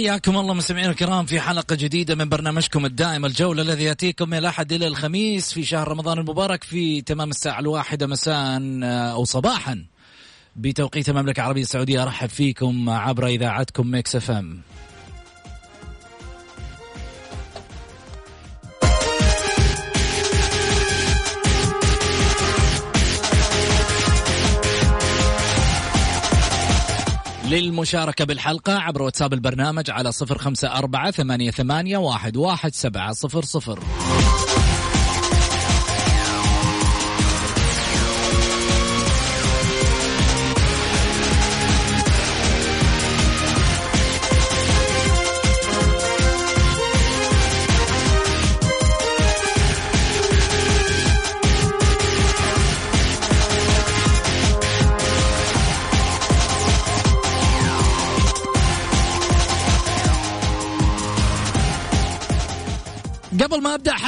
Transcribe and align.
حياكم 0.00 0.36
الله 0.36 0.54
مستمعينا 0.54 0.90
الكرام 0.90 1.26
في 1.26 1.40
حلقة 1.40 1.76
جديدة 1.76 2.14
من 2.14 2.28
برنامجكم 2.28 2.86
الدائم 2.86 3.24
الجولة 3.24 3.62
الذي 3.62 3.84
يأتيكم 3.84 4.28
من 4.28 4.38
الأحد 4.38 4.72
إلى 4.72 4.86
الخميس 4.86 5.52
في 5.52 5.64
شهر 5.64 5.88
رمضان 5.88 6.18
المبارك 6.18 6.64
في 6.64 7.02
تمام 7.02 7.30
الساعة 7.30 7.60
الواحدة 7.60 8.06
مساء 8.06 8.60
أو 8.84 9.24
صباحا 9.24 9.84
بتوقيت 10.56 11.08
المملكة 11.08 11.40
العربية 11.40 11.62
السعودية. 11.62 12.02
أرحب 12.02 12.28
فيكم 12.28 12.90
عبر 12.90 13.26
إذاعتكم 13.26 13.86
Mix 13.86 14.16
FM. 14.16 14.60
للمشاركة 27.50 28.24
بالحلقة 28.24 28.78
عبر 28.78 29.02
واتساب 29.02 29.32
البرنامج 29.32 29.90
على 29.90 30.12
صفر 30.12 30.38
خمسة 30.38 30.68
أربعة 30.68 31.10
ثمانية, 31.10 31.50
ثمانية 31.50 31.98
واحد, 31.98 32.36
واحد 32.36 32.74
سبعة 32.74 33.12
صفر 33.12 33.42
صفر. 33.42 33.78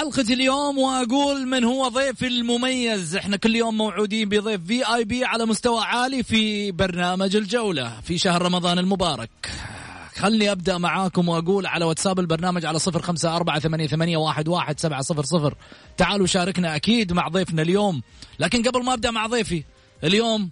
حلقة 0.03 0.33
اليوم 0.33 0.79
وأقول 0.79 1.47
من 1.47 1.65
هو 1.65 1.89
ضيفي 1.89 2.27
المميز. 2.27 3.17
إحنا 3.17 3.37
كل 3.37 3.57
يوم 3.57 3.77
موعودين 3.77 4.29
بضيف 4.29 4.61
في 4.67 4.95
اي 4.95 5.05
بي 5.05 5.25
على 5.25 5.47
مستوى 5.47 5.81
عالي 5.85 6.23
في 6.23 6.73
برنامج 6.73 7.37
الجولة 7.37 8.01
في 8.01 8.19
شهر 8.19 8.43
رمضان 8.43 8.79
المبارك. 8.79 9.51
خلني 10.17 10.53
أبدأ 10.53 10.79
معاكم 10.79 11.29
وأقول 11.29 11.67
على 11.67 11.85
واتساب 11.85 12.21
البرنامج 12.21 12.67
على 12.67 12.79
صفر 12.79 13.03
خمسة 13.03 13.37
أربعة 13.37 13.59
ثمانية, 13.59 13.87
ثمانية 13.87 14.17
واحد, 14.17 14.49
واحد 14.49 14.81
سبعة 14.81 15.03
صفر 15.03 15.23
صفر. 15.23 15.55
تعالوا 15.97 16.27
شاركنا 16.27 16.77
أكيد 16.77 17.13
مع 17.13 17.29
ضيفنا 17.29 17.63
اليوم. 17.63 18.03
لكن 18.39 18.63
قبل 18.63 18.85
ما 18.85 18.95
أبدأ 18.95 19.11
مع 19.11 19.27
ضيفي 19.27 19.65
اليوم 20.05 20.51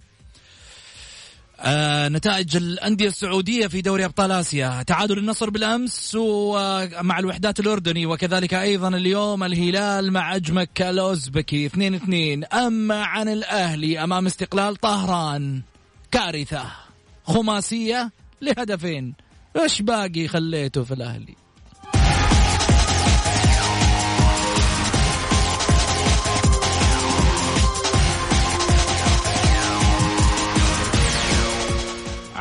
آه 1.63 2.09
نتائج 2.09 2.57
الأندية 2.57 3.07
السعودية 3.07 3.67
في 3.67 3.81
دوري 3.81 4.05
أبطال 4.05 4.31
آسيا. 4.31 4.83
تعادل 4.83 5.17
النصر 5.17 5.49
بالأمس 5.49 6.15
ومع 6.19 7.19
الوحدات 7.19 7.59
الأردني 7.59 8.05
وكذلك 8.05 8.53
أيضا 8.53 8.87
اليوم 8.87 9.43
الهلال 9.43 10.13
مع 10.13 10.35
أجمك 10.35 10.81
الأوزبكي 10.81 11.69
2-2 11.69 12.55
أما 12.55 13.03
عن 13.03 13.29
الأهلي 13.29 14.03
أمام 14.03 14.25
استقلال 14.25 14.75
طهران. 14.75 15.61
كارثة. 16.11 16.65
خماسية 17.23 18.11
لهدفين. 18.41 19.13
إيش 19.61 19.81
باقي 19.81 20.27
خليته 20.27 20.83
في 20.83 20.93
الأهلي؟ 20.93 21.40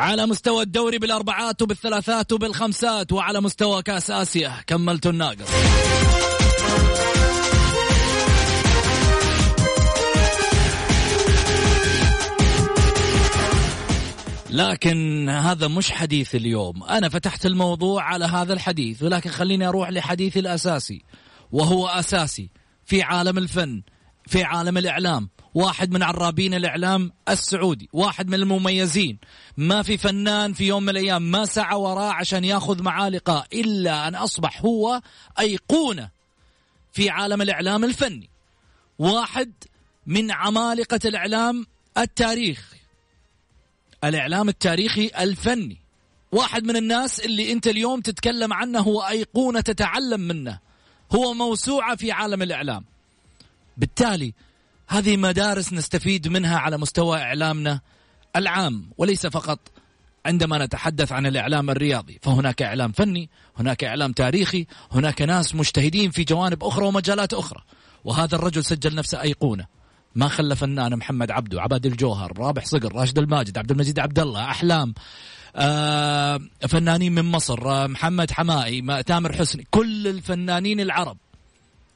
على 0.01 0.27
مستوى 0.27 0.63
الدوري 0.63 0.99
بالأربعات 0.99 1.63
وبالثلاثات 1.63 2.33
وبالخمسات 2.33 3.13
وعلى 3.13 3.41
مستوى 3.41 3.83
كأس 3.83 4.11
آسيا. 4.11 4.53
كملت 4.67 5.07
الناقص. 5.07 5.49
لكن 14.51 15.29
هذا 15.29 15.69
مش 15.69 15.91
حديث 15.91 16.35
اليوم. 16.35 16.83
أنا 16.85 17.09
فتحت 17.09 17.47
الموضوع 17.47 18.03
على 18.03 18.25
هذا 18.25 18.53
الحديث 18.53 19.03
ولكن 19.03 19.31
خليني 19.31 19.69
أروح 19.69 19.91
لحديثي 19.91 20.41
الأساسي 20.41 21.05
وهو 21.53 21.87
أساسي 21.89 22.51
في 22.85 23.03
عالم 23.03 23.39
الفن 23.39 23.83
في 24.27 24.45
عالم 24.45 24.79
الإعلام. 24.79 25.29
واحد 25.55 25.93
من 25.93 26.03
عرابين 26.03 26.55
الإعلام 26.55 27.13
السعودي 27.29 27.89
واحد 27.93 28.29
من 28.29 28.35
المميزين. 28.35 29.19
ما 29.57 29.83
في 29.83 29.99
فنان 29.99 30.53
في 30.53 30.67
يوم 30.67 30.83
من 30.83 30.89
الأيام 30.89 31.23
ما 31.23 31.45
سعى 31.45 31.77
وراه 31.77 32.13
عشان 32.13 32.45
ياخذ 32.45 32.83
معاه 32.83 33.09
لقاء 33.09 33.47
إلا 33.53 34.09
أن 34.09 34.15
أصبح 34.15 34.63
هو 34.63 35.01
أيقونة 35.41 36.11
في 36.93 37.11
عالم 37.11 37.43
الإعلام 37.43 37.85
الفني. 37.85 38.31
واحد 38.99 39.53
من 40.07 40.31
عمالقة 40.31 41.01
الإعلام 41.05 41.67
التاريخ 41.99 42.75
الإعلام 44.05 44.49
التاريخي 44.49 45.11
الفني. 45.21 45.79
واحد 46.33 46.65
من 46.65 46.77
الناس 46.77 47.21
اللي 47.21 47.53
أنت 47.53 47.67
اليوم 47.67 48.01
تتكلم 48.01 48.53
عنه 48.53 48.81
هو 48.81 49.01
أيقونة 49.03 49.61
تتعلم 49.61 50.21
منه. 50.21 50.59
هو 51.15 51.35
موسوعة 51.35 51.97
في 51.97 52.13
عالم 52.13 52.43
الإعلام. 52.43 52.85
بالتالي 53.77 54.35
هذه 54.91 55.17
مدارس 55.17 55.73
نستفيد 55.73 56.29
منها 56.29 56.59
على 56.59 56.79
مستوى 56.79 57.19
إعلامنا 57.19 57.81
العام 58.37 58.91
وليس 58.99 59.27
فقط 59.27 59.59
عندما 60.27 60.65
نتحدث 60.65 61.13
عن 61.13 61.27
الإعلام 61.27 61.71
الرياضي 61.71 62.19
فهناك 62.23 62.63
إعلام 62.63 62.93
فني 62.93 63.31
هناك 63.57 63.85
إعلام 63.85 64.13
تاريخي 64.13 64.67
هناك 64.93 65.23
ناس 65.23 65.55
مجتهدين 65.55 66.11
في 66.11 66.25
جوانب 66.25 66.65
أخرى 66.65 66.87
ومجالات 66.87 67.35
أخرى. 67.35 67.63
وهذا 68.05 68.35
الرجل 68.35 68.65
سجل 68.65 68.95
نفسه 68.95 69.23
أيقونة. 69.23 69.67
ما 70.15 70.29
خلى 70.29 70.57
فنان 70.57 70.97
محمد 70.97 71.31
عبده 71.31 71.63
عباد 71.63 71.87
الجوهر 71.87 72.39
رابح 72.39 72.65
صقر 72.65 72.93
راشد 72.93 73.19
الماجد 73.19 73.59
عبد 73.59 73.71
المجيد 73.71 73.99
عبد 73.99 74.19
الله 74.19 74.45
أحلام 74.45 74.95
آه 75.57 76.41
فنانين 76.69 77.13
من 77.13 77.25
مصر 77.25 77.71
آه 77.71 77.87
محمد 77.87 78.31
حمائي 78.31 79.03
تامر 79.03 79.33
حسني 79.33 79.67
كل 79.71 80.09
الفنانين 80.09 80.81
العرب. 80.81 81.17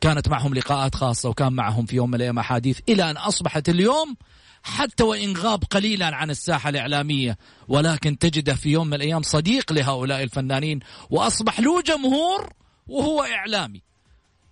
كانت 0.04 0.28
معهم 0.28 0.54
لقاءات 0.54 0.94
خاصة 0.94 1.28
وكان 1.28 1.52
معهم 1.52 1.86
في 1.86 1.96
يوم 1.96 2.10
من 2.10 2.14
الأيام 2.14 2.38
أحاديث. 2.38 2.80
إلى 2.88 3.10
أن 3.10 3.16
أصبحت 3.16 3.68
اليوم 3.68 4.16
حتى 4.62 5.04
وإن 5.04 5.36
غاب 5.36 5.64
قليلا 5.64 6.16
عن 6.16 6.30
الساحة 6.30 6.70
الإعلامية 6.70 7.38
ولكن 7.68 8.18
تجده 8.18 8.54
في 8.54 8.68
يوم 8.70 8.86
من 8.86 8.94
الأيام 8.94 9.22
صديق 9.22 9.72
لهؤلاء 9.72 10.22
الفنانين 10.22 10.80
وأصبح 11.10 11.60
له 11.60 11.82
جمهور 11.82 12.52
وهو 12.88 13.22
إعلامي. 13.22 13.82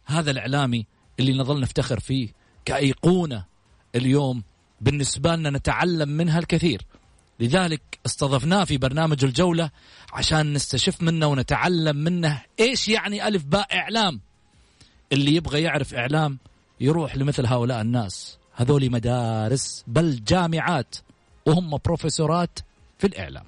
هذا 0.04 0.31
الإعلامي 0.31 0.87
اللي 1.20 1.38
نظل 1.38 1.60
نفتخر 1.60 2.00
فيه 2.00 2.28
كأيقونة 2.64 3.44
اليوم 3.94 4.43
بالنسبة 4.81 5.37
لنا 5.37 5.50
نتعلم 5.50 6.08
منها 6.08 6.38
الكثير. 6.38 6.82
لذلك 7.40 7.98
استضفناه 8.06 8.64
في 8.64 8.78
برنامج 8.78 9.25
الجولة 9.25 9.70
عشان 10.12 10.52
نستشف 10.52 11.02
منه 11.02 11.26
ونتعلم 11.26 11.96
منه 11.96 12.43
إيش 12.60 12.88
يعني 12.88 13.28
ألف 13.28 13.44
باء 13.44 13.76
إعلام. 13.76 14.20
اللي 15.12 15.34
يبغى 15.34 15.62
يعرف 15.62 15.94
إعلام 15.94 16.38
يروح 16.80 17.16
لمثل 17.16 17.46
هؤلاء 17.46 17.80
الناس. 17.80 18.38
هذول 18.54 18.90
مدارس 18.90 19.84
بل 19.86 20.24
جامعات 20.24 20.96
وهم 21.46 21.78
بروفيسورات 21.84 22.58
في 22.98 23.06
الإعلام. 23.06 23.44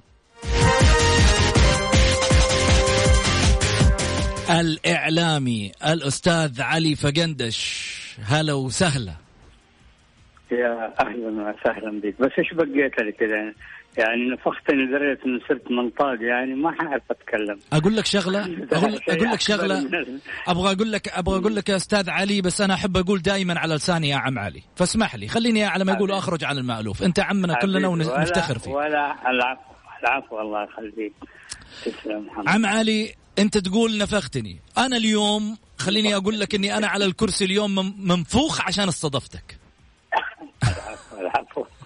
الإعلامي 4.49 5.71
الأستاذ 5.87 6.61
علي 6.61 6.95
فقندش 6.95 7.85
هلا 8.23 8.53
وسهلا. 8.53 9.13
يا 10.51 10.93
أهلا 10.99 11.27
وسهلا 11.27 12.01
بك. 12.01 12.15
بس 12.21 12.31
إيش 12.39 12.53
بقيت 12.53 12.99
لي 13.01 13.11
كذا 13.11 13.53
يعني 13.97 14.29
نفختني 14.29 14.85
لدرجه 14.85 15.19
انه 15.25 15.39
صرت 15.49 15.71
منطاد 15.71 16.21
يعني 16.21 16.55
ما 16.55 16.71
حعرف 16.71 17.03
أتكلم. 17.11 17.59
أقول 17.73 17.95
لك 17.95 18.05
شغلة؟ 18.05 18.39
أقول, 18.73 18.99
أقول 19.09 19.31
لك 19.31 19.41
شغلة؟ 19.41 19.89
أبغى 20.47 20.71
أقول 20.71 20.91
لك 20.91 21.07
أبغى 21.07 21.39
أقول 21.39 21.55
لك 21.55 21.69
يا 21.69 21.75
أستاذ 21.75 22.09
علي 22.09 22.41
بس 22.41 22.61
أنا 22.61 22.73
أحب 22.73 22.97
أقول 22.97 23.21
دائما 23.21 23.59
على 23.59 23.75
لساني 23.75 24.09
يا 24.09 24.15
عم 24.15 24.39
علي. 24.39 24.61
فاسمح 24.75 25.15
لي 25.15 25.27
خليني 25.27 25.63
على 25.63 25.85
ما 25.85 25.93
يقولوا 25.93 26.17
أخرج 26.17 26.43
عن 26.43 26.57
المألوف. 26.57 27.03
أنت 27.03 27.19
عمنا 27.19 27.53
كلنا 27.53 27.87
ونفتخر 27.87 28.59
فيك 28.59 28.73
ولا 28.73 29.29
العفو 29.29 29.61
العفو 30.03 30.41
الله 30.41 30.63
يخليك. 30.63 31.13
تسلم 31.85 32.27
عم 32.47 32.65
علي 32.65 33.13
أنت 33.39 33.57
تقول 33.57 33.97
نفختني. 33.97 34.59
أنا 34.77 34.97
اليوم 34.97 35.57
خليني 35.77 36.15
أقول 36.15 36.39
لك 36.39 36.55
إني 36.55 36.77
أنا 36.77 36.87
على 36.87 37.05
الكرسي 37.05 37.45
اليوم 37.45 37.95
منفوخ 38.07 38.61
عشان 38.67 38.87
استضفتك. 38.87 39.64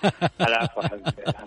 العفو 0.48 0.81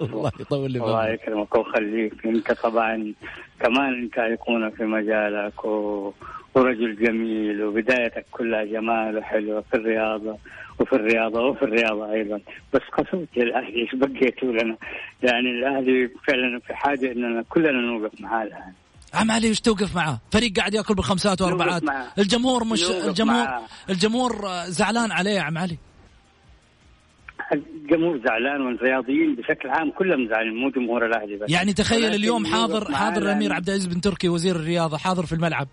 الله 0.03 0.33
يطول 0.41 0.73
لي 0.73 0.79
الله 0.79 1.09
يكرمك 1.09 1.55
ويخليك. 1.55 2.27
انت 2.27 2.53
طبعا 2.53 3.15
كمان 3.61 4.03
انت 4.03 4.19
ايقونه 4.19 4.71
في 4.71 4.85
مجالك 4.85 5.65
و... 5.65 6.13
ورجل 6.55 6.97
جميل 6.97 7.65
وبدايتك 7.65 8.27
كلها 8.31 8.65
جمال 8.65 9.19
وحلوة 9.19 9.65
في 9.71 9.77
الرياضة 9.77 10.39
وفي 10.79 10.93
الرياضة 10.93 11.41
وفي 11.41 11.63
الرياضة 11.63 12.13
أيضا. 12.13 12.41
بس 12.75 12.81
قسوة 12.99 13.27
الاهلي 13.37 13.83
إيش 13.83 13.95
بقيتوا 13.95 14.53
لنا؟ 14.53 14.77
يعني 15.23 15.51
الأهلي 15.51 16.11
فعلا 16.29 16.61
في 16.67 16.75
حاجة 16.75 17.13
إننا 17.13 17.45
كلنا 17.49 17.71
نوقف 17.73 18.21
معاه 18.21 18.43
الآن. 18.43 18.73
عم 19.15 19.31
علي 19.31 19.51
وش 19.51 19.61
توقف 19.61 19.97
معاه؟ 19.97 20.21
فريق 20.31 20.57
قاعد 20.57 20.75
يأكل 20.75 20.95
بالخمسات 20.95 21.43
واربعات 21.43 21.83
الجمهور 22.19 22.65
مش 22.65 22.91
الجمهور 22.91 23.45
معاه. 23.45 23.63
الجمهور 23.91 24.47
زعلان 24.67 25.13
عليه 25.13 25.31
يا 25.31 25.43
عم 25.43 25.59
علي. 25.59 25.79
الجمهور 27.53 28.21
زعلان 28.27 28.61
والرياضيين 28.61 29.35
بشكل 29.35 29.69
عام 29.69 29.91
كلهم 29.91 30.29
زعلانين 30.29 30.55
مو 30.55 30.71
جمهور 30.71 31.07
الأهلي 31.07 31.37
بس. 31.37 31.51
يعني 31.51 31.73
تخيل 31.73 32.15
اليوم 32.15 32.47
حاضر 32.47 32.95
حاضر 32.95 33.23
الامير 33.23 33.53
عبد 33.53 33.69
العزيز 33.69 33.87
بن 33.87 34.01
تركي 34.01 34.29
وزير 34.29 34.57
الرياضة 34.57 34.97
حاضر 34.99 35.27
في 35.27 35.33
الملعب 35.33 35.69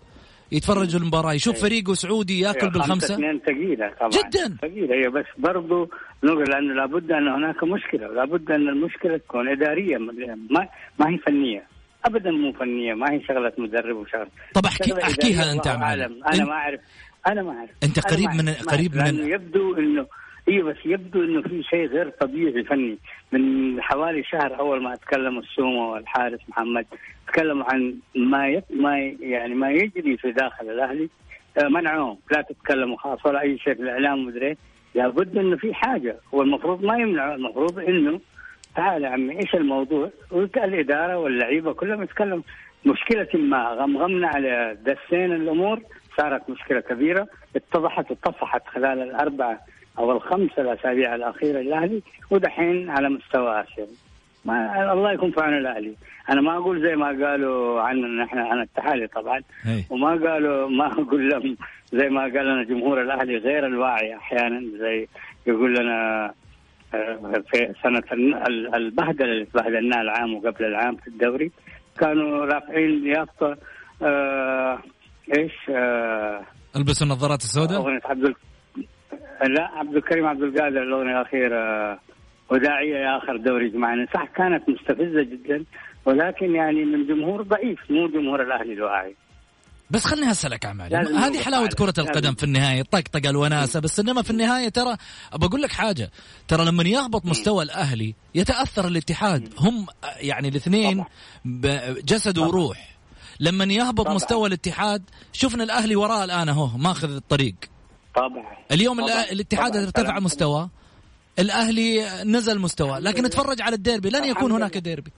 يتفرج 0.52 0.96
المباراة 0.96 1.32
يشوف 1.32 1.54
إيه. 1.54 1.60
فريقه 1.62 1.94
سعودي 1.94 2.40
يأكل 2.40 2.66
إيه، 2.66 2.72
بالخمسة؟ 2.72 3.14
اثنين 3.14 3.40
ثقيلة 3.46 3.90
طبعا. 4.00 4.10
جدا. 4.10 4.56
ثقيلة 4.62 4.94
هي 4.94 5.08
بس 5.08 5.24
برضه 5.38 5.88
نقول 6.24 6.44
لأنه 6.50 6.74
لابد 6.74 7.12
أن 7.12 7.28
هناك 7.28 7.64
مشكلة 7.64 8.06
لابد 8.06 8.50
أن 8.50 8.68
المشكلة 8.68 9.16
تكون 9.16 9.48
إدارية 9.48 9.96
ما 9.98 10.68
ما 10.98 11.08
هي 11.10 11.18
فنية. 11.18 11.62
ابدا 12.04 12.30
مو 12.30 12.52
فنية 12.52 12.94
ما 12.94 13.12
هي 13.12 13.20
شغلة 13.28 13.52
مدرب 13.58 13.96
وشغلة. 13.96 14.28
طب 14.54 14.66
احكي 14.66 15.02
أحكيها 15.02 15.52
أنت 15.52 15.68
معلم. 15.68 16.20
أنا 16.34 16.44
ما 16.44 16.52
أعرف. 16.52 16.80
أنا 17.26 17.42
ما 17.42 17.50
أعرف. 17.50 17.70
أنت 17.82 18.00
قريب 18.00 18.30
من 18.30 18.48
قريب 18.48 18.96
من 18.96 19.30
يبدو 19.30 19.74
إنه 19.74 20.06
أيوه 20.50 20.72
بس 20.72 20.76
يبدو 20.84 21.24
إنه 21.24 21.42
في 21.42 21.62
شيء 21.62 21.86
غير 21.86 22.08
طبيعي 22.08 22.64
فني 22.64 22.98
من 23.32 23.82
حوالي 23.82 24.24
شهر 24.24 24.60
أول 24.60 24.82
ما 24.82 24.94
أتكلم 24.94 25.38
السومه 25.38 25.90
والحارس 25.90 26.40
محمد 26.48 26.86
تكلموا 27.28 27.64
عن 27.72 27.94
ما. 28.14 28.62
ما 28.70 28.98
يعني 29.20 29.54
ما 29.54 29.70
يجري 29.70 30.16
في 30.16 30.32
داخل 30.32 30.70
الأهلي 30.70 31.08
آه، 31.58 31.68
منعوهم 31.68 32.18
لا 32.30 32.42
تتكلموا 32.42 32.96
خاص 32.96 33.26
ولا 33.26 33.40
أي 33.40 33.58
شيء 33.58 33.74
في 33.74 33.82
الإعلام 33.82 34.26
مدري 34.26 34.56
لابد 34.94 35.38
إنه 35.38 35.56
في 35.56 35.74
حاجة 35.74 36.16
والمفروض 36.32 36.84
ما 36.84 36.98
يمنعوا 36.98 37.34
المفروض 37.34 37.78
إنه 37.78 38.20
تعال 38.76 39.04
يا 39.04 39.08
عمي 39.08 39.40
إيش 39.40 39.54
الموضوع؟ 39.54 40.10
الإدارة 40.56 41.16
واللعيبة 41.18 41.72
كلهم 41.72 42.02
يتكلموا 42.02 42.42
مشكلة 42.86 43.28
ما 43.34 43.68
غمغمنا 43.68 44.28
على 44.28 44.78
دسين 44.82 45.32
الأمور 45.32 45.80
صارت 46.16 46.50
مشكلة 46.50 46.80
كبيرة 46.80 47.28
اتضحت 47.56 48.10
واتضحت 48.10 48.66
خلال 48.66 49.02
الاربعه 49.02 49.60
أو 49.98 50.12
الخمسة 50.12 50.62
الأسابيع 50.62 51.14
الأخيرة 51.14 51.58
للأهلي 51.58 52.02
ودحين 52.30 52.90
على 52.90 53.08
مستوى 53.08 53.60
آسيا 53.60 53.86
ما 54.44 54.92
الله 54.92 55.12
يكون 55.12 55.30
في 55.30 55.40
عون 55.40 55.56
الأهلي 55.58 55.94
أنا 56.30 56.40
ما 56.40 56.56
أقول 56.56 56.82
زي 56.82 56.96
ما 56.96 57.06
قالوا 57.06 57.80
عننا 57.80 58.24
نحن 58.24 58.38
أنا 58.38 58.62
التحالي 58.62 59.06
طبعا 59.06 59.40
هي. 59.62 59.84
وما 59.90 60.08
قالوا 60.08 60.68
ما 60.68 60.86
أقول 60.86 61.28
لهم 61.28 61.56
زي 61.92 62.08
ما 62.08 62.20
قال 62.20 62.46
لنا 62.46 62.64
جمهور 62.64 63.02
الأهلي 63.02 63.36
غير 63.36 63.66
الواعي 63.66 64.16
أحيانا 64.16 64.78
زي 64.78 65.08
يقول 65.46 65.74
لنا 65.74 66.32
آه، 66.94 67.42
في 67.52 67.72
سنة 67.82 68.02
البهدلة 68.74 69.32
اللي 69.32 69.44
تبهدلناها 69.44 70.00
العام 70.02 70.34
وقبل 70.34 70.64
العام 70.64 70.96
في 70.96 71.08
الدوري 71.08 71.50
كانوا 71.98 72.44
رافعين 72.44 73.06
يافطه 73.06 73.56
آه 74.02 74.78
إيش 75.38 75.52
آه 75.70 76.42
ألبسوا 76.76 77.06
النظارات 77.06 77.40
السوداء؟ 77.42 77.78
أغنية 77.80 78.00
عبد 78.04 78.34
لا 79.48 79.62
عبد 79.62 79.96
الكريم 79.96 80.26
عبد 80.26 80.42
القادر 80.42 80.82
الأغنية 80.82 81.20
الأخيرة 81.20 81.98
وداعية 82.50 82.96
يا 82.96 83.18
اخر 83.18 83.36
دوري 83.36 83.68
جمعنا 83.68 84.06
صح 84.14 84.24
كانت 84.36 84.68
مستفزة 84.68 85.22
جدا 85.22 85.64
ولكن 86.04 86.54
يعني 86.54 86.84
من 86.84 87.06
جمهور 87.06 87.42
ضعيف 87.42 87.78
مو 87.90 88.08
جمهور 88.08 88.42
الأهلي 88.42 88.72
الواعي 88.72 89.16
بس 89.90 90.04
خليني 90.04 90.30
أسألك 90.30 90.66
عمالي 90.66 90.96
هذه 90.96 91.38
حلاوة 91.42 91.68
كرة 91.68 91.94
القدم 91.98 92.34
في 92.34 92.44
النهاية 92.44 92.82
طقطق 92.82 93.28
الوناسة 93.28 93.80
بس 93.80 94.00
إنما 94.00 94.22
في 94.22 94.30
النهاية 94.30 94.68
ترى 94.68 94.96
بقول 95.34 95.62
لك 95.62 95.72
حاجة 95.72 96.10
ترى 96.48 96.64
لما 96.64 96.82
يهبط 96.82 97.26
مستوى 97.26 97.64
الأهلي 97.64 98.14
يتأثر 98.34 98.88
الاتحاد 98.88 99.54
هم 99.58 99.86
يعني 100.16 100.48
الاثنين 100.48 101.04
جسد 102.04 102.38
وروح. 102.38 102.96
لما 103.40 103.64
يهبط. 103.64 104.08
مستوى 104.08 104.48
الاتحاد 104.48 105.02
شفنا 105.32 105.64
الأهلي 105.64 105.96
وراء 105.96 106.24
الآن 106.24 106.48
أهو 106.48 106.78
ماخذ 106.78 107.14
الطريق. 107.16 107.54
طبعا. 108.14 108.44
اليوم 108.72 109.00
طبعا. 109.06 109.24
الاتحاد 109.32 109.72
طبعا. 109.72 109.84
ارتفع 109.84 110.20
مستوى 110.20 110.68
الأهلي 111.38 112.00
نزل 112.24 112.58
مستوى 112.58 112.98
لكن 112.98 113.24
اتفرج 113.24 113.62
على 113.62 113.74
الديربي. 113.74 114.10
لن 114.10 114.24
يكون 114.24 114.52
هناك 114.52 114.78
ديربي. 114.78 115.10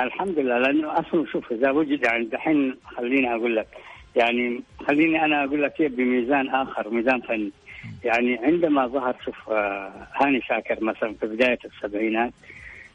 الحمد 0.00 0.38
لله 0.38 0.58
لأنه 0.58 0.92
أصلا 0.92 1.26
شوف 1.32 1.52
إذا 1.52 1.70
وجد 1.70 2.04
يعني 2.04 2.24
دحين 2.24 2.76
خليني 2.96 3.34
أقول 3.34 3.56
لك 3.56 3.66
يعني 4.16 4.62
خليني 4.86 5.24
أنا 5.24 5.44
أقول 5.44 5.62
لك 5.62 5.82
بميزان 5.82 6.48
آخر 6.48 6.90
ميزان 6.90 7.20
فني. 7.20 7.50
يعني 8.04 8.38
عندما 8.38 8.86
ظهر 8.86 9.16
شوف 9.24 9.50
آه، 9.50 10.06
هاني 10.14 10.40
شاكر 10.40 10.84
مثلا 10.84 11.14
في 11.20 11.26
بداية 11.26 11.58
السبعينات 11.64 12.32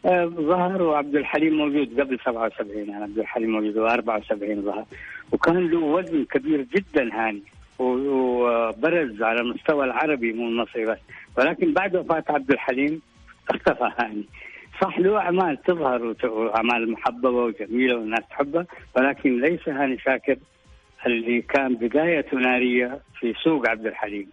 آه، 0.06 0.26
ظهر 0.26 0.82
وعبد 0.82 1.16
الحليم 1.16 1.54
موجود 1.54 2.00
قبل 2.00 2.20
77 2.26 2.90
يعني 2.90 3.04
عبد 3.04 3.20
الحليم 3.20 3.50
موجود 3.52 3.76
و74 3.76 4.34
ظهر. 4.66 4.86
وكان 5.32 5.68
له 5.68 5.80
وزن 5.80 6.26
كبير 6.26 6.62
جدا 6.76 7.10
هاني. 7.14 7.44
وبرز 7.80 9.24
على 9.24 9.42
المستوى 9.42 9.86
العربي 9.86 10.34
مو 10.34 10.48
المصري 10.48 10.86
بس. 10.86 10.98
ولكن 11.38 11.74
بعد 11.74 11.96
وفاة 11.96 12.24
عبد 12.30 12.52
الحليم 12.52 13.02
اختفى 13.50 13.92
هاني 14.00 14.26
صح 14.82 15.00
له 15.00 15.18
أعمال 15.18 15.62
تظهر 15.62 16.16
وأعمال 16.24 16.92
محببة 16.92 17.30
وجميلة 17.30 17.96
والناس 17.96 18.24
تحبها 18.30 18.66
ولكن 18.96 19.42
ليس 19.42 19.70
هاني 19.70 19.98
شاكر 19.98 20.36
اللي 21.06 21.42
كان 21.42 21.76
بدايته 21.76 22.38
نارية 22.38 23.00
في 23.20 23.34
سوق 23.44 23.70
عبد 23.70 23.86
الحليم. 23.86 24.30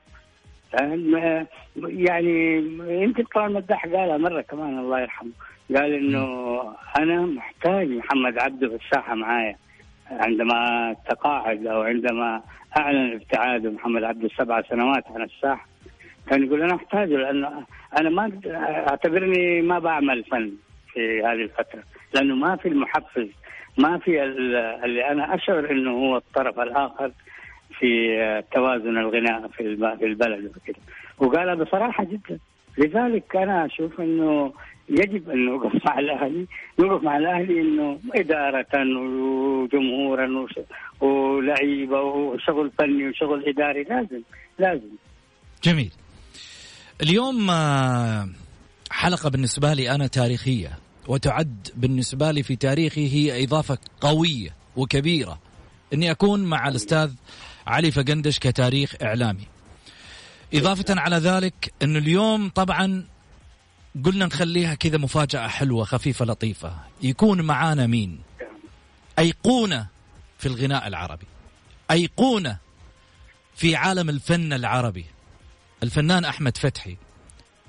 يعني 1.77 2.57
يمكن 3.03 3.25
طلال 3.35 3.53
مداح 3.53 3.87
قالها 3.87 4.17
مرة 4.17 4.41
كمان 4.41 4.79
الله 4.79 5.01
يرحمه. 5.01 5.31
قال 5.77 5.93
إنه 5.93 6.27
أنا 6.99 7.21
محتاج 7.21 7.89
محمد 7.89 8.39
عبده 8.39 8.69
في 8.69 8.75
الساحة 8.75 9.15
معايا. 9.15 9.57
عندما 10.11 10.93
تقاعد 11.09 11.67
أو 11.67 11.83
عندما 11.83 12.43
أعلن 12.79 13.13
ابتعاده 13.13 13.71
محمد 13.71 14.05
عبده 14.05 14.29
سبع 14.39 14.63
سنوات 14.63 15.05
عن 15.15 15.23
الساحه 15.23 15.67
كان 16.31 16.47
يقول 16.47 16.63
أنا 16.63 16.75
احتاجه 16.75 17.17
لأنه 17.17 17.65
أنا 18.01 18.11
ما 18.11 18.33
أعتبرني 18.91 19.63
ما 19.63 19.79
بعمل 19.79 20.25
فن 20.25 20.53
في 20.93 21.21
هذه 21.23 21.43
الفترة 21.43 21.83
لأنه 22.15 22.35
ما 22.35 22.57
في 22.57 22.69
المحفز 22.69 23.29
ما 23.79 23.99
في 23.99 24.23
اللي 24.85 25.11
أنا 25.11 25.35
أشعر 25.35 25.71
إنه 25.71 25.91
هو 25.91 26.17
الطرف 26.17 26.61
الآخر 26.61 27.13
في 27.79 28.43
توازن 28.53 28.99
الغناء 28.99 29.49
في 29.49 29.61
البلد 30.03 30.45
وكذا 30.45 30.77
وقالها 31.19 31.55
بصراحه 31.55 32.05
جدا. 32.05 32.39
لذلك 32.79 33.37
أنا 33.37 33.67
أشوف 33.67 34.01
إنه 34.01 34.53
يجب 34.89 35.31
أن 35.31 35.47
نوقف 35.47 35.87
مع 35.87 35.99
الأهلي 35.99 36.47
نوقف 36.81 37.05
مع 37.05 37.17
الأهلي 37.17 37.61
إنه 37.61 38.01
إدارة 38.15 38.67
وجمهورا 38.75 40.47
ولعيبة 41.01 42.01
وشغل 42.01 42.71
فني 42.79 43.09
وشغل 43.09 43.49
إداري 43.49 43.83
لازم 43.83 44.23
لازم. 44.59 44.91
جميل. 45.65 45.91
اليوم 47.03 47.51
آه، 47.51 48.29
حلقة 48.91 49.31
بالنسبة 49.31 49.75
لي 49.75 49.91
أنا 49.91 50.07
تاريخية 50.07 50.79
وتعد 51.09 51.69
بالنسبة 51.77 52.31
لي 52.31 52.43
في 52.43 52.57
تاريخي 52.57 53.09
هي 53.09 53.45
إضافة 53.45 53.79
قوية 54.01 54.51
وكبيرة. 54.77 55.39
أني 55.93 56.11
أكون 56.11 56.45
مع 56.45 56.69
الأستاذ 56.69 57.13
علي 57.67 57.91
فقندش 57.91 58.39
كتاريخ 58.39 58.95
إعلامي. 59.03 59.47
إضافة 60.55 61.01
على 61.01 61.17
ذلك 61.17 61.73
أنه 61.83 61.99
اليوم 61.99 62.49
طبعا 62.49 63.05
قلنا 64.05 64.27
نخليها 64.27 64.75
كذا 64.75 64.99
مفاجأة 64.99 65.49
حلوة 65.49 65.85
خفيفة 65.85 66.25
لطيفة. 66.25 66.75
يكون 67.03 67.43
معانا 67.43 67.87
مين؟ 67.87 68.19
أيقونة 69.19 69.87
في 70.39 70.47
الغناء 70.47 70.87
العربي. 70.87 71.27
أيقونة 71.91 72.59
في 73.57 73.77
عالم 73.77 74.09
الفن 74.11 74.53
العربي. 74.53 75.05
الفنان 75.83 76.25
أحمد 76.25 76.57
فتحي 76.57 76.97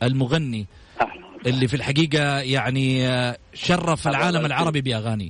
المغني 0.04 0.68
اللي 1.46 1.68
في 1.68 1.76
الحقيقة 1.76 2.40
يعني 2.40 3.08
آه، 3.08 3.38
شرف 3.54 4.08
العالم 4.08 4.46
العربي. 4.46 4.82
بأغانيه. 4.82 5.30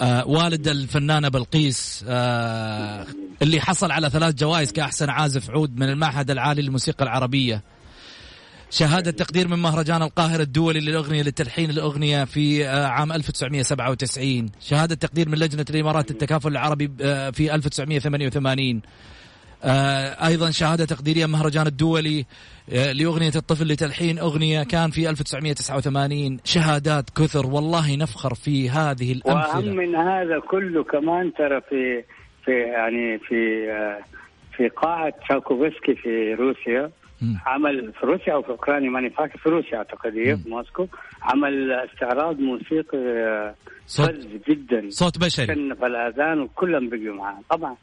آه 0.00 0.26
والد 0.26 0.68
الفنانة 0.68 1.28
بلقيس 1.28 2.04
آه 2.08 3.06
اللي 3.42 3.60
حصل 3.60 3.90
على 3.90 4.10
ثلاث 4.10 4.34
جوائز 4.34 4.72
كأحسن 4.72 5.10
عازف 5.10 5.50
عود 5.50 5.76
من 5.76 5.88
المعهد 5.88 6.30
العالي 6.30 6.62
للموسيقى 6.62 7.04
العربية. 7.04 7.62
شهادة 8.70 9.10
تقدير 9.10 9.48
من 9.48 9.58
مهرجان 9.58 10.02
القاهرة 10.02 10.42
الدولي 10.42 10.80
للأغنية 10.80 11.22
للتلحين 11.22 11.70
الأغنية 11.70 12.24
في 12.24 12.66
آه، 12.66 12.86
عام 12.86 13.12
1997 13.12 14.50
شهادة 14.60 14.94
تقدير 14.94 15.28
من 15.28 15.38
لجنة 15.38 15.64
الإمارات 15.70 16.10
التكافل 16.10 16.48
العربي 16.48 16.90
آه، 17.02 17.30
في 17.30 17.54
1988 17.54 18.82
آه، 19.64 20.26
أيضا 20.26 20.50
شهادة 20.50 20.84
تقديرية 20.84 21.26
مهرجان 21.26 21.66
الدولي 21.66 22.26
لأغنية 22.68 23.32
الطفل 23.36 23.68
لتلحين 23.68 24.18
أغنية 24.18 24.62
كان 24.62 24.90
في 24.90 25.10
1989 25.10 26.38
شهادات 26.44 27.10
كثر 27.10 27.46
والله 27.46 27.96
نفخر 27.96 28.34
في 28.34 28.70
هذه 28.70 29.12
الأمثلة. 29.12 29.56
وأهم 29.56 29.76
من 29.76 29.96
هذا 29.96 30.38
كله 30.38 30.84
كمان 30.84 31.32
ترى 31.32 31.60
في 31.60 32.04
في 32.44 32.52
يعني 32.52 33.18
في 33.18 33.66
في 34.56 34.68
قاعة 34.68 35.12
تشاكوفسكي 35.22 35.94
في 35.94 36.34
روسيا. 36.34 36.90
عمل 37.46 37.92
في 37.92 38.06
روسيا 38.06 38.32
أو 38.32 38.42
في 38.42 38.48
أوكرانيا 38.48 38.90
ماني 38.90 39.10
فاكر 39.10 39.38
في 39.38 39.48
روسيا 39.48 39.76
أعتقد 39.78 40.12
هي 40.16 40.36
في 40.36 40.48
موسكو. 40.48 40.86
عمل 41.22 41.72
استعراض 41.72 42.38
موسيقي 42.38 42.98
آه، 42.98 43.54
صوت 43.86 44.14
جدا. 44.48 44.86
صوت 44.90 45.18
بشري. 45.18 45.46
كنف 45.46 45.84
الأذان 45.84 46.40
وكلهم 46.40 46.88
بقوا 46.88 47.14
معاه. 47.14 47.40
طبعا. 47.50 47.76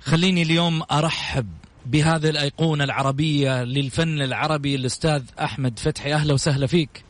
خليني 0.00 0.42
اليوم 0.42 0.82
أرحب 0.92 1.46
بهذه 1.86 2.30
الأيقونة 2.30 2.84
العربية 2.84 3.64
للفن 3.64 4.22
العربي 4.22 4.74
الأستاذ 4.74 5.22
أحمد 5.40 5.78
فتحي. 5.78 6.14
أهلا 6.14 6.34
وسهلا 6.34 6.66
فيك. 6.66 7.04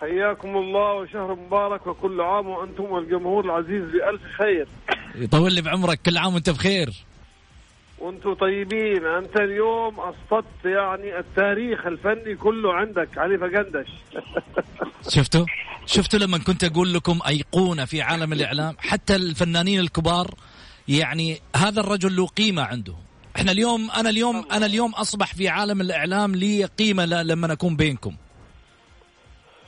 حياكم 0.00 0.56
الله 0.56 0.92
وشهر 0.94 1.34
مبارك 1.34 1.86
وكل 1.86 2.20
عام 2.20 2.46
وأنتم 2.46 2.84
والجمهور 2.84 3.44
العزيز 3.44 3.84
بألف 3.84 4.22
خير. 4.38 4.68
يطول 5.14 5.54
لي 5.54 5.62
بعمرك 5.62 6.00
كل 6.06 6.16
عام 6.16 6.34
وأنت 6.34 6.50
بخير. 6.50 7.09
وأنتم 8.00 8.34
طيبين. 8.34 9.06
انت 9.06 9.36
اليوم 9.36 10.00
أسقطت 10.00 10.64
يعني 10.64 11.18
التاريخ 11.18 11.86
الفني 11.86 12.34
كله 12.36 12.74
عندك 12.74 13.18
علي 13.18 13.38
فقندش 13.38 13.88
شفتوا؟ 15.14 15.46
شفتوا 15.86 16.18
لما 16.18 16.38
كنت 16.38 16.64
أقول 16.64 16.94
لكم 16.94 17.18
أيقونة 17.28 17.84
في 17.84 18.02
عالم 18.02 18.32
الإعلام؟ 18.32 18.76
حتى 18.78 19.16
الفنانين 19.16 19.80
الكبار 19.80 20.34
يعني 20.88 21.38
هذا 21.56 21.80
الرجل 21.80 22.16
له 22.16 22.26
قيمة 22.26 22.62
عنده. 22.62 22.94
إحنا 23.36 23.52
اليوم 23.52 23.90
أنا 23.90 24.10
اليوم 24.10 24.44
أنا 24.52 24.66
اليوم 24.66 24.92
أصبح 24.94 25.34
في 25.34 25.48
عالم 25.48 25.80
الإعلام 25.80 26.34
لي 26.34 26.64
قيمة 26.64 27.04
لما 27.04 27.52
اكون 27.52 27.76
بينكم. 27.76 28.14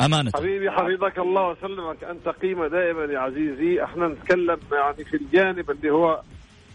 أمانة. 0.01 0.31
حبيبي 0.35 0.71
حفظك 0.71 1.19
الله 1.19 1.49
وسلمك. 1.49 2.05
أنت 2.05 2.29
قيمة 2.29 2.69
دائما 2.69 3.05
يا 3.13 3.19
عزيزي. 3.19 3.85
إحنا 3.85 4.09
نتكلم 4.09 4.59
يعني 4.73 5.05
في 5.05 5.17
الجانب 5.17 5.71
اللي 5.71 5.91
هو 5.91 6.23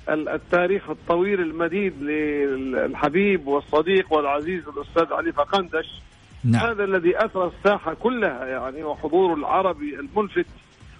التاريخ 0.09 0.89
الطويل 0.89 1.41
المديد 1.41 2.01
للحبيب 2.01 3.47
والصديق 3.47 4.13
والعزيز 4.13 4.63
الأستاذ 4.67 5.13
علي 5.13 5.31
فقندش. 5.31 6.01
نعم. 6.43 6.65
هذا 6.65 6.83
الذي 6.83 7.25
اثرى 7.25 7.51
الساحة 7.57 7.93
كلها 7.93 8.45
يعني 8.45 8.83
وحضوره 8.83 9.33
العربي 9.33 9.99
الملفت 9.99 10.45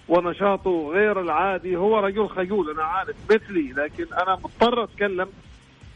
ونشاطه 0.08 0.90
غير 0.92 1.20
العادي. 1.20 1.76
هو 1.76 1.98
رجل 1.98 2.28
خجول 2.28 2.70
أنا 2.70 2.82
عارف 2.82 3.16
مثلي 3.30 3.72
لكن 3.72 4.06
أنا 4.14 4.34
مضطر 4.36 4.84
أتكلم 4.84 5.28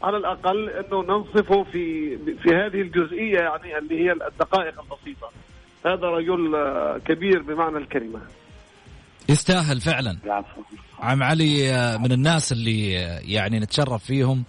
على 0.03 0.17
الأقل 0.17 0.69
إنه 0.69 1.01
ننصفه 1.01 1.63
في 1.63 2.17
في 2.17 2.49
هذه 2.55 2.81
الجزئية 2.81 3.39
يعني 3.39 3.77
اللي 3.77 4.05
هي 4.05 4.11
الدقائق 4.11 4.81
البسيطة. 4.81 5.31
هذا 5.85 6.07
رجل 6.07 6.57
كبير 7.05 7.41
بمعنى 7.41 7.77
الكلمة. 7.77 8.21
يستاهل 9.29 9.81
فعلا. 9.81 10.17
عم 10.99 11.23
علي 11.23 11.73
آه، 11.73 11.97
من 11.97 12.11
الناس 12.11 12.51
اللي 12.51 12.99
آه، 12.99 13.19
يعني 13.25 13.59
نتشرف 13.59 14.03
فيهم 14.03 14.43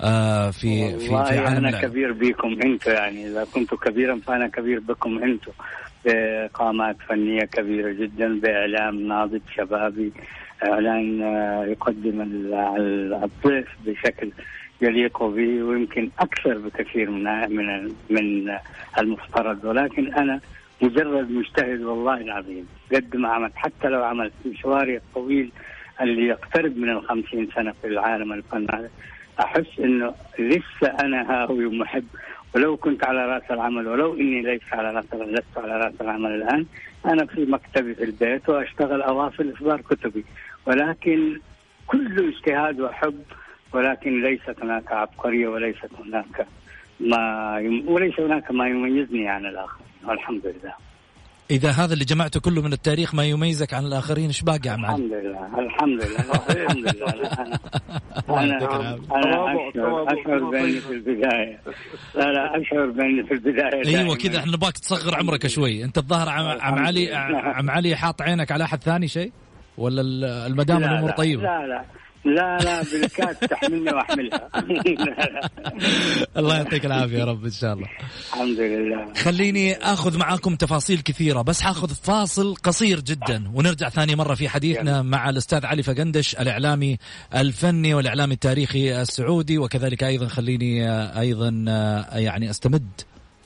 آه 0.00 0.50
في 0.50 0.98
في 0.98 1.08
في 1.08 1.14
عالم 1.14 1.66
أنا 1.66 1.80
كبير 1.80 2.12
بكم 2.12 2.48
أنتم 2.64 2.90
يعني. 2.90 3.26
إذا 3.26 3.46
كنت 3.54 3.74
كبيرا 3.74 4.20
فأنا 4.26 4.48
كبير 4.48 4.80
بكم 4.80 5.22
أنتم 5.22 5.52
بقامات 6.06 6.96
فنية 7.08 7.44
كبيرة 7.44 7.92
جدا 7.92 8.40
بإعلام 8.40 9.08
ناضج 9.08 9.40
شبابي. 9.56 10.12
إعلان 10.66 11.20
يقدم 11.68 12.20
الضيف 13.24 13.68
بشكل 13.86 14.32
يليق 14.80 15.22
به 15.22 15.62
ويمكن 15.62 16.10
أكثر 16.18 16.58
بكثير 16.58 17.10
من 17.10 17.24
من 17.56 17.92
من 18.10 18.56
المفترض. 18.98 19.64
ولكن 19.64 20.14
أنا 20.14 20.40
مجرد 20.82 21.30
مجتهد 21.30 21.80
والله 21.80 22.20
العظيم. 22.20 22.68
قد 22.94 23.16
ما 23.16 23.28
عملت 23.28 23.52
حتى 23.56 23.88
لو 23.88 24.04
عملت 24.04 24.32
مشواري 24.46 24.96
الطويل 24.96 25.52
اللي 26.00 26.26
يقترب 26.26 26.76
من 26.76 26.90
الخمسين 26.90 27.48
سنة 27.54 27.74
في 27.82 27.86
العالم 27.86 28.32
الفن 28.32 28.88
أحس 29.40 29.78
أنه 29.78 30.14
لسه 30.38 30.88
أنا 31.00 31.30
هاوي 31.30 31.66
ومحب 31.66 32.04
ولو 32.54 32.76
كنت 32.76 33.04
على 33.04 33.26
رأس 33.26 33.42
العمل 33.50 33.86
ولو 33.88 34.14
إني 34.14 34.42
ليس 34.42 34.62
على 34.72 34.90
رأس 34.90 35.04
لست 35.14 35.58
على 35.58 35.76
رأس 35.76 35.94
العمل 36.00 36.30
الآن 36.30 36.66
أنا 37.06 37.26
في 37.26 37.44
مكتبي 37.46 37.94
في 37.94 38.04
البيت 38.04 38.48
وأشتغل 38.48 39.02
أواصل 39.02 39.52
إصدار 39.56 39.80
كتبي. 39.80 40.24
ولكن 40.66 41.40
كله 41.86 42.28
اجتهاد 42.28 42.80
وحب 42.80 43.22
ولكن 43.72 44.22
ليست 44.22 44.62
هناك 44.62 44.92
عبقرية 44.92 45.48
وليست 45.48 45.90
هناك 46.04 46.46
ما 47.00 47.56
يم... 47.60 47.88
وليس 47.88 48.20
هناك 48.20 48.50
ما 48.50 48.68
يميزني 48.68 49.28
عن 49.28 49.46
الآخر. 49.46 49.80
والحمد 50.08 50.46
لله. 50.46 50.74
إذا 51.50 51.70
هذا 51.70 51.92
اللي 51.94 52.04
جمعته 52.04 52.40
كله 52.40 52.62
من 52.62 52.72
التاريخ 52.72 53.14
ما 53.14 53.24
يميزك 53.24 53.74
عن 53.74 53.86
الآخرين 53.86 54.26
إيش 54.26 54.42
باقي 54.42 54.68
عم 54.70 54.84
الحمد 54.84 55.12
لله 55.12 55.58
الحمد 55.58 56.02
لله 56.02 56.20
الحمد 56.50 56.96
لله. 56.96 57.10
أنا 58.28 58.98
أنا 59.12 59.68
أشعر 59.70 60.04
أشعر 60.08 60.50
بأني 60.50 60.80
في 60.80 60.90
البداية. 60.90 61.60
لا 62.14 62.32
لا 62.32 62.60
أشعر 62.60 62.86
بأني 62.86 63.26
في 63.26 63.34
البداية 63.34 63.98
أيوة 63.98 64.16
كذا 64.16 64.38
إحنا 64.38 64.52
نبغاك 64.52 64.78
تصغر 64.78 65.14
عمرك 65.14 65.46
شوي. 65.46 65.84
أنت 65.84 65.98
الظاهر 65.98 66.28
عم 66.60 66.78
علي 66.78 67.14
عم 67.14 67.70
علي 67.70 67.96
حاط 67.96 68.22
عينك 68.22 68.52
على 68.52 68.64
أحد 68.64 68.82
ثاني 68.82 69.08
شيء؟ 69.08 69.32
ولا 69.78 70.00
المدام 70.46 70.84
الأمور 70.84 71.10
طيبة؟ 71.10 71.42
لا 71.42 71.66
لا. 71.66 71.84
لا 72.24 72.58
لا 72.58 72.82
بالكاد 72.82 73.34
تحملني 73.34 73.90
وأحملها. 73.90 74.48
الله 76.36 76.56
يعطيك 76.56 76.86
العافية 76.86 77.18
يا 77.18 77.24
رب 77.24 77.44
إن 77.44 77.50
شاء 77.50 77.72
الله. 77.72 77.86
الحمد 78.32 78.60
لله. 78.60 79.12
خليني 79.14 79.74
آخذ 79.74 80.18
معاكم 80.18 80.56
تفاصيل 80.56 81.00
كثيرة 81.00 81.42
بس 81.42 81.60
حاخذ 81.60 81.88
فاصل 81.88 82.54
قصير 82.54 83.00
جدا 83.00 83.50
ونرجع 83.54 83.88
ثاني 83.88 84.16
مرة 84.16 84.34
في 84.34 84.48
حديثنا 84.48 85.02
مع 85.02 85.30
الأستاذ 85.30 85.66
علي 85.66 85.82
فقندش 85.82 86.34
الإعلامي 86.34 86.98
الفني 87.34 87.94
والاعلامي 87.94 88.34
التاريخي 88.34 89.00
السعودي 89.02 89.58
وكذلك 89.58 90.04
أيضا 90.04 90.28
خليني 90.28 90.90
أيضا 91.20 91.48
يعني 92.12 92.50
أستمد 92.50 92.88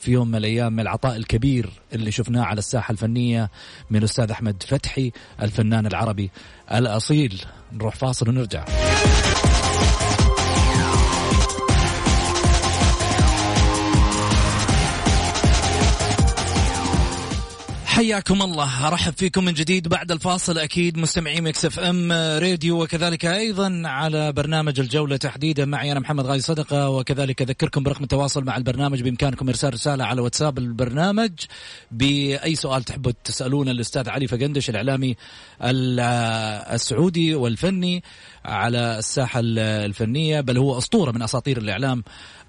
في 0.00 0.12
يوم 0.12 0.28
من 0.28 0.34
الأيام 0.34 0.72
من 0.72 0.80
العطاء 0.80 1.16
الكبير 1.16 1.70
اللي 1.92 2.10
شفناه 2.10 2.42
على 2.42 2.58
الساحة 2.58 2.92
الفنية 2.92 3.50
من 3.90 3.98
الأستاذ 3.98 4.30
أحمد 4.30 4.62
فتحي 4.62 5.12
الفنان 5.42 5.86
العربي 5.86 6.30
الأصيل. 6.72 7.42
نروح 7.72 7.94
فاصل 7.96 8.28
ونرجع. 8.28 8.64
حياكم 17.98 18.42
الله. 18.42 18.88
أرحب 18.88 19.12
فيكم 19.12 19.44
من 19.44 19.52
جديد 19.52 19.88
بعد 19.88 20.12
الفاصل 20.12 20.58
أكيد 20.58 20.98
مستمعي 20.98 21.40
Mix 21.40 21.64
FM 21.64 22.12
Radio 22.12 22.82
وكذلك 22.82 23.24
أيضا 23.24 23.82
على 23.84 24.32
برنامج 24.32 24.80
الجولة 24.80 25.16
تحديدا. 25.16 25.64
معي 25.64 25.92
أنا 25.92 26.00
محمد 26.00 26.26
غازي 26.26 26.42
صدقة 26.42 26.88
وكذلك 26.88 27.42
أذكركم 27.42 27.82
برقم 27.82 28.02
التواصل 28.02 28.44
مع 28.44 28.56
البرنامج 28.56 29.02
بإمكانكم 29.02 29.48
إرسال 29.48 29.74
رسالة 29.74 30.04
على 30.04 30.20
واتساب 30.20 30.58
البرنامج. 30.58 31.32
بأي 31.90 32.54
سؤال 32.54 32.82
تحبوا 32.82 33.12
تسالونه 33.24 33.70
الأستاذ 33.70 34.08
علي 34.08 34.26
فقندش 34.26 34.70
الإعلامي 34.70 35.16
السعودي 36.72 37.34
والفني 37.34 38.02
على 38.44 38.98
الساحة 38.98 39.40
الفنية. 39.44 40.40
بل 40.40 40.58
هو 40.58 40.78
أسطورة 40.78 41.12
من 41.12 41.22
أساطير 41.22 41.58
الإعلام 41.58 42.04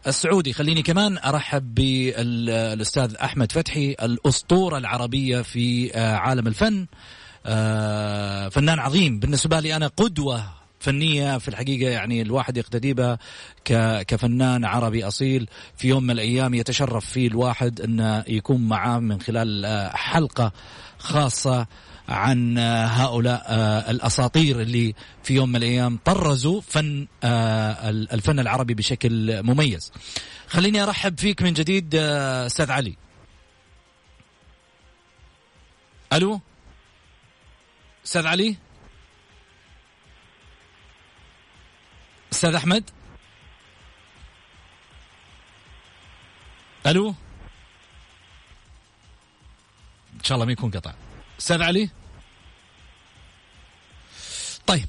السعودي. 0.07 0.53
خليني 0.53 0.81
كمان 0.81 1.17
أرحب 1.17 1.75
بالأستاذ 1.75 3.15
أحمد 3.15 3.51
فتحي 3.51 3.95
الأسطورة 4.01 4.77
العربية 4.77 5.41
في 5.41 5.95
آه، 5.95 6.15
عالم 6.15 6.47
الفن. 6.47 6.87
آه، 7.45 8.49
فنان 8.49 8.79
عظيم. 8.79 9.19
بالنسبة 9.19 9.59
لي 9.59 9.75
أنا 9.75 9.87
قدوة 9.87 10.43
فنية 10.79 11.37
في 11.37 11.47
الحقيقة 11.47 11.89
يعني 11.91 12.21
الواحد 12.21 12.57
يقتدي 12.57 12.93
بها 12.93 13.19
كفنان 14.03 14.65
عربي 14.65 15.07
أصيل. 15.07 15.47
في 15.77 15.87
يوم 15.87 16.03
من 16.03 16.11
الأيام 16.11 16.53
يتشرف 16.53 17.05
فيه 17.05 17.27
الواحد 17.27 17.81
انه 17.81 18.23
يكون 18.27 18.67
معاه 18.67 18.99
من 18.99 19.21
خلال 19.21 19.65
آه، 19.65 19.95
حلقة 19.95 20.51
خاصة. 20.99 21.67
عن 22.09 22.57
آه، 22.57 22.85
هؤلاء 22.85 23.43
آه، 23.47 23.91
الأساطير 23.91 24.61
اللي 24.61 24.95
في 25.23 25.33
يوم 25.33 25.49
من 25.49 25.55
الأيام 25.55 25.99
طرزوا 26.05 26.61
فن 26.61 27.07
الفن 28.13 28.39
العربي 28.39 28.73
بشكل 28.73 29.43
مميز. 29.43 29.91
خليني 30.47 30.83
أرحب 30.83 31.19
فيك 31.19 31.41
من 31.41 31.53
جديد 31.53 31.95
أستاذ 31.95 32.71
علي. 32.71 32.95
ألو؟ 36.13 36.41
أستاذ 38.05 38.27
علي؟ 38.27 38.55
أستاذ 42.33 42.55
أحمد؟ 42.55 42.89
ألو؟ 46.87 47.09
إن 50.19 50.23
شاء 50.23 50.35
الله 50.35 50.45
ما 50.45 50.51
يكون 50.51 50.71
قطع. 50.71 50.93
أستاذ 51.39 51.61
علي؟ 51.61 51.89
طيب 54.69 54.85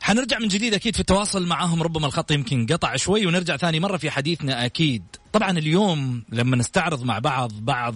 حنرجع 0.00 0.38
من 0.38 0.48
جديد 0.48 0.74
أكيد 0.74 0.94
في 0.94 1.00
التواصل 1.00 1.46
معهم 1.46 1.82
ربما 1.82 2.06
الخط 2.06 2.30
يمكن 2.30 2.66
قطع 2.66 2.96
شوي 2.96 3.26
ونرجع 3.26 3.56
ثاني 3.56 3.80
مرة 3.80 3.96
في 3.96 4.10
حديثنا 4.10 4.64
أكيد. 4.64 5.02
طبعا 5.32 5.50
اليوم 5.58 6.24
لما 6.28 6.56
نستعرض 6.56 7.02
مع 7.02 7.18
بعض 7.18 7.52
بعض 7.52 7.94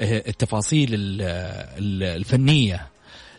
التفاصيل 0.00 0.88
الفنية 2.02 2.88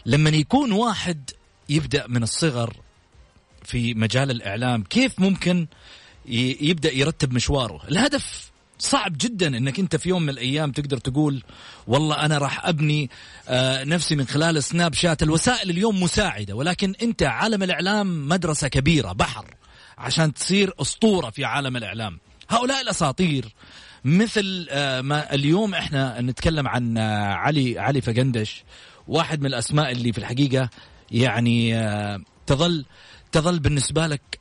لما 0.05 0.29
يكون 0.29 0.71
واحد 0.71 1.29
يبدأ 1.69 2.07
من 2.07 2.23
الصغر 2.23 2.75
في 3.63 3.93
مجال 3.93 4.31
الإعلام 4.31 4.83
كيف 4.83 5.19
ممكن 5.19 5.67
يبدأ 6.61 6.91
يرتب 6.91 7.33
مشواره؟ 7.33 7.81
الهدف 7.87 8.51
صعب 8.79 9.17
جدا 9.17 9.47
إنك 9.47 9.79
أنت 9.79 9.95
في 9.95 10.09
يوم 10.09 10.23
من 10.23 10.29
الأيام 10.29 10.71
تقدر 10.71 10.97
تقول 10.97 11.43
والله 11.87 12.25
أنا 12.25 12.37
راح 12.37 12.65
أبني 12.65 13.09
آه، 13.47 13.83
نفسي 13.83 14.15
من 14.15 14.27
خلال 14.27 14.63
سناب 14.63 14.93
شات. 14.93 15.23
الوسائل 15.23 15.69
اليوم 15.69 16.03
مساعدة 16.03 16.55
ولكن 16.55 16.93
أنت 17.01 17.23
عالم 17.23 17.63
الإعلام 17.63 18.27
مدرسة 18.27 18.67
كبيرة 18.67 19.11
بحر 19.11 19.55
عشان 19.97 20.33
تصير 20.33 20.73
أسطورة 20.81 21.29
في 21.29 21.45
عالم 21.45 21.77
الإعلام. 21.77 22.19
هؤلاء 22.49 22.81
الأساطير 22.81 23.45
مثل 24.05 24.67
آه، 24.69 25.01
ما 25.01 25.33
اليوم 25.33 25.73
إحنا 25.73 26.21
نتكلم 26.21 26.67
عن 26.67 26.97
آه، 26.97 27.33
علي 27.33 27.79
علي 27.79 28.01
فقندش 28.01 28.63
واحد 29.07 29.39
من 29.39 29.45
الأسماء 29.45 29.91
اللي 29.91 30.11
في 30.11 30.17
الحقيقة 30.17 30.69
يعني 31.11 31.79
تظل 32.45 32.85
تظل 33.31 33.59
بالنسبة 33.59 34.07
لك 34.07 34.36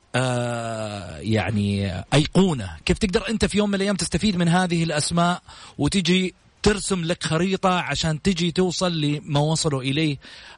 يعني 1.20 1.94
أيقونة. 2.14 2.76
كيف 2.84 2.98
تقدر 2.98 3.28
أنت 3.28 3.44
في 3.44 3.58
يوم 3.58 3.68
من 3.68 3.74
الأيام 3.74 3.96
تستفيد 3.96 4.36
من 4.36 4.48
هذه 4.48 4.84
الأسماء 4.84 5.42
وتجي 5.78 6.34
ترسم 6.62 7.04
لك 7.04 7.24
خريطة 7.24 7.70
عشان 7.80 8.22
تجي 8.22 8.50
توصل 8.50 9.00
لما 9.00 9.40
وصلوا 9.40 9.82
إليه 9.82 10.16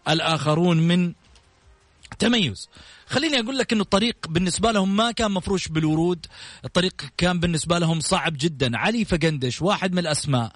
الآخرون 0.08 0.78
من 0.88 1.12
تميز. 2.18 2.68
خليني 3.06 3.40
أقول 3.40 3.58
لك 3.58 3.72
إنه 3.72 3.82
الطريق 3.82 4.16
بالنسبة 4.28 4.72
لهم 4.72 4.96
ما 4.96 5.10
كان 5.10 5.30
مفروش 5.30 5.68
بالورود. 5.68 6.26
الطريق 6.64 6.94
كان 7.16 7.40
بالنسبة 7.40 7.78
لهم 7.78 8.00
صعب 8.00 8.36
جدا. 8.38 8.78
علي 8.78 9.04
فقندش 9.04 9.62
واحد 9.62 9.92
من 9.92 9.98
الأسماء 9.98 10.52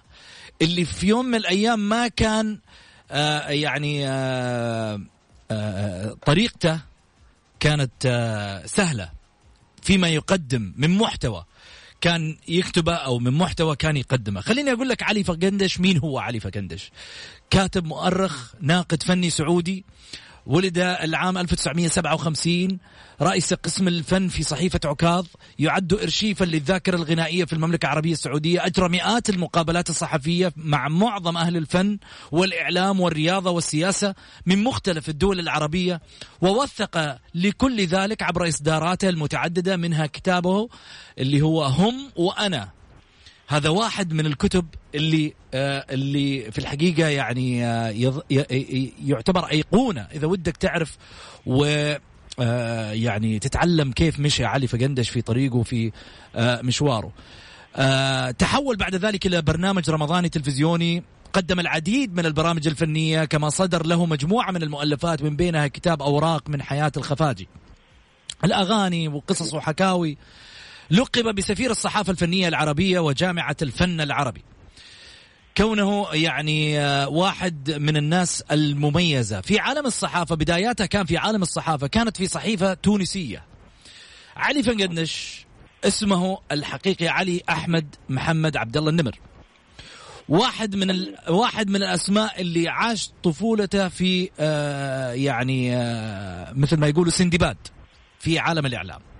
اللي 0.62 0.84
في 0.84 1.06
يوم 1.06 1.24
من 1.26 1.34
الأيام 1.34 1.88
ما 1.88 2.08
كان 2.08 2.58
آه 3.10 3.48
يعني 3.48 4.08
آه 4.08 5.00
آه 5.50 6.16
طريقته 6.26 6.91
كانت 7.62 7.92
آه، 8.06 8.66
سهلة 8.66 9.12
فيما 9.82 10.08
يقدم 10.08 10.74
من 10.76 10.90
محتوى 10.90 11.44
كان 12.00 12.36
يكتبه 12.48 12.94
أو 12.94 13.18
من 13.18 13.30
محتوى 13.30 13.76
كان 13.76 13.96
يقدمه. 13.96 14.40
خليني 14.40 14.72
أقول 14.72 14.88
لك 14.88 15.02
علي 15.02 15.24
فقندش 15.24 15.80
مين 15.80 15.98
هو 15.98 16.18
علي 16.18 16.40
فقندش؟ 16.40 16.90
كاتب 17.50 17.84
مؤرخ 17.84 18.54
ناقد 18.60 19.02
فني 19.02 19.30
سعودي 19.30 19.84
ولد 20.46 20.78
العام 20.78 21.38
1957 21.38 22.78
رئيس 23.22 23.54
قسم 23.54 23.88
الفن 23.88 24.28
في 24.28 24.42
صحيفة 24.42 24.80
عكاظ 24.84 25.26
يعد 25.58 25.92
إرشيفا 25.92 26.44
للذاكرة 26.44 26.96
الغنائية 26.96 27.44
في 27.44 27.52
المملكة 27.52 27.86
العربية 27.86 28.12
السعودية. 28.12 28.66
أجرى 28.66 28.88
مئات 28.88 29.30
المقابلات 29.30 29.90
الصحفية 29.90 30.52
مع 30.56 30.88
معظم 30.88 31.36
أهل 31.36 31.56
الفن 31.56 31.98
والإعلام 32.32 33.00
والرياضة 33.00 33.50
والسياسة 33.50 34.14
من 34.46 34.64
مختلف 34.64 35.08
الدول 35.08 35.40
العربية 35.40 36.00
ووثق 36.40 37.18
لكل 37.34 37.86
ذلك 37.86 38.22
عبر 38.22 38.48
إصداراته 38.48 39.08
المتعددة 39.08 39.76
منها 39.76 40.06
كتابه 40.06 40.68
اللي 41.18 41.42
هو 41.42 41.64
هم 41.64 42.10
وأنا 42.16 42.68
هذا 43.48 43.68
واحد 43.68 44.12
من 44.12 44.26
الكتب 44.26 44.66
اللي 44.94 45.34
آه 45.54 45.86
اللي 45.90 46.52
في 46.52 46.58
الحقيقة 46.58 47.08
يعني 47.08 47.66
آه 47.66 48.22
يعتبر 49.04 49.44
أيقونة 49.44 50.06
إذا 50.14 50.26
ودك 50.26 50.56
تعرف 50.56 50.96
و 51.46 51.64
آه 52.40 52.92
يعني 52.92 53.38
تتعلم 53.38 53.92
كيف 53.92 54.20
مشى 54.20 54.44
علي 54.44 54.66
فقندش 54.66 55.10
في 55.10 55.22
طريقه 55.22 55.62
في 55.62 55.92
آه 56.36 56.62
مشواره. 56.62 57.12
آه 57.76 58.30
تحول 58.30 58.76
بعد 58.76 58.94
ذلك 58.94 59.26
إلى 59.26 59.42
برنامج 59.42 59.90
رمضاني 59.90 60.28
تلفزيوني 60.28 61.02
قدم 61.32 61.60
العديد 61.60 62.14
من 62.14 62.26
البرامج 62.26 62.66
الفنية 62.66 63.24
كما 63.24 63.48
صدر 63.48 63.86
له 63.86 64.06
مجموعة 64.06 64.50
من 64.50 64.62
المؤلفات 64.62 65.22
من 65.22 65.36
بينها 65.36 65.66
كتاب 65.66 66.02
أوراق 66.02 66.48
من 66.48 66.62
حياة 66.62 66.92
الخفاجي. 66.96 67.48
الأغاني 68.44 69.08
وقصص 69.08 69.54
وحكاوي 69.54 70.18
لقب 70.92 71.34
بسفير 71.34 71.70
الصحافة 71.70 72.10
الفنية 72.10 72.48
العربية 72.48 72.98
وجامعة 72.98 73.56
الفن 73.62 74.00
العربي. 74.00 74.44
كونه 75.56 76.06
يعني 76.12 76.80
آه، 76.80 77.08
واحد 77.08 77.70
من 77.70 77.96
الناس 77.96 78.40
المميزة. 78.40 79.40
في 79.40 79.58
عالم 79.58 79.86
الصحافة 79.86 80.34
بداياتها 80.34 80.86
كان 80.86 81.06
في 81.06 81.16
عالم 81.16 81.42
الصحافة 81.42 81.86
كانت 81.86 82.16
في 82.16 82.26
صحيفة 82.26 82.74
تونسية. 82.74 83.44
علي 84.36 84.62
فنقدنش 84.62 85.46
اسمه 85.84 86.38
الحقيقي 86.52 87.08
علي 87.08 87.42
أحمد 87.48 87.94
محمد 88.08 88.56
عبد 88.56 88.76
الله 88.76 88.90
النمر. 88.90 89.18
واحد 90.28 90.76
من 90.76 90.90
ال... 90.90 91.14
واحد 91.28 91.68
من 91.68 91.76
الأسماء 91.76 92.40
اللي 92.40 92.68
عاش 92.68 93.10
طفولته 93.22 93.88
في 93.88 94.30
آه 94.40 95.12
يعني 95.12 95.76
آه 95.76 96.52
مثل 96.52 96.76
ما 96.76 96.86
يقولوا 96.86 97.12
سندباد 97.12 97.56
في 98.18 98.38
عالم 98.38 98.66
الإعلام. 98.66 99.11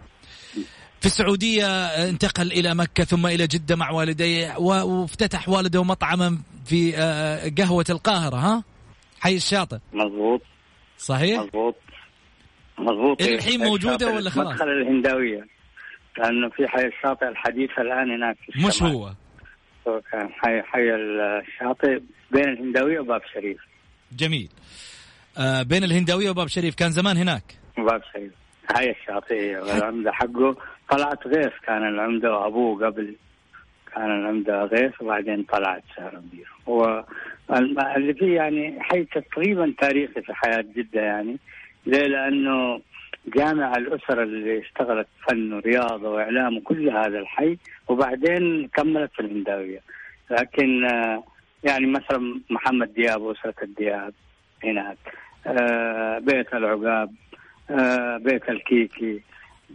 في 1.02 1.06
السعودية 1.06 1.66
انتقل 1.86 2.52
إلى 2.52 2.74
مكة 2.74 3.04
ثم 3.04 3.26
إلى 3.26 3.46
جدة 3.46 3.76
مع 3.76 3.90
والديه 3.90 4.56
وافتتح 4.58 5.48
والده 5.48 5.84
مطعما 5.84 6.38
في 6.66 6.96
آه، 6.96 7.52
قهوة 7.58 7.84
القاهرة 7.90 8.36
ها؟ 8.36 8.64
حي 9.20 9.36
الشاطئ. 9.36 9.78
مضبوط 9.92 10.42
صحيح؟ 10.98 11.40
مضبوط 11.40 11.76
مضبوط 12.78 13.22
الحين 13.22 13.60
موجودة 13.60 14.06
ولا 14.06 14.30
خلاص؟ 14.30 14.52
مدخل 14.52 14.68
الهنداوية 14.68 15.46
لأنه 16.18 16.48
في 16.48 16.68
حي 16.68 16.86
الشاطئ 16.86 17.28
الحديثة 17.28 17.82
الآن 17.82 18.10
هناك 18.10 18.36
في 18.52 18.66
مش 18.66 18.82
هو؟ 18.82 19.12
كان 19.84 20.28
حي 20.32 20.62
حي 20.62 20.94
الشاطئ 20.94 22.00
بين 22.30 22.48
الهنداوية 22.48 23.00
وباب 23.00 23.20
شريف. 23.34 23.58
جميل. 24.12 24.48
آه 25.38 25.62
بين 25.62 25.84
الهنداوية 25.84 26.30
وباب 26.30 26.48
شريف 26.48 26.74
كان 26.74 26.90
زمان 26.90 27.16
هناك؟ 27.16 27.42
باب 27.78 28.02
شريف. 28.12 28.32
هاي 28.76 28.90
الشاطئية 28.90 29.58
والعمدة 29.58 30.12
حقه. 30.12 30.56
طلعت 30.92 31.26
غيث 31.26 31.52
كان 31.66 31.88
العمدة 31.88 32.32
وأبوه 32.36 32.86
قبل 32.86 33.14
كان 33.94 34.20
العمدة 34.20 34.64
غيث 34.64 35.02
وبعدين 35.02 35.42
طلعت 35.42 35.82
سهربير 35.96 36.48
هو 36.68 37.04
اللي 37.96 38.14
فيه 38.14 38.36
يعني 38.36 38.80
حي 38.80 39.04
تقريبا 39.04 39.74
تاريخي 39.80 40.22
في 40.22 40.34
حياة 40.34 40.64
جدة 40.76 41.00
يعني 41.00 41.36
ليه؟ 41.86 42.06
لأنه 42.06 42.80
جامع 43.26 43.72
الأسر 43.76 44.22
اللي 44.22 44.60
اشتغلت 44.60 45.06
فن 45.28 45.52
ورياضة 45.52 46.10
وإعلام 46.10 46.56
وكل 46.56 46.88
هذا 46.90 47.18
الحي 47.18 47.58
وبعدين 47.88 48.68
كملت 48.68 49.12
في 49.12 49.20
الهنداوية 49.20 49.80
لكن 50.30 50.84
آه، 50.84 51.24
يعني 51.64 51.86
مثلا 51.86 52.40
محمد 52.50 52.94
دياب 52.94 53.22
وأسرة 53.22 53.54
الدياب 53.62 54.14
هناك 54.64 54.98
آه، 55.46 56.18
بيت 56.18 56.54
العقاب 56.54 57.14
آه، 57.70 58.16
بيت 58.16 58.48
الكيكي 58.48 59.22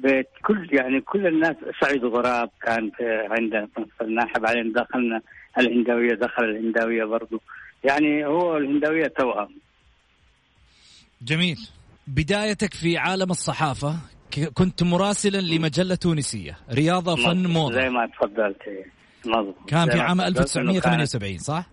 بيت 0.04 0.28
كل 0.46 0.68
يعني 0.72 1.02
كل 1.02 1.28
الناس 1.28 1.56
سعيد 1.82 2.06
غراب 2.06 2.50
كان 2.62 2.92
عندنا 3.32 3.68
في 3.98 4.04
الناحيه 4.04 4.40
بعدين 4.40 4.72
دخلنا 4.72 5.22
الهنداويه 5.60 6.14
دخل 6.14 6.44
الهنداويه 6.44 7.04
برضو. 7.04 7.42
يعني 7.84 8.26
هو 8.26 8.58
الهنداويه 8.58 9.08
توأم. 9.08 9.50
جميل. 11.22 11.58
بدايتك 12.08 12.74
في 12.74 12.98
عالم 12.98 13.32
الصحافة 13.32 13.96
كنت 14.54 14.84
مراسلا 14.84 15.38
لمجلة 15.38 15.96
تونسية. 15.96 16.58
رياضة 16.72 17.16
فن 17.16 17.48
موضة. 17.48 17.74
زي 17.74 17.90
ما 17.90 18.06
تفضلت. 18.06 18.62
مضبوط 19.26 19.56
كان 19.68 19.90
في 19.90 20.00
عام 20.00 20.22
1978 20.22 21.38
صح؟ 21.38 21.66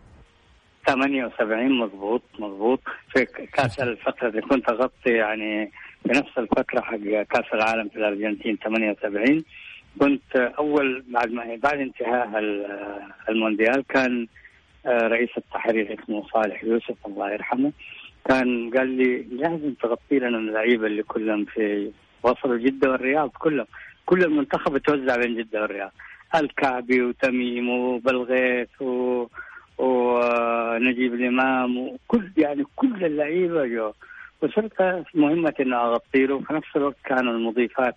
78 0.86 1.78
مضبوط 1.78 2.22
مضبوط. 2.38 2.80
في 3.12 3.24
كاس 3.52 3.80
الفترة 3.80 4.28
اللي 4.28 4.40
كنت 4.40 4.68
أغطي 4.68 5.10
يعني 5.10 5.70
في 6.04 6.08
نفس 6.08 6.38
الفترة 6.38 6.80
حق 6.80 6.96
كأس 7.30 7.54
العالم 7.54 7.88
في 7.88 7.96
الأرجنتين 7.96 8.58
78 8.64 9.44
كنت 10.00 10.36
أول 10.36 11.04
بعد 11.08 11.32
ما 11.32 11.58
بعد 11.62 11.78
انتهاء 11.78 12.28
المونديال 13.28 13.84
كان 13.88 14.26
آه، 14.86 15.08
رئيس 15.08 15.30
التحرير 15.36 15.98
اسمه 15.98 16.26
صالح 16.28 16.64
يوسف 16.64 17.06
الله 17.06 17.32
يرحمه. 17.32 17.72
كان 18.28 18.70
قال 18.70 18.88
لي 18.88 19.22
لازم 19.22 19.74
تغطي 19.82 20.18
لنا 20.18 20.38
اللعيبة 20.38 20.86
اللي 20.86 21.02
كلهم 21.02 21.44
في 21.44 21.90
وصلوا 22.22 22.56
جدة 22.56 22.90
والرياض 22.90 23.30
كلهم. 23.30 23.66
كل 24.06 24.22
المنتخب 24.22 24.78
توزع 24.78 25.16
بين 25.16 25.36
جدة 25.36 25.62
والرياض. 25.62 25.92
الكعبي 26.34 27.02
وتميم 27.02 27.68
وبلغيث 27.68 28.82
و... 28.82 29.26
ونجيب 29.78 31.14
الإمام 31.14 31.78
وكل 31.78 32.30
يعني 32.36 32.64
كل 32.76 33.04
اللعيبة 33.04 33.66
جو. 33.66 33.92
وصرت 34.44 35.04
مهمة 35.14 35.54
انه 35.60 35.76
اغطي 35.76 36.26
له 36.26 36.34
وفي 36.34 36.52
نفس 36.54 36.76
الوقت 36.76 36.96
كانوا 37.04 37.32
المضيفات 37.32 37.94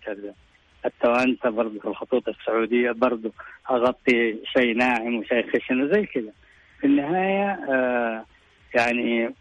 التوانسة 0.86 1.50
برضه 1.50 1.80
في 1.80 1.86
الخطوط 1.88 2.30
السعودية 2.30 2.92
برضه 2.92 3.32
أغطي 3.72 4.38
شيء 4.58 4.76
ناعم 4.76 5.16
وشيء 5.16 5.52
خشن 5.52 5.82
وزي 5.82 6.06
كذا. 6.06 6.32
في 6.80 6.88
النهاية 6.88 7.60
آه 7.70 8.26
يعني 8.76 9.34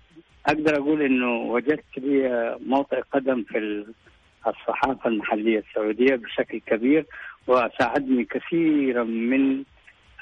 أقدر 0.46 0.76
أقول 0.76 1.02
إنه 1.02 1.32
وجدت 1.32 1.98
لي 1.98 2.56
موطئ 2.66 3.00
قدم 3.12 3.42
في 3.42 3.84
الصحافة 4.46 5.10
المحلية 5.10 5.58
السعودية 5.58 6.14
بشكل 6.14 6.60
كبير 6.66 7.04
وساعدني 7.46 8.24
كثيرا 8.24 9.04
من 9.04 9.62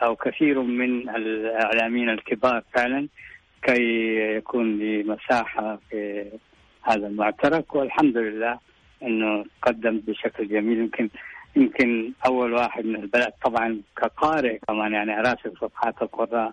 أو 0.02 0.16
كثير 0.16 0.62
من 0.62 1.08
الإعلاميين 1.08 2.10
الكبار 2.10 2.62
فعلا 2.74 3.08
كي 3.62 4.16
يكون 4.36 4.78
لي 4.78 5.02
مساحة 5.02 5.78
في 5.90 6.24
هذا 6.84 7.06
المعترك 7.06 7.74
والحمد 7.74 8.16
لله 8.16 8.58
إنه 9.02 9.44
قدم 9.62 10.00
بشكل 10.06 10.48
جميل. 10.48 10.78
يمكن 10.78 11.08
يمكن 11.56 12.12
أول 12.26 12.52
واحد 12.52 12.84
من 12.86 12.96
البلد 12.96 13.32
طبعا 13.44 13.80
كقارئ 13.96 14.58
كمان 14.68 14.92
يعني 14.92 15.20
اراسل 15.20 15.52
صفحات 15.60 16.02
القراء 16.02 16.52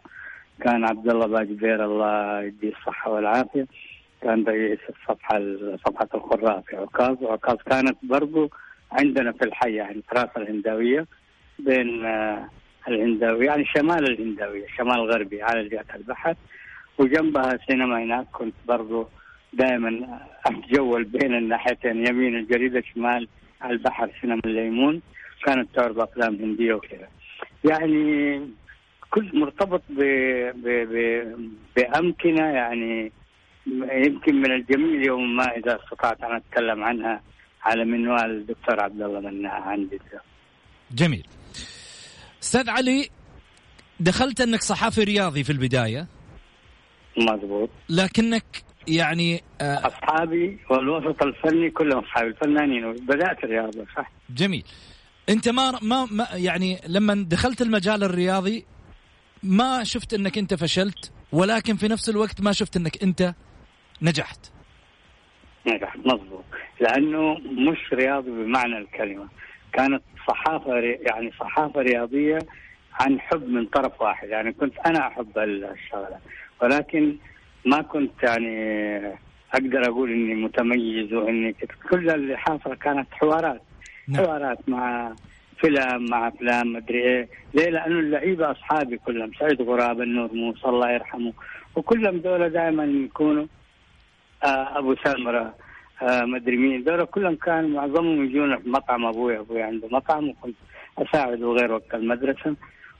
كان 0.61 0.85
عبد 0.85 1.09
الله 1.09 1.27
باجبير 1.27 1.85
الله 1.85 2.41
يديه 2.41 2.73
الصحة 2.73 3.11
والعافية 3.11 3.67
كان 4.21 4.43
رئيس 4.43 4.79
الصفحة 4.89 5.41
صفحة 5.85 6.07
القراء 6.13 6.61
في 6.61 6.75
عكاظ. 6.75 7.23
وعكاظ 7.23 7.57
كانت 7.57 7.97
برضو 8.03 8.51
عندنا 8.91 9.31
في 9.31 9.45
الحي 9.45 9.75
يعني 9.75 10.01
تراث 10.11 10.37
الهنداويه 10.37 11.05
بين 11.59 12.05
آه، 12.05 12.49
الهنداويه 12.87 13.47
يعني 13.47 13.65
شمال 13.65 14.11
الهنداويه 14.11 14.67
شمال 14.77 14.95
الغربي 14.95 15.43
على 15.43 15.67
جهة 15.69 15.85
البحر. 15.95 16.35
وجنبها 16.97 17.57
سينما 17.67 18.03
هناك 18.03 18.25
كنت 18.31 18.53
برضو 18.67 19.07
دائما 19.53 20.19
أتجول 20.45 21.03
بين 21.03 21.35
الناحيتين 21.35 22.07
يمين 22.07 22.35
الجريدة 22.35 22.83
شمال 22.93 23.27
على 23.61 23.73
البحر 23.73 24.11
سينما 24.21 24.41
الليمون. 24.45 25.01
كانت 25.45 25.75
تعرض 25.75 25.99
افلام 25.99 26.35
هندية 26.35 26.73
وكذا. 26.73 27.07
يعني 27.69 28.41
كل 29.09 29.39
مرتبط 29.39 29.81
ب... 29.89 29.99
ب... 30.55 30.67
ب... 30.67 31.25
بأمكنة 31.75 32.45
يعني 32.45 33.11
يمكن 33.91 34.35
من 34.35 34.51
الجميل 34.51 35.05
يوم 35.05 35.35
ما 35.35 35.43
إذا 35.43 35.79
استطعت 35.83 36.23
أن 36.23 36.35
أتكلم 36.35 36.83
عنها 36.83 37.21
على 37.63 37.85
منوال 37.85 38.31
الدكتور 38.31 38.79
عبد 38.83 39.01
الله 39.01 39.19
مناع 39.19 39.61
عندي. 39.61 39.99
جميل. 40.91 41.27
أستاذ 42.43 42.69
علي 42.69 43.09
دخلت 43.99 44.41
أنك 44.41 44.61
صحافي 44.61 45.03
رياضي 45.03 45.43
في 45.43 45.51
البداية. 45.51 46.07
مضبوط. 47.17 47.69
لكنك 47.89 48.43
يعني 48.87 49.43
آه 49.61 49.87
أصحابي 49.87 50.59
والوسط 50.69 51.23
الفني 51.23 51.69
كلهم 51.69 52.03
أصحابي 52.03 52.27
الفنانين. 52.27 52.93
بدأت 52.93 53.43
الرياضة 53.43 53.85
صح. 53.95 54.11
جميل. 54.29 54.63
أنت 55.29 55.49
ما 55.49 55.79
ما, 55.81 56.07
ما 56.11 56.27
يعني 56.33 56.77
لما 56.87 57.25
دخلت 57.29 57.61
المجال 57.61 58.03
الرياضي 58.03 58.65
ما 59.43 59.83
شفت 59.83 60.13
إنك 60.13 60.37
أنت 60.37 60.53
فشلت 60.53 61.11
ولكن 61.31 61.75
في 61.75 61.87
نفس 61.87 62.09
الوقت 62.09 62.41
ما 62.41 62.51
شفت 62.51 62.77
إنك 62.77 63.03
أنت 63.03 63.33
نجحت. 64.01 64.51
نجحت 65.67 65.97
مضبوط 65.97 66.43
لأنه 66.79 67.33
مش 67.39 67.93
رياضي 67.93 68.31
بمعنى 68.31 68.77
الكلمة. 68.77 69.27
كانت 69.73 70.03
صحافة 70.27 70.73
يعني 70.79 71.31
صحافة 71.39 71.81
رياضية 71.81 72.39
عن 72.93 73.19
حب 73.19 73.47
من 73.47 73.65
طرف 73.65 74.01
واحد. 74.01 74.27
يعني 74.29 74.53
كنت 74.53 74.73
أنا 74.85 75.07
أحب 75.07 75.37
الشغلة. 75.37 76.19
ولكن 76.61 77.17
ما 77.65 77.81
كنت 77.81 78.23
يعني 78.23 79.07
أقدر 79.53 79.85
أقول 79.87 80.11
إني 80.11 80.35
متميز 80.35 81.13
وإني 81.13 81.55
كل 81.89 82.09
اللي 82.09 82.37
حاصل 82.37 82.75
كانت 82.75 83.07
حوارات. 83.11 83.61
نعم. 84.07 84.25
حوارات 84.25 84.69
مع 84.69 85.13
فيلم 85.57 86.05
مع 86.09 86.27
أفلام 86.27 86.73
مدري 86.73 87.03
إيه. 87.03 87.27
ليه؟ 87.53 87.69
لأنه 87.69 87.99
اللعيبة 87.99 88.51
أصحابي 88.51 88.97
كلهم 88.97 89.31
سعيد 89.39 89.61
غراب 89.61 90.01
النور 90.01 90.33
موسى 90.33 90.67
الله 90.67 90.91
يرحمه. 90.91 91.33
وكلهم 91.75 92.17
دول 92.17 92.49
دائما 92.49 92.83
يكونوا 92.85 93.45
آه 94.43 94.79
أبو 94.79 94.95
سمرة 95.03 95.55
آه 96.01 96.21
مدري 96.25 96.57
مين. 96.57 96.83
دول 96.83 97.05
كلهم 97.05 97.35
كانوا 97.35 97.69
معظمهم 97.69 98.25
يجون 98.25 98.57
في 98.57 98.69
مطعم 98.69 99.05
أبوي 99.05 99.39
أبوي 99.39 99.61
عنده 99.63 99.87
مطعم 99.91 100.29
وكنت 100.29 100.55
اساعد 100.97 101.41
وغير 101.41 101.71
وقت 101.71 101.93
المدرسة. 101.93 102.55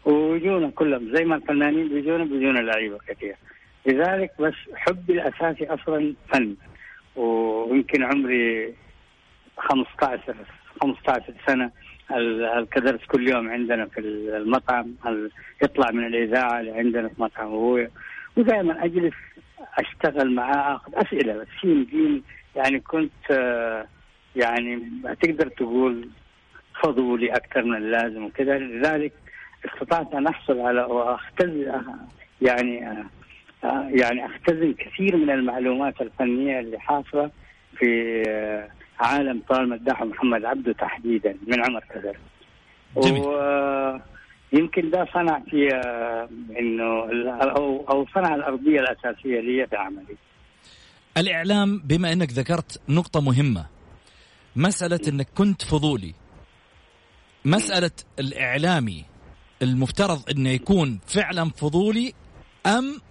ويجونا 0.06 0.70
كلهم 0.70 1.16
زي 1.16 1.26
ما 1.26 1.36
الفنانين 1.36 1.88
بيجونا 1.90 2.24
بيجونا 2.24 2.60
لعيبة 2.60 2.98
كثير 3.08 3.36
لذلك 3.86 4.32
بس 4.40 4.54
حبي 4.76 5.14
الأساسي 5.14 5.66
أصلا 5.66 6.14
فن. 6.34 6.56
ويمكن 7.16 8.04
عمري 8.04 8.74
15 9.58 10.36
15 10.82 11.34
سنة 11.48 11.72
الكدرس 12.58 13.06
كل 13.06 13.30
يوم 13.30 13.50
عندنا 13.50 13.86
في 13.86 14.00
المطعم. 14.00 14.96
يطلع 15.64 15.92
من 15.92 16.06
الإذاعة 16.06 16.60
اللي 16.60 16.72
عندنا 16.72 17.08
في 17.08 17.22
مطعم 17.22 17.48
ابويا 17.48 17.92
ودائما 18.38 18.86
أجلس 18.86 19.14
أشتغل 19.78 20.36
معاه 20.36 20.76
أخذ 20.76 20.96
أسئلة. 20.96 21.34
بس 21.34 21.48
سين 21.62 21.86
جيم 21.86 22.24
يعني 22.56 22.80
كنت 22.80 23.30
يعني 24.36 24.92
تقدر 25.22 25.48
تقول 25.48 26.10
فضولي 26.84 27.32
أكثر 27.32 27.64
من 27.64 27.76
اللازم 27.76 28.26
وكذا. 28.26 28.58
لذلك 28.58 29.14
استطعت 29.66 30.14
أن 30.14 30.28
أحصل 30.28 30.60
على 30.60 30.82
واختز 30.82 31.72
يعني 32.42 33.04
يعني 33.64 34.26
اختزن 34.26 34.74
كثير 34.74 35.18
من 35.18 35.30
المعلومات 35.30 36.02
الفنية 36.02 36.60
اللي 36.60 36.80
حاصلة 36.80 37.32
في 37.78 38.24
عالم 39.00 39.42
طال 39.50 39.70
مداح 39.70 40.04
محمد 40.04 40.46
عبده 40.46 40.74
تحديدا 40.74 41.38
من 41.48 41.66
عمر 41.66 41.84
كذا. 41.90 42.14
ويمكن 42.96 44.90
ده 44.90 45.08
صنع 45.14 45.40
في 45.50 45.68
إنه 46.60 46.84
أو 47.44 47.86
أو 47.90 48.06
صنع 48.16 48.36
الأرضية 48.36 48.80
الأساسية 48.80 49.40
لي 49.40 49.68
في 49.68 49.76
عملي. 49.76 50.18
الإعلام 51.18 51.78
بما 51.86 52.14
إنك 52.14 52.32
ذكرت 52.32 52.82
نقطة 52.90 53.22
مهمة 53.22 53.66
مسألة 54.56 55.00
إنك 55.08 55.28
كنت 55.38 55.62
فضولي 55.62 56.14
مسألة 57.46 57.92
الإعلامي 58.20 59.06
المفترض 59.62 60.30
إنه 60.30 60.50
يكون 60.50 61.00
فعلا 61.08 61.50
فضولي 61.50 62.14
أم 62.66 63.02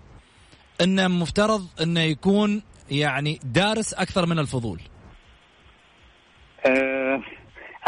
إنه 0.83 1.09
مفترض 1.09 1.61
إنه 1.83 2.01
يكون 2.01 2.63
يعني 2.91 3.39
دارس 3.45 3.95
أكثر 3.95 4.27
من 4.27 4.39
الفضول. 4.39 4.81
أه 6.67 7.23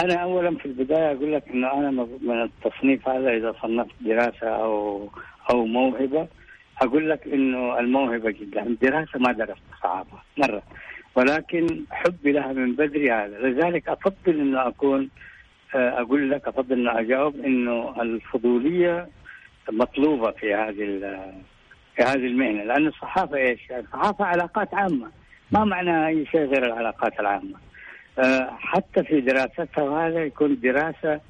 أنا 0.01 0.15
اولا 0.15 0.57
في 0.57 0.67
البداية 0.67 1.13
أقول 1.13 1.33
لك 1.33 1.49
إنه 1.49 1.73
أنا 1.73 1.91
من 2.21 2.43
التصنيف 2.43 3.09
هذا 3.09 3.31
إذا 3.37 3.55
صنفت 3.63 3.95
دراسة 4.01 4.49
أو 4.49 5.09
أو 5.51 5.67
موهبة 5.67 6.29
أقول 6.83 7.11
لك 7.11 7.27
إنه 7.27 7.79
الموهبة 7.79 8.31
جدا. 8.31 8.63
الدراسه 8.63 9.19
ما 9.19 9.33
درست 9.33 9.63
صعبة 9.83 10.19
مرة. 10.39 10.63
ولكن 11.15 11.85
حبي 11.91 12.33
لها 12.33 12.53
من 12.53 12.75
بدري 12.75 13.13
هذا. 13.13 13.39
لذلك 13.39 13.89
أفضل 13.89 14.41
إنه 14.41 14.69
أكون 14.69 15.09
آه، 15.75 16.01
أقول 16.01 16.31
لك 16.31 16.49
أفضل 16.49 16.73
إنه 16.73 17.01
أجاوب 17.01 17.37
إنه 17.37 18.03
الفضولية 18.03 19.09
مطلوبة 19.71 20.31
في 20.31 20.55
هذه 20.55 20.83
في 21.97 22.03
هذه 22.03 22.27
المهنة 22.27 22.65
لأن 22.65 22.87
الصحافة 22.87 23.37
إيش؟ 23.37 23.61
الصحافة 23.73 24.25
علاقات 24.25 24.75
عامة 24.75 25.11
ما 25.53 25.65
معنى 25.65 26.07
اي 26.07 26.27
شيء 26.27 26.45
غير 26.45 26.67
العلاقات 26.67 27.21
العامة 27.21 27.55
آه، 28.19 28.51
حتى 28.61 29.05
في 29.05 29.21
دراستها 29.21 30.09
هذا 30.09 30.25
يكون 30.25 30.61
دراسة 30.61 31.21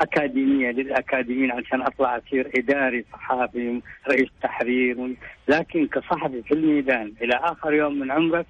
أكاديمية 0.00 0.70
للأكاديميين 0.70 1.52
عشان 1.52 1.82
أطلع 1.82 2.16
أصير 2.18 2.50
إداري 2.56 3.04
صحافي 3.12 3.80
رئيس 4.10 4.28
تحرير 4.42 5.16
لكن 5.48 5.86
كصحفي 5.86 6.42
في 6.42 6.54
الميدان 6.54 7.12
إلى 7.22 7.34
آخر 7.34 7.72
يوم 7.74 7.98
من 7.98 8.10
عمرك 8.10 8.46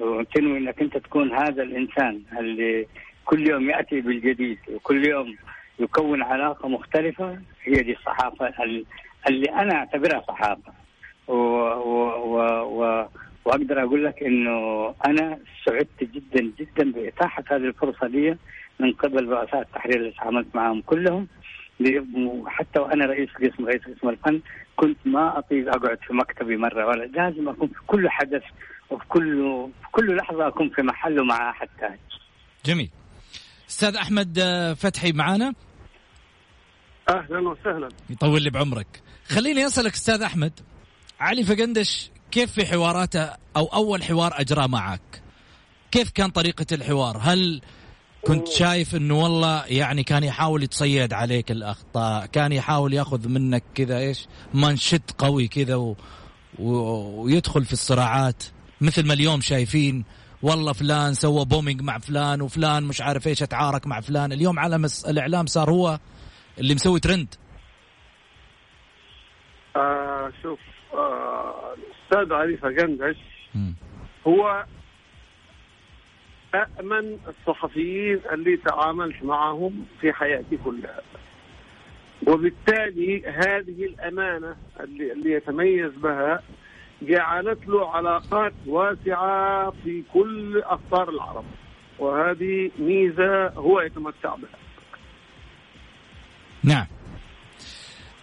وتنوي 0.00 0.58
إنك 0.58 0.80
أنت 0.82 0.96
تكون 0.96 1.32
هذا 1.32 1.62
الإنسان 1.62 2.22
اللي 2.38 2.86
كل 3.24 3.48
يوم 3.50 3.70
يأتي 3.70 4.00
بالجديد 4.00 4.58
وكل 4.74 5.08
يوم 5.08 5.36
يكون 5.78 6.22
علاقة 6.22 6.68
مختلفة 6.68 7.38
هي 7.64 7.82
دي 7.82 7.92
الصحافة 7.92 8.48
اللي 9.28 9.46
أنا 9.50 9.74
أعتبرها 9.74 10.22
صحافه 10.28 10.72
و 11.28 11.32
و 11.32 12.44
و 12.64 13.08
وأقدر 13.44 13.82
أقول 13.82 14.04
لك 14.04 14.22
إنه 14.22 14.88
أنا 15.06 15.38
سعدت 15.66 16.04
جدا 16.04 16.52
جدا 16.58 16.92
بإتاحة 16.92 17.44
هذه 17.50 17.56
الفرصة 17.56 18.06
لي 18.06 18.36
من 18.80 18.92
قبل 18.92 19.28
رؤساء 19.28 19.60
التحرير 19.60 19.96
اللي 19.96 20.12
تعاملت 20.12 20.56
معهم 20.56 20.82
كلهم 20.82 21.26
وحتى 22.16 22.78
وأنا 22.80 23.06
رئيس 23.06 23.28
قسم 23.30 23.66
رئيس 23.66 23.82
قسم 23.82 24.08
الفن 24.08 24.40
كنت 24.76 24.98
ما 25.04 25.38
اطيق 25.38 25.68
أقعد 25.68 25.98
في 26.06 26.12
مكتبي 26.14 26.56
مرة 26.56 26.86
ولا 26.86 27.04
لازم 27.04 27.48
أكون 27.48 27.68
في 27.68 27.80
كل 27.86 28.08
حدث 28.08 28.42
وفي 28.90 29.04
كل 29.08 29.66
في 29.82 29.88
كل 29.92 30.16
لحظة 30.16 30.48
أكون 30.48 30.68
في 30.68 30.82
محله 30.82 31.24
مع 31.24 31.50
أحد 31.50 31.68
ثاني. 31.80 31.98
جميل. 32.64 32.90
أستاذ 33.68 33.96
أحمد 33.96 34.38
آه، 34.38 34.72
فتحي 34.72 35.12
معانا؟ 35.12 35.54
أهلا 37.08 37.48
وسهلا. 37.48 37.88
يطول 38.10 38.42
لي 38.42 38.50
بعمرك. 38.50 39.03
خليني 39.28 39.66
أسألك 39.66 39.92
أستاذ 39.92 40.22
أحمد 40.22 40.52
علي 41.20 41.44
فقندش 41.44 42.10
كيف 42.30 42.52
في 42.52 42.66
حواراته 42.66 43.30
أو 43.56 43.64
أول 43.64 44.02
حوار 44.02 44.40
أجراه 44.40 44.66
معك؟ 44.66 45.22
كيف 45.90 46.10
كان 46.10 46.30
طريقة 46.30 46.66
الحوار؟ 46.72 47.18
هل 47.22 47.60
كنت 48.24 48.48
شايف 48.48 48.94
إنه 48.94 49.22
والله 49.22 49.64
يعني 49.66 50.02
كان 50.02 50.24
يحاول 50.24 50.62
يتصيد 50.62 51.12
عليك 51.12 51.50
الأخطاء 51.50 52.26
كان 52.26 52.52
يحاول 52.52 52.94
يأخذ 52.94 53.28
منك 53.28 53.62
كذا 53.74 53.98
إيش 53.98 54.26
منشط 54.54 55.10
قوي 55.18 55.48
كذا 55.48 55.74
و... 55.74 55.96
و... 56.58 56.72
ويدخل 57.22 57.64
في 57.64 57.72
الصراعات 57.72 58.42
مثل 58.80 59.06
ما 59.06 59.14
اليوم 59.14 59.40
شايفين 59.40 60.04
والله 60.42 60.72
فلان 60.72 61.14
سوى 61.14 61.44
بومينج 61.44 61.80
مع 61.80 61.98
فلان 61.98 62.42
وفلان 62.42 62.82
مش 62.82 63.00
عارف 63.00 63.26
إيش 63.26 63.42
أتعارك 63.42 63.86
مع 63.86 64.00
فلان 64.00 64.32
اليوم 64.32 64.58
على 64.58 64.88
الإعلام 65.08 65.46
صار 65.46 65.70
هو 65.70 65.98
اللي 66.58 66.74
مسوي 66.74 67.00
ترند 67.00 67.34
آه 69.76 70.32
شوف 70.42 70.60
آه 70.94 71.74
الأستاذ 71.74 72.32
علي 72.32 72.56
فقندش 72.56 73.16
هو 74.26 74.64
أأمن 76.54 77.18
الصحفيين 77.28 78.20
اللي 78.32 78.56
تعاملت 78.56 79.24
معهم 79.24 79.86
في 80.00 80.12
حياتي 80.12 80.56
كلها. 80.64 81.00
وبالتالي 82.26 83.26
هذه 83.26 83.84
الأمانة 83.84 84.56
اللي, 84.80 85.12
اللي 85.12 85.32
يتميز 85.32 85.92
بها 85.92 86.42
جعلت 87.02 87.66
له 87.66 87.90
علاقات 87.90 88.52
واسعة 88.66 89.70
في 89.84 90.02
كل 90.12 90.58
أقطار 90.58 91.08
العرب. 91.08 91.44
وهذه 91.98 92.70
ميزة 92.78 93.46
هو 93.48 93.80
يتمتع 93.80 94.34
بها. 94.34 94.58
نعم. 96.64 96.86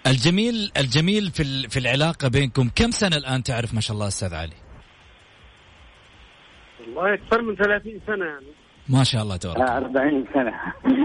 الجميل 0.08 0.72
الجميل 0.78 1.32
في 1.32 1.70
في 1.70 1.80
العلاقة 1.80 2.28
بينكم. 2.28 2.70
كم 2.76 2.92
سنة 2.92 3.18
الآن 3.18 3.44
تعرف 3.44 3.74
ما 3.74 3.82
شاء 3.82 3.96
الله 3.96 4.08
أستاذ 4.08 4.34
علي؟ 4.34 4.54
والله 6.80 7.14
أكثر 7.14 7.42
من 7.42 7.56
30 7.56 8.02
سنة 8.08 8.26
يعني. 8.26 8.46
ما 8.90 9.04
شاء 9.04 9.24
الله 9.24 9.38
تبارك 9.38 9.70
40 9.70 10.26
سنة. 10.34 10.54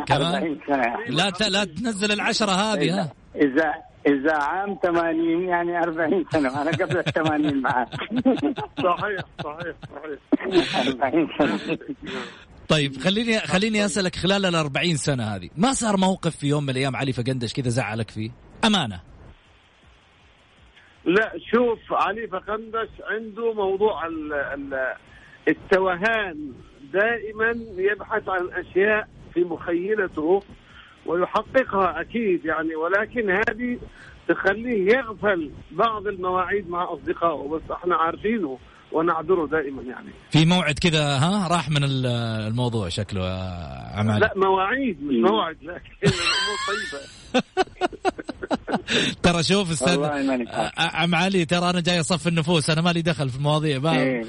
كمان؟ 0.04 0.34
40 0.34 0.60
سنة. 0.66 0.96
لا 1.08 1.48
لا 1.48 1.64
تنزل 1.64 2.12
العشرة 2.12 2.50
هذه 2.50 3.00
ها؟ 3.00 3.12
إذا 3.34 3.74
إذا 4.06 4.36
عام 4.42 4.78
80 4.82 5.48
يعني 5.48 5.78
40 5.78 6.24
سنة. 6.32 6.62
أنا 6.62 6.70
قبل 6.70 6.98
ال 6.98 7.04
80 7.04 7.62
معك. 7.62 7.88
صحيح 8.82 9.20
صحيح 9.44 9.74
صحيح. 9.94 10.86
40 11.02 11.28
سنة. 11.38 11.78
طيب 12.68 12.96
خليني 12.96 13.38
خليني 13.38 13.84
أسألك 13.84 14.16
خلال 14.16 14.46
ال 14.46 14.54
40 14.54 14.96
سنة 14.96 15.24
هذه 15.24 15.48
ما 15.56 15.72
صار 15.72 15.96
موقف 15.96 16.36
في 16.36 16.46
يوم 16.46 16.62
من 16.62 16.70
الأيام 16.70 16.96
علي 16.96 17.12
فقندش 17.12 17.52
كذا 17.52 17.68
زعلك 17.68 18.10
فيه؟ 18.10 18.45
أمانة. 18.64 19.00
لا 21.04 21.32
شوف 21.52 21.92
علي 21.92 22.26
فقندش 22.26 22.88
عنده 23.10 23.52
موضوع 23.52 24.06
ال 24.06 24.32
ال 24.32 24.94
التوهان. 25.48 26.52
دائما 26.92 27.54
يبحث 27.76 28.28
عن 28.28 28.48
أشياء 28.52 29.08
في 29.34 29.40
مخيلته 29.44 30.42
ويحققها 31.06 32.00
أكيد 32.00 32.44
يعني 32.44 32.74
ولكن 32.74 33.30
هذه 33.30 33.78
تخليه 34.28 34.92
يغفل 34.96 35.50
بعض 35.72 36.06
المواعيد 36.06 36.70
مع 36.70 36.92
أصدقائه 36.92 37.48
بس 37.48 37.70
إحنا 37.70 37.96
عارفينه 37.96 38.58
ونعذره 38.92 39.46
دائما 39.46 39.82
يعني. 39.82 40.10
في 40.30 40.44
موعد 40.44 40.78
كذا 40.78 41.18
ها؟ 41.18 41.48
راح 41.48 41.70
من 41.70 41.84
الموضوع 41.84 42.88
شكله 42.88 43.22
عمال 43.94 44.20
لا 44.20 44.32
مواعيد 44.36 45.02
مش 45.02 45.30
موعد 45.30 45.56
لكن 45.62 45.92
الأمور 46.02 46.56
طيبه 46.68 47.00
ترى 49.22 49.42
شوف 49.42 49.70
أستاذ 49.70 50.04
عم 50.78 51.14
علي 51.14 51.44
ترى 51.44 51.70
أنا 51.70 51.80
جاي 51.80 52.00
أصف 52.00 52.28
النفوس 52.28 52.70
أنا 52.70 52.80
مالي 52.80 53.02
دخل 53.02 53.28
في 53.28 53.36
المواضيع 53.36 53.78
ما 53.78 53.92
إيه 53.92 54.22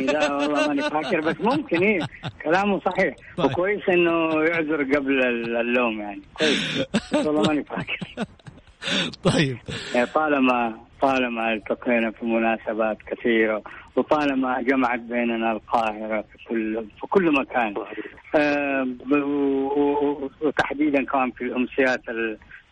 لا 0.00 0.32
والله 0.32 0.68
ماني 0.68 0.82
فاكر 0.82 1.20
بس 1.20 1.36
ممكن 1.40 1.82
إيه 1.82 1.98
كلامه 2.44 2.80
صحيح. 2.80 3.14
طيب. 3.36 3.50
وكويس 3.50 3.88
إنه 3.88 4.42
يعذر 4.44 4.82
قبل 4.96 5.24
اللوم 5.60 6.00
يعني. 6.00 6.22
كويس. 6.34 6.86
والله 7.26 7.42
ماني 7.42 7.64
فاكر. 7.64 7.98
طيب. 9.32 9.58
يعني 9.94 10.06
طالما 10.06 10.76
طالما 11.02 11.52
التقينا 11.52 12.10
في 12.10 12.24
مناسبات 12.24 12.98
كثيرة 13.06 13.62
وطالما 13.96 14.62
جمعت 14.62 15.00
بيننا 15.00 15.52
القاهرة 15.52 16.20
في 16.32 16.44
كل 16.48 16.84
في 17.00 17.06
كل 17.06 17.32
مكان. 17.32 17.74
آه 18.34 18.86
وتحديدا 20.40 21.04
كمان 21.04 21.30
في 21.30 21.44
الأمسيات 21.44 22.00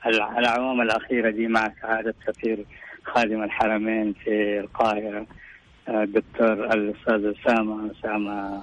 الأعوام 0.07 0.81
الأخيرة 0.81 1.31
دي 1.31 1.47
مع 1.49 1.73
سعادة 1.83 2.15
سفير 2.27 2.65
خادم 3.05 3.43
الحرمين 3.43 4.13
في 4.25 4.61
القاهرة 4.61 5.27
الدكتور 5.89 6.67
آه، 6.71 6.75
الأستاذ 6.75 7.33
أسامة. 7.41 7.91
أسامة 7.99 8.63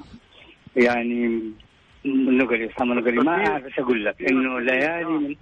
يعني 0.75 1.41
نقلي 2.05 2.71
أسامة 2.71 2.95
نقلي 2.95 3.17
ما 3.17 3.47
أعرف 3.47 3.65
إيش 3.65 3.79
أقول 3.79 4.05
لك 4.05 4.21
إنه 4.31 4.59
ليالي 4.59 5.05
من 5.05 5.35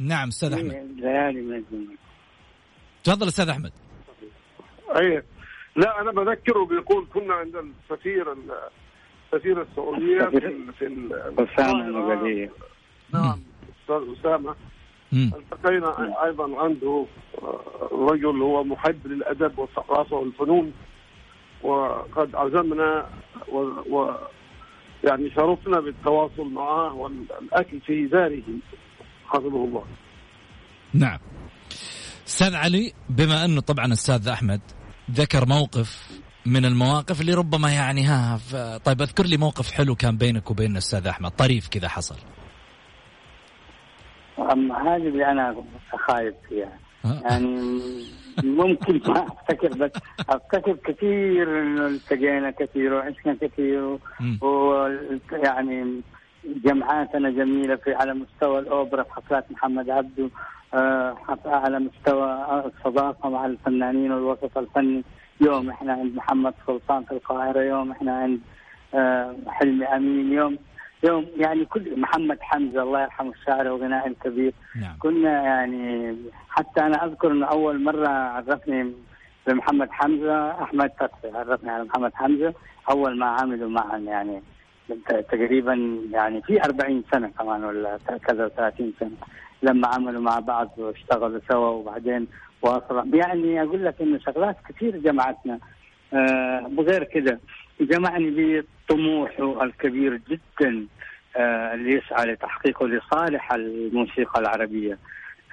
نعم 0.00 0.28
أستاذ 0.28 0.52
أحمد. 0.52 0.96
ليالي 0.96 1.40
من 1.40 1.54
الزمن. 1.54 1.96
تفضل 3.04 3.28
أستاذ 3.28 3.48
أحمد. 3.48 3.72
أي. 4.96 5.22
لا 5.76 6.00
أنا 6.00 6.10
بذكره 6.12 6.64
بيقول 6.64 7.06
كنا 7.14 7.34
عند 7.34 7.56
السفير 7.56 8.26
السفير 9.32 9.62
السعودية 9.62 10.24
في 10.24 10.40
في 10.78 11.08
أسامة 11.38 12.48
نعم. 13.14 13.40
أستاذ 13.82 14.18
أسامة. 14.20 14.54
التقينا 15.22 16.14
أيضا 16.24 16.60
عنده 16.62 17.06
آه، 17.42 17.60
رجل 17.92 18.42
هو 18.42 18.64
محب 18.64 19.06
للأدب 19.06 19.58
والثقافة 19.58 20.16
والفنون 20.16 20.72
وقد 21.62 22.34
عزمنا 22.34 23.06
و, 23.52 23.58
و 23.96 24.14
يعني 25.04 25.30
شرفنا 25.30 25.80
بالتواصل 25.80 26.44
معه 26.52 26.94
والأكل 26.94 27.80
في 27.80 28.06
داره 28.06 28.42
حفظه 29.26 29.64
الله. 29.64 29.84
نعم. 30.94 31.18
أستاذ 32.26 32.54
علي 32.54 32.92
بما 33.08 33.44
أنه 33.44 33.60
طبعا 33.60 33.92
أستاذ 33.92 34.28
أحمد 34.28 34.60
ذكر 35.10 35.46
موقف 35.46 36.20
من 36.46 36.64
المواقف 36.64 37.20
اللي 37.20 37.34
ربما 37.34 37.72
يعني 37.72 38.04
ها 38.04 38.40
طيب 38.84 39.02
أذكر 39.02 39.24
لي 39.24 39.36
موقف 39.36 39.70
حلو 39.70 39.94
كان 39.94 40.16
بينك 40.16 40.50
وبين 40.50 40.72
الاستاذ 40.72 41.06
أحمد 41.06 41.30
طريف 41.30 41.68
كذا 41.68 41.88
حصل. 41.88 42.16
أما 44.38 44.82
هذه 44.82 45.08
اللي 45.08 45.26
أنا 45.30 45.56
خايف 46.08 46.34
فيها. 46.48 46.78
يعني 47.24 47.80
ممكن 48.44 49.00
ما 49.12 49.26
أفتكر 49.26 49.68
بس 49.68 49.90
أفتكر 50.28 50.76
كثير 50.84 51.62
إنه 51.62 51.86
التقينا 51.86 52.50
كثير 52.50 52.94
وعشنا 52.94 53.36
كثير 53.40 53.98
ويعني 54.40 56.00
جمعاتنا 56.64 57.30
جميلة 57.30 57.76
في 57.76 57.94
على 57.94 58.14
مستوى 58.14 58.58
الأوبرا 58.58 59.02
في 59.02 59.12
حفلات 59.12 59.52
محمد 59.52 59.90
عبده 59.90 60.28
آه، 60.74 61.16
على 61.46 61.78
مستوى 61.78 62.62
الصداقة 62.66 63.28
مع 63.28 63.46
الفنانين 63.46 64.12
والوسط 64.12 64.58
الفني. 64.58 65.04
يوم 65.40 65.70
إحنا 65.70 65.92
عند 65.92 66.14
محمد 66.16 66.54
سلطان 66.66 67.04
في 67.04 67.12
القاهرة 67.12 67.60
يوم 67.60 67.90
إحنا 67.90 68.16
عند 68.16 68.40
آه، 68.94 69.36
حلمي 69.48 69.84
أمين 69.86 70.32
يوم 70.32 70.58
يوم 71.04 71.26
يعني 71.36 71.64
كل 71.64 72.00
محمد 72.00 72.38
حمزة 72.40 72.82
الله 72.82 73.02
يرحمه 73.02 73.30
الشاعر 73.30 73.68
وغنائي 73.68 74.10
الكبير 74.10 74.52
نعم. 74.80 74.96
كنا 74.98 75.42
يعني 75.42 76.16
حتى 76.48 76.80
أنا 76.80 77.04
أذكر 77.04 77.32
إنه 77.32 77.46
أول 77.46 77.82
مرة 77.82 78.08
عرفني 78.08 78.92
بمحمد 79.46 79.90
حمزة 79.90 80.62
أحمد 80.62 80.90
فتحي 81.00 81.30
عرفني 81.34 81.70
على 81.70 81.84
محمد 81.84 82.14
حمزة. 82.14 82.54
أول 82.90 83.18
ما 83.18 83.26
عملوا 83.26 83.70
معا 83.70 83.98
يعني 83.98 84.42
تقريبا 85.08 86.00
يعني 86.12 86.42
في 86.42 86.62
40 86.64 87.04
سنة 87.12 87.30
كمان 87.38 87.64
ولا 87.64 87.98
كذا 88.26 88.48
30 88.48 88.92
سنة 89.00 89.16
لما 89.62 89.88
عملوا 89.88 90.22
مع 90.22 90.38
بعض 90.38 90.70
واشتغلوا 90.78 91.40
سوا 91.50 91.68
وبعدين 91.68 92.26
واصلا 92.62 93.04
يعني 93.14 93.62
أقول 93.62 93.84
لك 93.84 93.94
إنه 94.00 94.18
شغلات 94.18 94.56
كثير 94.68 94.96
جمعتنا. 94.96 95.58
آه 96.12 96.70
وغير 96.76 97.04
كده 97.04 97.40
جمعني 97.80 98.62
بطموحه 98.88 99.64
الكبير 99.64 100.20
جدا. 100.30 100.86
اللي 101.36 101.92
يسعى 101.92 102.26
لتحقيقه 102.26 102.88
لصالح 102.88 103.52
الموسيقى 103.52 104.40
العربية. 104.40 104.98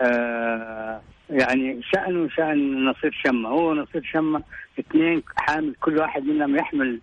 آه 0.01 1.01
يعني 1.29 1.81
شأنه 1.83 2.29
شأن 2.29 2.85
نصير 2.85 3.11
شمة. 3.25 3.49
هو 3.49 3.73
نصير 3.73 4.03
شمة 4.03 4.43
اثنين 4.79 5.23
حامل 5.35 5.75
كل 5.81 5.97
واحد 5.97 6.23
منهم 6.23 6.55
يحمل 6.55 6.99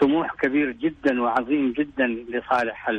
طموح 0.00 0.34
كبير 0.34 0.70
جدا 0.70 1.22
وعظيم 1.22 1.72
جدا 1.72 2.06
لصالح 2.06 2.90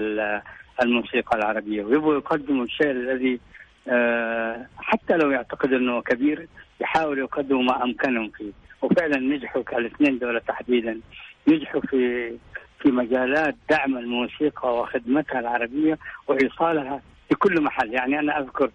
الموسيقى 0.84 1.38
العربية. 1.38 1.84
ويبغوا 1.84 2.16
يقدموا 2.16 2.64
الشيء 2.64 2.92
الذي 2.92 3.40
آه، 3.88 4.66
حتى 4.78 5.18
لو 5.18 5.32
يعتقد 5.32 5.74
إنه 5.74 6.02
كبير 6.02 6.48
يحاولوا 6.82 7.24
يقدموا 7.24 7.64
ما 7.64 7.84
أمكنهم 7.84 8.30
فيه. 8.30 8.52
وفعلا 8.82 9.18
نجحوا 9.18 9.64
الاثنين 9.78 10.20
دول 10.20 10.42
تحديدا. 10.42 11.00
نجحوا 11.48 11.82
في 11.82 12.32
في 12.80 12.92
مجالات 12.92 13.56
دعم 13.70 13.98
الموسيقى 13.98 14.80
وخدمتها 14.80 15.39
العربية 15.39 15.98
وإيصالها 16.28 17.02
في 17.30 17.36
كل 17.36 17.62
محل. 17.62 17.94
يعني 17.94 18.20
أنا 18.20 18.39
أذكر 18.39 18.72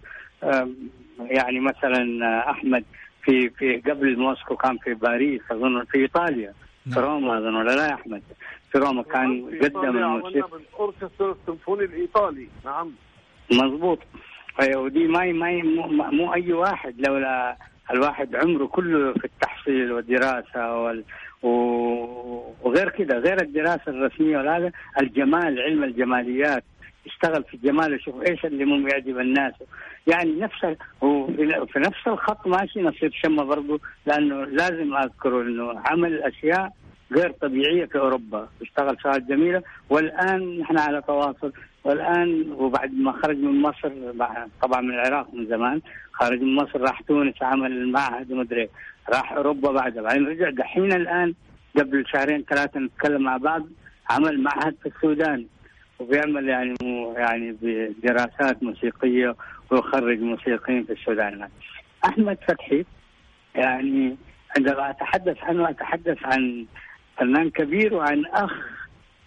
يعني 1.19 1.59
مثلا 1.59 2.49
أحمد 2.49 2.83
في 3.23 3.49
في 3.49 3.77
قبل 3.77 4.19
موسكو 4.19 4.55
كان 4.55 4.77
في 4.77 4.93
باريس 4.93 5.41
أظن 5.51 5.83
في 5.83 5.97
إيطاليا. 5.97 6.53
في 6.83 6.89
نعم. 6.89 6.99
روما 6.99 7.37
أظن 7.37 7.55
ولا 7.55 7.75
لا 7.75 7.87
يا 7.87 7.93
أحمد؟ 7.93 8.21
في 8.71 8.77
روما 8.77 9.03
كان 9.03 9.59
قدم 9.61 9.97
الموسيقى. 9.97 10.57
الاوركسترا 10.57 11.31
السيمفوني 11.41 11.85
الإيطالي. 11.85 12.47
نعم. 12.65 12.91
مضبوط 13.53 13.99
ودي 14.75 15.07
ما 15.07 15.31
ما 15.31 15.63
مو, 15.63 15.87
مو 16.11 16.33
أي 16.33 16.53
واحد 16.53 17.07
لولا 17.07 17.57
الواحد 17.91 18.35
عمره 18.35 18.65
كله 18.65 19.13
في 19.13 19.25
التحصيل 19.25 19.91
والدراسة 19.91 20.77
وال 20.77 21.03
وغير 22.63 22.89
كده 22.89 23.17
غير 23.17 23.41
الدراسة 23.41 23.81
الرسمية 23.87 24.37
وهذا 24.37 24.71
الجمال 25.01 25.61
علم 25.61 25.83
الجماليات. 25.83 26.63
يشتغل 27.05 27.43
في 27.43 27.53
الجمال 27.53 27.91
ويشوف 27.91 28.21
إيش 28.29 28.45
اللي 28.45 28.65
ممكن 28.65 28.89
يعجب 28.89 29.19
الناس. 29.19 29.53
يعني 30.07 30.39
نفس 30.39 30.77
وفي 31.01 31.79
نفس 31.79 32.07
الخط 32.07 32.47
ماشي 32.47 32.81
نصير 32.81 33.19
شمة 33.23 33.43
برضه 33.43 33.79
لأنه 34.05 34.45
لازم 34.45 34.95
اذكر 34.95 35.41
إنه 35.41 35.81
عمل 35.85 36.23
أشياء 36.23 36.73
غير 37.11 37.31
طبيعية 37.31 37.85
في 37.85 37.99
اوروبا 37.99 38.47
اشتغل 38.61 38.97
شغلات 39.03 39.23
جميلة. 39.23 39.63
والآن 39.89 40.59
نحن 40.59 40.77
على 40.77 41.01
تواصل. 41.01 41.53
والآن 41.83 42.51
وبعد 42.51 42.93
ما 42.93 43.11
خرج 43.11 43.37
من 43.37 43.61
مصر 43.61 43.91
طبعا 44.61 44.81
من 44.81 44.93
العراق 44.93 45.33
من 45.33 45.45
زمان 45.45 45.81
خرج 46.11 46.41
من 46.41 46.55
مصر 46.55 46.81
راح 46.81 47.01
تونس 47.01 47.35
عمل 47.41 47.71
المعهد 47.71 48.31
ومدري 48.31 48.69
راح 49.09 49.33
أوروبا 49.33 49.71
بعدها 49.71 50.03
بعدين 50.03 50.27
رجع. 50.27 50.49
دحين 50.49 50.93
الآن 50.93 51.33
قبل 51.77 52.03
شهرين 52.07 52.43
ثلاثة 52.49 52.79
نتكلم 52.79 53.21
مع 53.21 53.37
بعض. 53.37 53.65
عمل 54.09 54.43
معهد 54.43 54.75
في 54.83 54.89
السودان. 54.89 55.45
وبيعمل 55.99 56.49
يعني 56.49 56.75
يعني 57.17 57.57
بدراسات 57.61 58.63
موسيقية 58.63 59.35
ويخرج 59.71 60.19
موسيقيين 60.19 60.83
في 60.83 60.93
السودان. 60.93 61.49
أحمد 62.05 62.37
فتحي 62.47 62.85
يعني 63.55 64.17
عندما 64.57 64.89
أتحدث 64.89 65.37
عنه 65.43 65.69
أتحدث 65.69 66.17
عن 66.23 66.65
فنان 67.17 67.49
كبير 67.49 67.93
وعن 67.93 68.25
أخ 68.25 68.51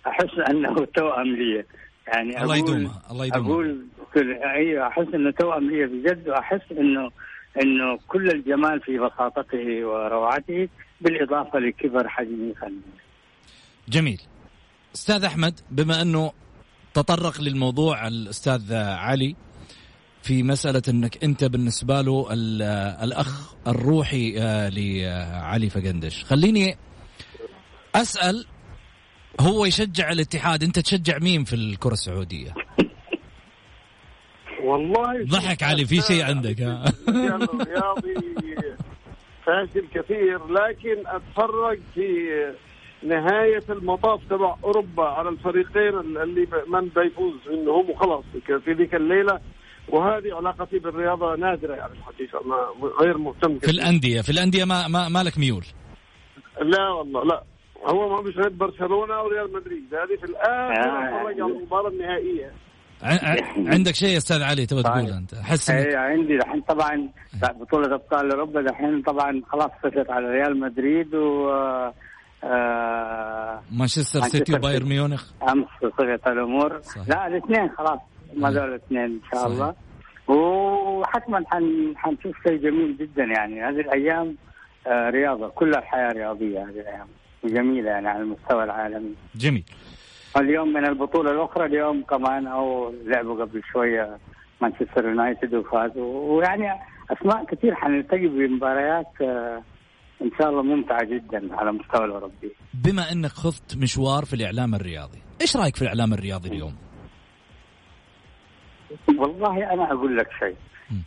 أحس 0.07 0.39
أنه 0.51 0.85
توأم 0.97 1.37
لي 1.37 1.65
يعني 2.09 2.43
الله 2.43 2.57
يدومه 2.57 2.91
الله 3.11 3.27
يدومه 3.27 3.47
أقول 3.47 3.87
أيوه 4.57 4.87
أحس 4.87 5.07
أنه 5.15 5.31
توأم 5.31 5.71
لي 5.71 5.87
بجد 5.87 6.29
وأحس 6.29 6.73
انه 6.73 7.11
أنه 7.63 7.99
كل 8.09 8.31
الجمال 8.31 8.81
في 8.81 8.99
بساطته 8.99 9.85
وروعته 9.85 10.69
بالإضافة 11.01 11.59
لكبر 11.59 12.09
حجمه 12.09 12.55
فني. 12.61 12.81
جميل. 13.89 14.21
أستاذ 14.95 15.25
أحمد 15.25 15.61
بما 15.71 16.03
أنه 16.03 16.33
تطرق 16.95 17.41
للموضوع 17.41 18.09
الأستاذ 18.09 18.75
علي 18.75 19.37
في 20.23 20.43
مسألة 20.43 20.83
أنك 20.89 21.25
أنت 21.25 21.45
بالنسبة 21.45 22.01
له 22.01 22.27
الأخ 23.03 23.55
الروحي 23.67 24.35
آه، 24.39 24.69
لعلي 24.69 25.71
فقندش 25.71 26.25
خليني 26.25 26.77
أسأل 28.03 28.47
هو 29.41 29.65
يشجع 29.65 30.11
الاتحاد 30.11 30.63
أنت 30.63 30.79
تشجع 30.79 31.19
مين 31.19 31.45
في 31.45 31.53
الكرة 31.53 31.93
السعودية؟ 31.93 32.55
والله 34.63 35.25
ضحك 35.25 35.63
علي 35.63 35.85
في 35.87 36.01
شيء 36.01 36.25
عندك 36.25 36.61
ها؟ 36.61 36.85
رياضي 37.09 38.15
فاشل 39.47 39.87
كثير 39.95 40.47
لكن 40.47 41.07
أتفرج 41.07 41.79
في 41.95 42.29
نهاية 43.03 43.65
المطاف 43.71 44.21
تبع 44.31 44.57
أوروبا 44.65 45.05
على 45.05 45.29
الفريقين 45.29 45.99
اللي 45.99 46.47
من 46.69 46.89
بيفوز 46.89 47.35
منهم 47.51 47.91
وخلاص 47.91 48.25
في 48.65 48.73
ذيك 48.73 48.95
الليلة. 48.95 49.41
وهذه 49.89 50.35
علاقتي 50.35 50.79
بالرياضة 50.79 51.37
نادرة 51.37 51.75
يعني 51.75 51.93
الحقيقة 51.93 52.43
ما 52.45 52.57
غير 53.01 53.19
مهتم 53.19 53.59
في 53.59 53.71
الأندية 53.71 54.21
في 54.21 54.31
الأندية 54.31 54.65
ما 54.65 54.89
ما, 54.89 55.09
ما 55.09 55.23
لك 55.23 55.39
ميول؟ 55.39 55.65
لا 56.63 56.89
والله 56.89 57.25
لا. 57.25 57.43
هو 57.85 58.09
ما 58.09 58.29
مش 58.29 58.37
غير 58.37 58.49
برشلونة 58.49 59.23
وريال 59.23 59.53
مدريد. 59.53 59.95
هذه 59.95 60.17
في 60.21 60.25
الآخر 60.25 61.29
آه. 61.29 61.31
المباراة 61.31 61.89
النهائية. 61.89 62.53
عندك 63.73 63.95
شيء 63.95 64.09
يا 64.09 64.17
أستاذ 64.17 64.43
علي 64.43 64.67
تبغى 64.67 64.83
تقول 64.83 65.07
طيب. 65.07 65.15
انت 65.15 65.35
احس 65.35 65.71
اي 65.71 65.97
عندي 65.97 66.35
الحين 66.35 66.61
طبعا 66.61 67.09
بطولة 67.61 67.95
أبطال 67.95 68.31
أوروبا 68.31 68.61
الحين 68.61 69.03
طبعا 69.03 69.43
خلاص 69.47 69.71
صفت 69.83 70.11
على 70.11 70.27
ريال 70.27 70.61
مدريد 70.61 71.15
و 71.15 71.51
آه 72.45 73.63
مانشستر 73.73 74.21
سيتي 74.21 74.55
وبايرن 74.55 74.89
ميونخ. 74.89 75.25
أمس 75.53 75.67
صفت 75.83 76.27
الأمور. 76.27 76.81
صحيح. 76.83 77.09
لا 77.09 77.27
الاثنين 77.27 77.71
خلاص 77.79 78.01
ما 78.37 78.51
زالوا 78.51 78.69
الاثنين 78.69 79.01
إن 79.05 79.21
شاء 79.33 79.41
صحيح. 79.41 79.53
الله 79.53 79.75
وحتما 80.29 81.45
حنشوف 81.97 82.37
شيء 82.49 82.57
جميل 82.57 82.97
جدا 82.97 83.25
يعني. 83.25 83.63
هذه 83.65 83.81
الأيام 83.81 84.37
آه 84.87 85.11
رياضة 85.11 85.49
كلها 85.49 85.79
الحياة 85.79 86.13
رياضية 86.13 86.63
هذه 86.63 86.81
الأيام. 86.81 87.09
جميلة 87.45 87.91
يعني 87.91 88.09
على 88.09 88.23
المستوى 88.23 88.65
العالمي 88.65 89.15
جميل 89.35 89.65
اليوم 90.37 90.73
من 90.73 90.87
البطولة 90.87 91.31
الأخرى 91.31 91.67
اليوم 91.67 92.03
كمان 92.03 92.47
أو 92.47 92.95
لعبوا 93.05 93.45
قبل 93.45 93.63
شوية 93.73 94.19
مانشستر 94.63 95.05
يونايتد 95.05 95.55
وفازوا 95.55 96.37
ويعني 96.37 96.69
أسماء 97.11 97.45
كثير 97.45 97.75
حنلتقي 97.75 98.27
بمباريات 98.27 99.07
آه 99.23 99.63
إن 100.23 100.31
شاء 100.39 100.51
الله 100.51 100.63
ممتعة 100.63 101.05
جدا 101.05 101.57
على 101.57 101.73
مستوى 101.73 102.05
الأوروبي. 102.05 102.53
بما 102.75 103.13
إنك 103.13 103.31
خضت 103.31 103.77
مشوار 103.77 104.25
في 104.25 104.35
الإعلام 104.35 104.75
الرياضي، 104.75 105.19
إيش 105.41 105.57
رأيك 105.57 105.77
في 105.77 105.83
الإعلام 105.83 106.13
الرياضي 106.13 106.49
اليوم؟ 106.49 106.77
والله 109.19 109.73
أنا 109.73 109.93
أقول 109.93 110.17
لك 110.17 110.29
شيء. 110.39 110.57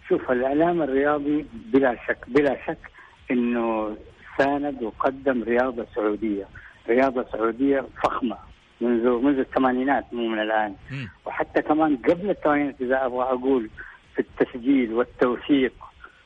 شوف 0.10 0.32
الإعلام 0.32 0.82
الرياضي 0.82 1.46
بلا 1.74 1.98
شك 2.08 2.18
بلا 2.28 2.58
شك 2.68 2.92
إنه 3.32 3.98
ساند 4.38 4.84
وقدم 4.84 5.44
رياضة 5.44 5.86
سعودية، 5.96 6.46
رياضة 6.90 7.26
سعودية 7.32 7.86
فخمة. 8.04 8.38
منذ 8.82 9.10
منذ 9.10 9.40
الثمانينات 9.40 10.14
مو 10.14 10.28
من 10.28 10.40
الآن. 10.40 10.76
م. 10.92 11.06
وحتى 11.26 11.62
كمان 11.62 11.98
قبل 11.98 12.30
الثمانينات 12.30 12.76
إذا 12.82 13.06
أبغى 13.06 13.24
أقول 13.24 13.70
في 14.16 14.20
التسجيل 14.20 14.94
والتوثيق. 14.94 15.74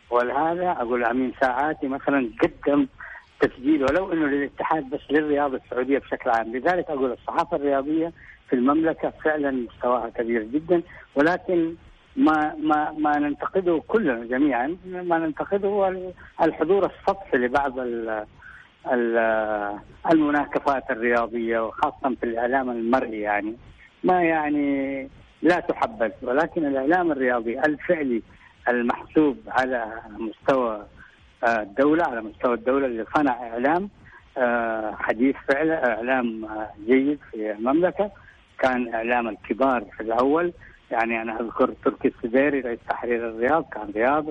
ولهذا 0.09 0.71
أقول 0.71 1.03
أمين 1.03 1.33
ساعاتي 1.41 1.87
مثلا 1.87 2.29
قدم 2.41 2.87
تسجيل 3.39 3.83
ولو 3.83 4.13
إنه 4.13 4.25
للاتحاد 4.25 4.89
بس 4.89 4.99
للرياضة 5.09 5.57
السعودية 5.65 5.99
بشكل 5.99 6.29
عام، 6.29 6.55
لذلك 6.55 6.89
أقول 6.89 7.11
الصحافة 7.11 7.57
الرياضية 7.57 8.11
في 8.49 8.55
المملكة 8.55 9.13
فعلا 9.23 9.51
مستواها 9.51 10.09
كبير 10.09 10.43
جدا. 10.43 10.81
ولكن 11.15 11.75
ما 12.15 12.55
ما 12.55 12.91
ما 12.91 13.19
ننتقده 13.19 13.83
كلنا 13.87 14.25
جميعا. 14.25 14.77
ما 14.85 15.17
ننتقده 15.17 15.67
هو 15.67 15.93
الحضور 16.41 16.85
السطحي 16.85 17.37
لبعض 17.37 17.73
المناكفات 20.11 20.91
الرياضية 20.91 21.59
وخاصة 21.59 22.15
في 22.19 22.23
الإعلام 22.23 22.69
المرئي 22.69 23.21
يعني. 23.21 23.55
ما 24.03 24.23
يعني 24.23 25.09
لا 25.41 25.59
تحبذ 25.59 26.11
ولكن 26.21 26.65
الإعلام 26.65 27.11
الرياضي 27.11 27.59
الفعلي 27.59 28.21
المحسوب 28.67 29.37
على 29.47 29.85
مستوى 30.17 30.85
آه، 31.43 31.61
الدولة 31.61 32.03
على 32.03 32.21
مستوى 32.21 32.53
الدولة 32.53 32.85
اللي 32.85 33.05
صنع 33.15 33.33
إعلام 33.33 33.89
آه، 34.37 34.95
حديث 34.99 35.35
فعلا 35.49 35.95
إعلام 35.95 36.45
آه، 36.45 36.69
جيد 36.87 37.19
في 37.31 37.51
المملكة. 37.51 38.11
كان 38.59 38.93
إعلام 38.93 39.27
الكبار 39.27 39.85
في 39.97 40.03
الأول. 40.03 40.53
يعني 40.91 41.21
أنا 41.21 41.39
أذكر 41.41 41.73
تركي 41.85 42.07
السديري 42.07 42.59
رئيس 42.59 42.79
تحرير 42.89 43.29
الرياض 43.29 43.65
كان 43.71 43.91
رياض. 43.95 44.25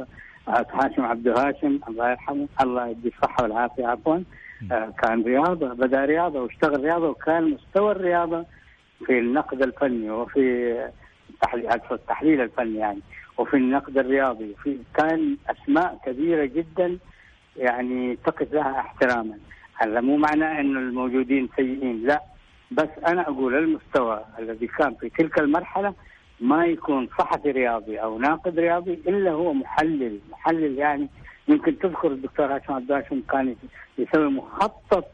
هاشم 0.49 1.05
عبد 1.05 1.29
هاشم 1.29 1.81
الله 1.89 2.11
يرحمه 2.11 2.49
الله 2.61 2.87
يديه 2.87 3.11
الصحة 3.11 3.43
والعافية 3.43 3.87
عفوا. 3.87 4.19
كان 5.03 5.23
رياضة 5.23 5.69
بدأ 5.69 6.05
رياضة 6.05 6.41
واشتغل 6.43 6.81
رياضة 6.85 7.09
وكان 7.09 7.51
مستوى 7.51 7.93
الرياضة 7.93 8.47
في 9.07 9.19
النقد 9.19 9.63
الفني 9.63 10.11
وفي 10.11 10.73
التحليل 11.33 11.71
التحليل 11.93 12.41
الفني 12.41 12.79
يعني 12.79 13.01
وفي 13.39 13.57
النقد 13.57 13.99
الرياضي. 13.99 14.51
وفي 14.51 14.79
كان 14.95 15.37
أسماء 15.51 15.99
كبيرة 16.07 16.45
جدا 16.45 16.99
يعني 17.57 18.17
تقف 18.17 18.53
لها 18.53 18.81
احتراما. 18.81 19.39
هذا 19.75 20.01
مو 20.01 20.17
معناه 20.17 20.61
إنه 20.61 20.81
الموجودين 20.81 21.49
سيئين 21.57 22.07
لا. 22.07 22.23
بس 22.71 22.89
أنا 23.07 23.23
أقول 23.23 23.55
المستوى 23.55 24.25
الذي 24.39 24.67
كان 24.67 24.95
في 24.95 25.09
تلك 25.09 25.39
المرحلة 25.39 25.95
ما 26.41 26.67
يكون 26.67 27.09
صحفي 27.19 27.51
رياضي 27.51 27.99
أو 27.99 28.19
ناقد 28.19 28.59
رياضي 28.59 28.93
إلا 28.93 29.31
هو 29.31 29.53
محلل. 29.53 30.19
محلل 30.31 30.79
يعني 30.79 31.09
يمكن 31.49 31.79
تذكر 31.79 32.09
الدكتور 32.09 32.55
هاشم 32.57 32.73
عبداشم 32.73 33.23
كان 33.31 33.57
يسوي 33.99 34.29
مخطط 34.29 35.05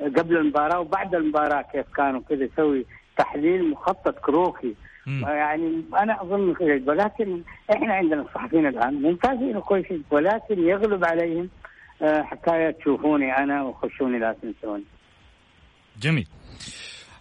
قبل 0.00 0.36
المباراة 0.36 0.80
وبعد 0.80 1.14
المباراة 1.14 1.62
كيف 1.62 1.86
كانوا 1.96 2.20
كذا 2.28 2.44
يسوي 2.44 2.86
تحليل 3.18 3.70
مخطط 3.70 4.18
كروكي. 4.18 4.74
يعني 5.22 5.82
أنا 5.98 6.22
أظن 6.22 6.54
كذا 6.54 6.80
ولكن 6.86 7.42
إحنا 7.72 7.94
عندنا 7.94 8.22
الصحفيين 8.22 8.66
الآن 8.66 8.94
ممتازين 8.94 9.56
وكويسين 9.56 10.04
ولكن 10.10 10.58
يغلب 10.58 11.04
عليهم 11.04 11.48
حكايه 12.02 12.70
تشوفوني 12.70 13.36
أنا 13.36 13.62
وخشوني 13.62 14.18
لا 14.18 14.36
تنسوني. 14.42 14.84
جميل. 16.00 16.26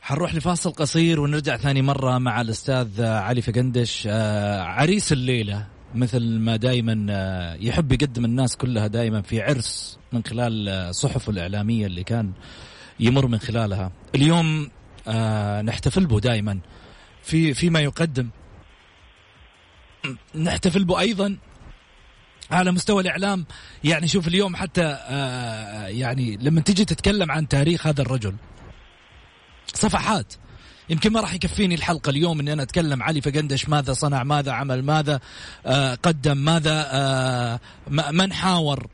حنروح 0.08 0.36
لفاصل 0.36 0.72
قصير 0.72 1.20
ونرجع 1.20 1.58
ثاني 1.58 1.82
مرة 1.82 2.18
مع 2.18 2.42
الأستاذ 2.42 3.02
علي 3.02 3.42
فقندش. 3.42 4.08
آه، 4.12 4.62
عريس 4.62 5.12
الليلة 5.12 5.68
مثل 5.96 6.40
ما 6.40 6.56
دائما 6.56 7.06
آه، 7.10 7.58
يحب 7.60 7.92
يقدم 7.92 8.26
الناس 8.26 8.58
كلها 8.58 8.88
دائما 8.88 9.22
في 9.22 9.42
عرس 9.42 10.00
من 10.14 10.24
خلال 10.24 10.70
آه، 10.70 10.92
صحفه 10.92 11.32
الإعلامية 11.32 11.86
اللي 11.86 12.04
كان 12.04 12.32
يمر 13.00 13.28
من 13.28 13.38
خلالها. 13.38 13.92
اليوم 14.16 14.70
نحتفل 15.64 16.06
به 16.06 16.20
دائما 16.20 16.60
في 17.24 17.54
فيما 17.54 17.80
يقدم. 17.80 18.30
نحتفل 20.36 20.84
به 20.84 21.00
أيضا 21.00 21.38
على 22.52 22.72
مستوى 22.72 23.02
الإعلام. 23.02 23.46
يعني 23.84 24.08
شوف 24.08 24.28
اليوم 24.28 24.56
حتى 24.56 24.98
يعني 25.88 26.38
لما 26.42 26.62
تيجي 26.62 26.86
تتكلم 26.86 27.32
عن 27.32 27.48
تاريخ 27.48 27.88
هذا 27.88 28.02
الرجل 28.02 28.36
صفحات. 29.74 30.34
يمكن 30.90 31.12
ما 31.12 31.22
راح 31.22 31.34
يكفيني 31.34 31.76
الحلقة 31.76 32.10
اليوم 32.10 32.40
إني 32.40 32.54
أنا 32.54 32.64
أتكلم 32.64 33.04
علي 33.04 33.22
فقندش 33.22 33.70
ماذا 33.70 33.94
صنع 33.94 34.24
ماذا 34.24 34.52
عمل 34.52 34.84
ماذا 34.84 35.20
آه 35.66 35.96
قدم 35.96 36.38
ماذا 36.38 36.88
آه 36.92 37.60
من 37.88 38.34
حاور 38.34 38.88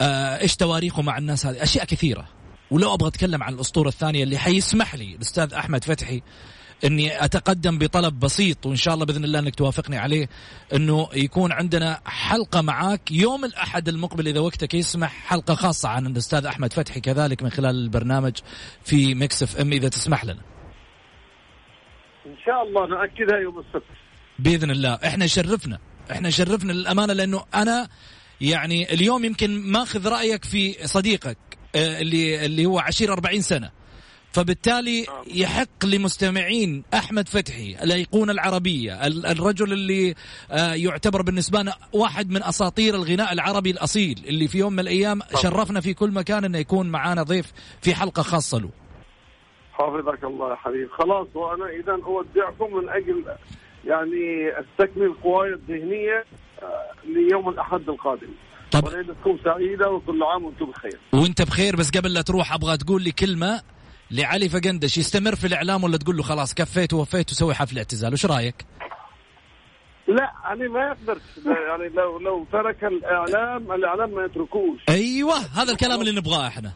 آه 0.00 0.40
إيش 0.40 0.56
تواريخه 0.56 1.02
مع 1.02 1.18
الناس 1.18 1.46
هذه. 1.46 1.62
أشياء 1.62 1.84
كثيرة. 1.84 2.28
ولو 2.70 2.94
أبغى 2.94 3.08
أتكلم 3.08 3.42
عن 3.42 3.54
الأسطورة 3.54 3.88
الثانية 3.88 4.22
اللي 4.22 4.38
حيسمح 4.38 4.94
لي 4.94 5.14
الأستاذ 5.14 5.54
أحمد 5.54 5.84
فتحي 5.84 6.22
إني 6.84 7.24
أتقدم 7.24 7.78
بطلب 7.78 8.20
بسيط 8.20 8.66
وإن 8.66 8.76
شاء 8.76 8.94
الله 8.94 9.06
بإذن 9.06 9.24
الله 9.24 9.38
إنك 9.38 9.54
توافقني 9.54 9.98
عليه 9.98 10.28
إنه 10.74 11.08
يكون 11.14 11.52
عندنا 11.52 12.00
حلقة 12.06 12.60
معاك 12.60 13.10
يوم 13.10 13.44
الأحد 13.44 13.88
المقبل 13.88 14.28
إذا 14.28 14.40
وقتك 14.40 14.74
يسمح 14.74 15.12
حلقة 15.26 15.54
خاصة 15.54 15.88
عن 15.88 16.06
الأستاذ 16.06 16.46
أحمد 16.46 16.72
فتحي 16.72 17.00
كذلك 17.00 17.42
من 17.42 17.50
خلال 17.50 17.74
البرنامج 17.84 18.32
في 18.84 19.14
Mix 19.14 19.42
FM 19.42 19.72
إذا 19.72 19.88
تسمح 19.88 20.24
لنا. 20.24 20.40
إن 22.26 22.36
شاء 22.46 22.62
الله 22.62 22.86
ناكدها 22.86 23.38
يوم 23.38 23.58
السبت. 23.58 23.96
بإذن 24.38 24.70
الله. 24.70 24.94
إحنا 24.94 25.24
يشرفنا 25.24 25.78
إحنا 26.10 26.28
يشرفنا 26.28 26.72
للأمانة 26.72 27.12
لأنه 27.12 27.44
أنا 27.54 27.88
يعني 28.40 28.92
اليوم 28.94 29.24
يمكن 29.24 29.72
ماخذ 29.72 30.08
رأيك 30.08 30.44
في 30.44 30.72
صديقك 30.86 31.38
آه، 31.74 32.00
اللي 32.00 32.46
اللي 32.46 32.66
هو 32.66 32.78
عشير 32.78 33.12
40 33.12 33.40
سنة. 33.40 33.70
فبالتالي 34.32 35.06
يحق 35.26 35.84
لمستمعين 35.84 36.82
أحمد 36.94 37.28
فتحي 37.28 37.76
الأيقونة 37.82 38.32
العربية 38.32 39.06
ال- 39.06 39.26
الرجل 39.26 39.72
اللي 39.72 40.14
آه، 40.50 40.72
يعتبر 40.74 41.22
بالنسبة 41.22 41.60
لنا 41.62 41.74
واحد 41.92 42.30
من 42.30 42.42
أساطير 42.42 42.94
الغناء 42.94 43.32
العربي 43.32 43.70
الأصيل 43.70 44.20
اللي 44.26 44.48
في 44.48 44.58
يوم 44.58 44.72
من 44.72 44.80
الأيام 44.80 45.20
شرفنا 45.42 45.80
في 45.80 45.94
كل 45.94 46.10
مكان 46.10 46.44
إنه 46.44 46.58
يكون 46.58 46.88
معانا 46.88 47.22
ضيف 47.22 47.52
في 47.82 47.94
حلقة 47.94 48.22
خاصة 48.22 48.58
له. 48.58 48.70
حافظك 49.72 50.24
الله 50.24 50.50
يا 50.50 50.56
حبيبي 50.56 50.88
خلاص 50.98 51.26
وأنا 51.34 51.66
اذا 51.66 51.92
أودعكم 51.92 52.76
من 52.76 52.88
أجل 52.88 53.24
يعني 53.86 54.48
استكمل 54.60 55.14
قواي 55.22 55.48
الذهنية 55.54 56.24
آه، 56.62 56.90
ليوم 57.04 57.48
الأحد 57.48 57.88
القادم. 57.88 58.28
طب. 58.70 58.84
وليلتكم 58.86 59.38
سعيدة 59.44 59.90
وكل 59.90 60.22
عام 60.22 60.44
وأنتم 60.44 60.66
بخير. 60.66 60.98
وأنت 61.12 61.42
بخير 61.42 61.76
بس 61.76 61.90
قبل 61.90 62.12
لا 62.12 62.22
تروح 62.22 62.52
أبغى 62.52 62.76
تقول 62.76 63.02
لي 63.02 63.12
كلمة. 63.12 63.62
لعلي 64.10 64.48
فقندش 64.48 64.98
يستمر 64.98 65.34
في 65.34 65.46
الإعلام 65.46 65.84
ولا 65.84 65.96
تقول 65.96 66.16
له 66.16 66.22
خلاص 66.22 66.54
كفيت 66.54 66.92
ووفيت 66.92 67.30
وسوي 67.30 67.54
حفل 67.54 67.78
اعتزال؟ 67.78 68.12
وش 68.12 68.26
رأيك؟ 68.26 68.54
لا 70.08 70.32
يعني 70.44 70.68
ما 70.68 70.80
يقدر 70.80 71.18
يعني 71.46 71.88
لو 71.88 72.18
لو 72.18 72.46
ترك 72.52 72.84
الإعلام 72.84 73.72
الإعلام 73.72 74.10
ما 74.10 74.24
يتركوش. 74.24 74.80
أيوه 74.88 75.36
هذا 75.36 75.72
الكلام 75.72 76.00
اللي 76.00 76.12
نبغاه 76.12 76.46
إحنا. 76.46 76.72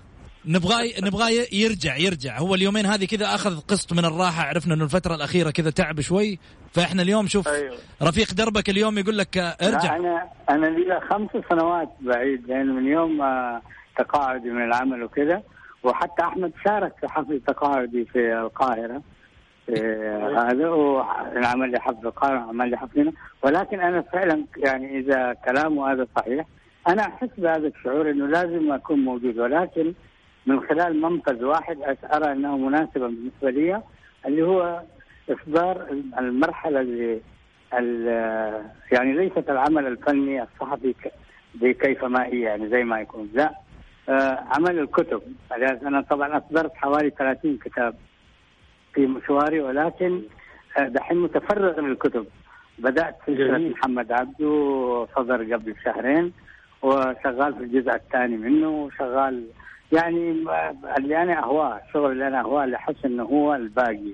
نبغاه 0.47 0.85
نبغاه 1.03 1.28
يرجع 1.53 1.97
يرجع. 1.97 2.39
هو 2.39 2.55
اليومين 2.55 2.87
هذه 2.87 3.05
كذا 3.05 3.35
أخذ 3.35 3.61
قسط 3.61 3.93
من 3.93 4.05
الراحة 4.05 4.43
عرفنا 4.43 4.74
إنه 4.74 4.85
الفترة 4.85 5.14
الأخيرة 5.14 5.51
كذا 5.51 5.70
تعب 5.70 6.01
شوي. 6.01 6.39
فإحنا 6.72 7.03
اليوم 7.03 7.26
شوف 7.26 7.49
أيوة. 7.49 7.76
رفيق 8.03 8.35
دربك 8.35 8.70
اليوم 8.70 8.99
يقول 8.99 9.18
لك 9.18 9.39
آه، 9.39 9.43
ارجع 9.43 9.97
أنا 9.97 10.28
أنا 10.51 10.66
لي 10.66 11.01
خمس 11.11 11.30
سنوات 11.51 11.89
بعيد 12.01 12.49
يعني 12.49 12.72
من 12.72 12.87
يوم 12.87 13.18
ما 13.18 13.61
تقاعدي 13.99 14.51
من 14.51 14.64
العمل 14.64 15.03
وكذا. 15.03 15.43
وحتى 15.85 16.22
أحمد 16.22 16.53
شارك 16.64 16.93
في 17.01 17.09
حفل 17.09 17.41
تقاعدي 17.47 18.05
في 18.05 18.35
القاهرة. 18.41 19.03
إيه، 19.68 20.41
هذا 20.41 20.68
وعمل 20.68 21.70
لي 21.70 21.80
حفل 21.80 22.07
القاهرة 22.07 22.39
عمل 22.39 22.70
لي 22.70 22.76
حفل 22.76 23.01
هنا 23.01 23.12
ولكن 23.43 23.80
أنا 23.80 24.03
فعلا 24.03 24.45
يعني 24.57 24.99
إذا 24.99 25.32
كلامه 25.32 25.93
هذا 25.93 26.07
صحيح 26.16 26.47
أنا 26.89 27.03
أحس 27.03 27.28
بهذا 27.39 27.66
الشعور 27.68 28.11
إنه 28.11 28.26
لازم 28.26 28.72
أكون 28.72 28.99
موجود. 29.05 29.39
ولكن 29.39 29.93
من 30.47 30.61
خلال 30.61 31.01
منفذ 31.03 31.45
واحد 31.45 31.78
ارى 32.14 32.32
أنه 32.32 32.57
مناسبا 32.57 33.07
بالنسبة 33.07 33.51
لي 33.51 33.82
اللي 34.26 34.43
هو 34.43 34.82
اصدار 35.30 35.87
المرحلة 36.18 36.80
اللي 36.80 37.20
ال- 37.78 38.64
يعني 38.93 39.12
ليست 39.12 39.51
العمل 39.51 39.87
الفني 39.87 40.43
الصحفي 40.43 40.95
بكيفما 41.55 42.26
هي 42.26 42.41
يعني 42.41 42.68
زي 42.68 42.85
ما 42.85 43.01
يكون. 43.01 43.30
لا. 43.35 43.55
عمل 44.57 44.78
الكتب. 44.78 45.22
أنا 45.62 46.00
طبعا 46.00 46.38
أصدرت 46.38 46.74
حوالي 46.74 47.11
30 47.11 47.59
كتاب 47.64 47.94
في 48.94 49.07
مشواري 49.07 49.61
ولكن 49.61 50.22
آه، 50.78 50.88
دحين 50.88 51.16
متفرغ 51.18 51.80
للكتب. 51.80 52.26
بدأت 52.78 53.16
سلسله 53.26 53.59
جميل. 53.59 53.70
محمد 53.72 54.12
عبده 54.12 55.07
صدر 55.16 55.55
قبل 55.55 55.74
شهرين 55.84 56.32
وشغال 56.82 57.55
في 57.55 57.61
الجزء 57.64 57.94
الثاني 57.94 58.36
منه 58.36 58.68
وشغال 58.68 59.44
يعني 59.92 60.44
آه، 60.48 60.74
اللي 60.98 61.22
أنا 61.22 61.42
أهواه 61.44 61.80
الشغل 61.88 62.12
اللي 62.12 62.28
أنا 62.28 62.40
أهواه 62.40 62.64
اللي 62.64 62.76
احس 62.76 63.05
إنه 63.05 63.22
هو 63.22 63.55
الباقي 63.55 64.12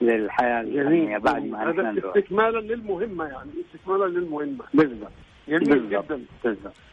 للحياة 0.00 0.60
الفنية 0.60 1.18
بعد 1.18 1.44
ما 1.44 1.70
هذا 1.70 1.94
استكمالا 1.98 2.58
للمهمة 2.58 3.24
يعني 3.24 3.50
استكمالا 3.74 4.04
للمهمة. 4.04 4.64
بالضبط. 4.74 5.10
جميل 5.48 5.90
جدا 5.90 6.20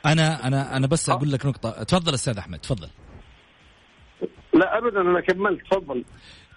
أنا 0.05 0.47
أنا 0.47 0.77
أنا 0.77 0.87
بس 0.87 1.09
أقول 1.09 1.31
لك 1.31 1.45
نقطة. 1.45 1.83
تفضل 1.83 2.13
أستاذ 2.13 2.37
أحمد 2.37 2.59
تفضل. 2.59 2.89
لا 4.53 4.77
ابدا 4.77 5.01
أنا 5.01 5.21
كملت 5.21 5.61
تفضل. 5.71 6.03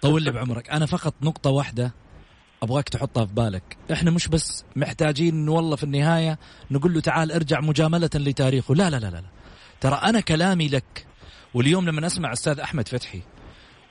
طول 0.01 0.23
لي 0.23 0.31
بعمرك. 0.31 0.69
أنا 0.69 0.85
فقط 0.85 1.13
نقطة 1.21 1.49
واحدة 1.49 1.93
أبغاك 2.63 2.89
تحطها 2.89 3.25
في 3.25 3.33
بالك. 3.33 3.77
إحنا 3.91 4.11
مش 4.11 4.27
بس 4.27 4.65
محتاجين 4.75 5.33
إنه 5.33 5.51
والله 5.51 5.75
في 5.75 5.83
النهاية 5.83 6.39
نقول 6.71 6.93
له 6.93 7.01
تعال 7.01 7.31
ارجع 7.31 7.59
مجاملة 7.59 8.09
لتاريخه. 8.15 8.75
لا 8.75 8.89
لا 8.89 8.97
لا 8.97 9.07
لا, 9.07 9.17
لا. 9.17 9.29
ترى 9.81 9.95
أنا 9.95 10.19
كلامي 10.19 10.67
لك 10.67 11.05
واليوم 11.53 11.85
لما 11.89 12.05
اسمع 12.05 12.33
أستاذ 12.33 12.59
أحمد 12.59 12.87
فتحي 12.87 13.21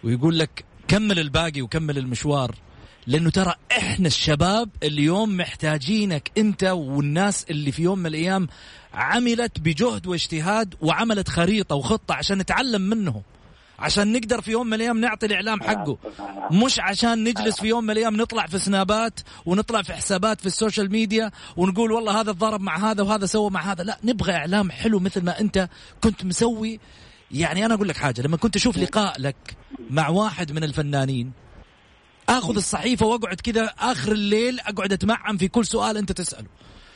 ويقول 0.04 0.38
لك 0.38 0.64
كمل 0.88 1.18
الباقي 1.18 1.62
وكمل 1.62 1.98
المشوار 1.98 2.54
لأنه 3.07 3.30
ترى 3.30 3.54
إحنا 3.72 4.07
الشباب 4.07 4.68
اليوم 4.82 5.36
محتاجينك 5.36 6.30
أنت 6.38 6.64
والناس 6.64 7.44
اللي 7.50 7.72
في 7.72 7.82
يوم 7.82 7.98
من 7.98 8.07
الأيام 8.07 8.48
عملت 8.94 9.61
بجهد 9.61 10.07
واجتهاد 10.07 10.74
وعملت 10.80 11.28
خريطة 11.28 11.76
وخطة 11.76 12.14
عشان 12.14 12.38
نتعلم 12.38 12.82
منهم. 12.82 13.22
عشان 13.78 14.12
نقدر 14.12 14.40
في 14.40 14.50
يوم 14.50 14.66
من 14.66 14.74
الأيام 14.74 15.00
نعطي 15.00 15.26
الإعلام 15.26 15.62
حقه. 15.62 15.98
مش 16.50 16.80
عشان 16.80 17.24
نجلس 17.24 17.61
في 17.61 17.66
يوم 17.66 17.84
من 17.84 17.90
الأيام 17.90 18.16
نطلع 18.16 18.46
في 18.46 18.59
سنابات 18.59 19.20
ونطلع 19.46 19.82
في 19.82 19.92
حسابات 19.92 20.40
في 20.40 20.46
ال 20.47 20.53
social 20.53 20.93
media 20.93 21.30
ونقول 21.57 21.92
والله 21.92 22.20
هذا 22.20 22.32
ضرب 22.32 22.61
مع 22.61 22.90
هذا 22.90 23.02
وهذا 23.02 23.26
سوى 23.26 23.50
مع 23.50 23.72
هذا. 23.72 23.84
لا 23.84 23.98
نبغى 24.04 24.32
إعلام 24.32 24.70
حلو 24.70 24.98
مثل 24.98 25.24
ما 25.24 25.40
أنت 25.40 25.68
كنت 26.00 26.24
مسوي. 26.24 26.80
يعني 27.30 27.66
أنا 27.66 27.74
أقول 27.74 27.88
لك 27.88 27.96
حاجة 27.96 28.22
لما 28.22 28.36
كنت 28.36 28.57
أشوف 28.57 28.78
لقاء 28.78 29.20
لك 29.20 29.57
مع 29.90 30.09
واحد 30.09 30.52
من 30.52 30.64
الفنانين 30.64 31.45
آخذ 32.29 32.57
الصحيفة 32.57 33.07
وأقعد 33.07 33.41
كذا 33.41 33.64
آخر 33.79 34.12
الليل 34.12 34.61
أقعد 34.61 34.93
أتمعن 34.93 35.37
في 35.37 35.49
كل 35.49 35.64
سؤال 35.64 35.97
أنت 35.97 36.12
تسأله. 36.12 36.47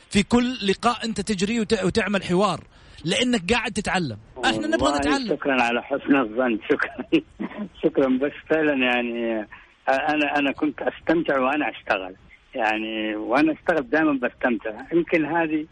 في 0.09 0.23
كل 0.23 0.53
لقاء 0.67 1.05
أنت 1.05 1.21
تجري 1.21 1.59
وت- 1.59 1.83
وتعمل 1.83 2.23
حوار. 2.23 2.63
لأنك 3.05 3.53
قاعد 3.53 3.71
تتعلم. 3.71 4.17
إحنا 4.45 4.67
نبغى 4.67 4.97
نتعلم. 4.99 5.27
شكرا 5.29 5.61
على 5.61 5.83
حسن 5.83 6.15
الظن. 6.15 6.59
شكرا. 6.71 7.21
شكرا. 7.83 8.07
بس 8.07 8.31
فعلا 8.49 8.73
يعني 8.85 9.47
أنا 9.89 10.37
أنا 10.39 10.51
كنت 10.51 10.81
أستمتع 10.81 11.39
وأنا 11.39 11.69
أشتغل. 11.69 12.15
يعني 12.55 13.15
وأنا 13.15 13.51
أشتغل 13.53 13.89
دائما 13.89 14.11
بستمتع. 14.13 14.71
يمكن 14.93 15.25
هذه 15.25 15.65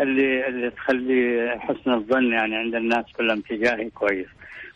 اللي 0.00 0.48
اللي 0.48 0.70
تخلي 0.70 1.50
حسن 1.60 1.90
الظن 1.94 2.32
يعني 2.32 2.56
عند 2.56 2.74
الناس 2.74 3.04
كلهم 3.18 3.40
تجاهي 3.40 3.90
كويس. 3.90 4.26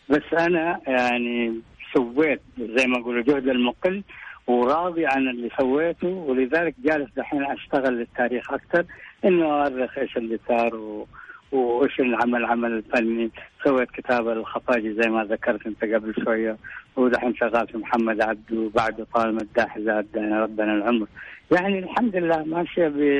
بس 0.09 0.23
أنا 0.39 0.79
يعني 0.87 1.59
سويت 1.93 2.41
زي 2.59 2.87
ما 2.87 2.97
اقولوا 3.01 3.23
جهد 3.23 3.47
المقل. 3.47 4.03
وراضي 4.47 5.05
عن 5.05 5.27
اللي 5.27 5.49
سويته 5.59 6.07
ولذلك 6.07 6.75
جالس 6.83 7.09
دحين 7.17 7.43
أشتغل 7.43 7.93
للتاريخ 7.93 8.53
أكثر 8.53 8.85
إنه 9.25 9.45
اؤرخ 9.45 9.97
إيش 9.97 10.17
اللي 10.17 10.39
صار 10.47 10.75
و... 10.75 11.07
وإيش 11.51 11.99
العمل 11.99 12.35
العمل 12.35 12.71
الفني. 12.71 13.31
سويت 13.63 13.91
كتاب 13.91 14.27
الخفاجي 14.29 14.93
زي 14.93 15.09
ما 15.09 15.23
ذكرت 15.23 15.65
أنت 15.67 15.83
قبل 15.83 16.13
شوية 16.23 16.57
ودحين 16.95 17.35
شغال 17.35 17.67
في 17.67 17.77
محمد 17.77 18.21
عبده 18.21 18.59
وبعده 18.59 19.07
طال 19.13 19.35
مداح 19.35 19.79
زاد 19.79 20.07
ربنا 20.15 20.73
العمر. 20.73 21.07
يعني 21.51 21.79
الحمد 21.79 22.15
لله 22.15 22.43
ماشية 22.43 22.87
ب... 22.87 23.19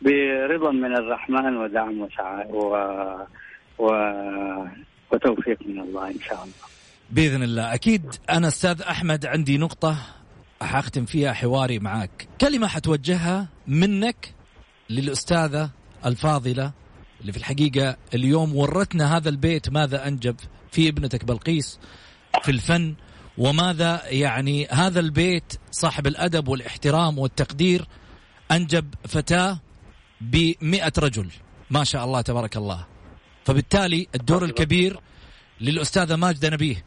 برضا 0.00 0.70
من 0.72 0.96
الرحمن 0.96 1.56
ودعم 1.56 2.00
وسعاء 2.00 2.50
و... 2.50 2.76
و... 3.78 3.90
وتوفيق 5.12 5.58
من 5.66 5.80
الله 5.80 6.08
إن 6.08 6.20
شاء 6.20 6.38
الله. 6.42 6.66
بإذن 7.10 7.42
الله. 7.42 7.74
أكيد 7.74 8.02
أنا 8.30 8.48
أستاذ 8.48 8.82
أحمد 8.82 9.26
عندي 9.26 9.58
نقطة. 9.58 9.96
حختم 10.62 11.04
فيها 11.04 11.32
حواري 11.32 11.78
معك 11.78 12.28
كلمة 12.40 12.66
حتوجهها 12.66 13.48
منك 13.66 14.34
للأستاذة 14.90 15.70
الفاضلة 16.06 16.72
اللي 17.20 17.32
في 17.32 17.38
الحقيقة 17.38 17.96
اليوم 18.14 18.56
ورتنا 18.56 19.16
هذا 19.16 19.28
البيت 19.28 19.68
ماذا 19.68 20.08
أنجب 20.08 20.36
في 20.72 20.88
ابنتك 20.88 21.24
بلقيس 21.24 21.78
في 22.42 22.50
الفن 22.50 22.94
وماذا 23.38 24.02
يعني 24.06 24.66
هذا 24.66 25.00
البيت 25.00 25.52
صاحب 25.70 26.06
الأدب 26.06 26.48
والإحترام 26.48 27.18
والتقدير 27.18 27.88
أنجب 28.50 28.94
فتاة 29.08 29.60
بمئة 30.20 30.92
رجل. 30.98 31.28
ما 31.70 31.84
شاء 31.84 32.04
الله 32.04 32.20
تبارك 32.20 32.56
الله. 32.56 32.86
فبالتالي 33.44 34.08
الدور 34.14 34.44
الكبير 34.44 35.00
للأستاذة 35.60 36.16
ماجدة 36.16 36.50
نبيه. 36.50 36.84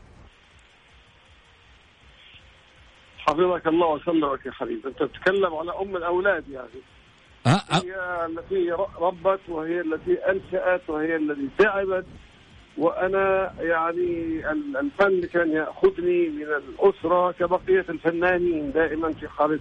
حفظك 3.29 3.67
الله 3.67 3.87
وسلمك 3.87 4.45
يا 4.45 4.51
حبيبي. 4.51 4.87
أنت 4.87 5.03
تتكلم 5.03 5.55
على 5.55 5.71
أم 5.81 5.97
الأولاد 5.97 6.43
يعني. 6.49 6.81
أه 7.47 7.49
أه. 7.49 7.81
هي 7.83 8.25
التي 8.25 8.71
ربت 9.01 9.39
وهي 9.47 9.81
التي 9.81 10.13
أنشأت 10.13 10.81
وهي 10.87 11.15
التي 11.15 11.49
تعبت 11.57 12.05
وأنا 12.77 13.53
يعني 13.59 14.41
الفن 14.79 15.21
كان 15.21 15.51
يأخذني 15.51 16.29
من 16.29 16.43
الأسرة 16.43 17.31
كبقية 17.31 17.85
الفنانين 17.89 18.71
دائما 18.71 19.13
في 19.13 19.27
حاله 19.27 19.59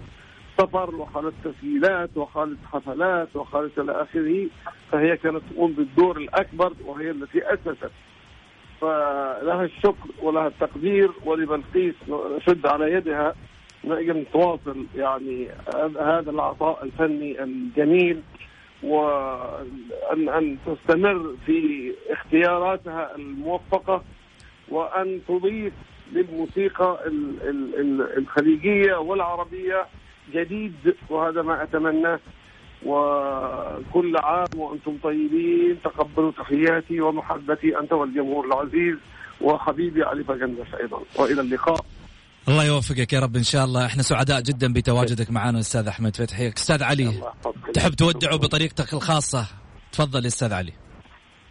سفر 0.58 0.94
وحاله 0.94 1.32
تسجيلات 1.44 2.16
وحاله 2.16 2.56
حفلات 2.72 3.36
وحاله 3.36 3.70
إلى 3.78 3.92
آخره. 3.92 4.46
فهي 4.92 5.16
كانت 5.16 5.42
تقوم 5.52 5.72
بالدور 5.72 6.16
الأكبر 6.16 6.72
وهي 6.84 7.10
التي 7.10 7.54
أسست. 7.54 7.90
فلها 8.80 9.64
الشكر 9.64 10.08
ولها 10.22 10.46
التقدير 10.46 11.10
ولبلقيس 11.24 11.94
نشد 12.08 12.66
على 12.66 12.92
يدها. 12.92 13.34
نقدر 13.84 14.12
نتواصل 14.16 14.86
يعني 14.96 15.48
هذا 16.00 16.30
العطاء 16.30 16.84
الفني 16.84 17.42
الجميل 17.42 18.20
وأن 18.82 20.28
أن 20.28 20.56
تستمر 20.66 21.34
في 21.46 21.92
اختياراتها 22.10 23.16
الموفقة 23.16 24.02
وأن 24.68 25.20
تضيف 25.28 25.72
للموسيقى 26.12 26.98
الخليجية 28.18 28.94
والعربية 28.96 29.86
جديد 30.34 30.94
وهذا 31.10 31.42
ما 31.42 31.62
أتمناه 31.62 32.20
وكل 32.86 34.16
عام 34.16 34.46
وأنتم 34.56 34.98
طيبين 35.02 35.76
تقبلوا 35.84 36.30
تحياتي 36.30 37.00
ومحبتي 37.00 37.78
أنت 37.78 37.92
والجمهور 37.92 38.46
العزيز 38.46 38.96
وحبيبي 39.40 40.02
علي 40.04 40.24
فجندس 40.24 40.74
أيضا. 40.80 41.02
وإلى 41.18 41.40
اللقاء. 41.40 41.84
الله 42.49 42.64
يوفقك 42.64 43.12
يا 43.12 43.20
رب. 43.20 43.36
إن 43.36 43.42
شاء 43.42 43.64
الله 43.64 43.86
إحنا 43.86 44.03
سعداء 44.03 44.40
جدا 44.40 44.72
بتواجدك 44.72 45.30
معنا 45.30 45.59
أستاذ 45.59 45.88
أحمد 45.88 46.16
فتحي. 46.16 46.49
أستاذ 46.49 46.82
علي 46.82 47.22
تحب 47.74 47.94
تودعه 47.94 48.36
بطريقتك 48.36 48.92
الخاصة؟ 48.94 49.46
تفضل 49.92 50.22
يا 50.22 50.26
أستاذ 50.26 50.53
علي. 50.53 50.72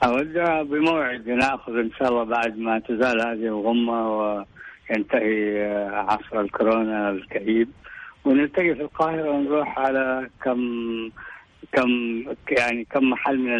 اودع 0.04 0.62
بموعد 0.62 1.28
ناخذ 1.30 1.72
إن 1.72 1.92
شاء 2.00 2.10
الله 2.10 2.24
بعد 2.24 2.58
ما 2.58 2.80
تزال 2.80 3.22
هذه 3.28 3.48
الغمة 3.48 4.18
وينتهي 4.18 5.62
عصر 5.94 6.42
الكورونا 6.42 7.10
الكئيب. 7.10 7.70
ونلتقي 8.26 8.76
في 8.76 8.82
القاهرة 8.82 9.30
ونروح 9.30 9.80
على 9.80 10.30
كم 10.44 10.60
كم 11.72 11.90
يعني 12.58 12.88
كم 12.92 13.10
محل 13.10 13.38
من 13.38 13.56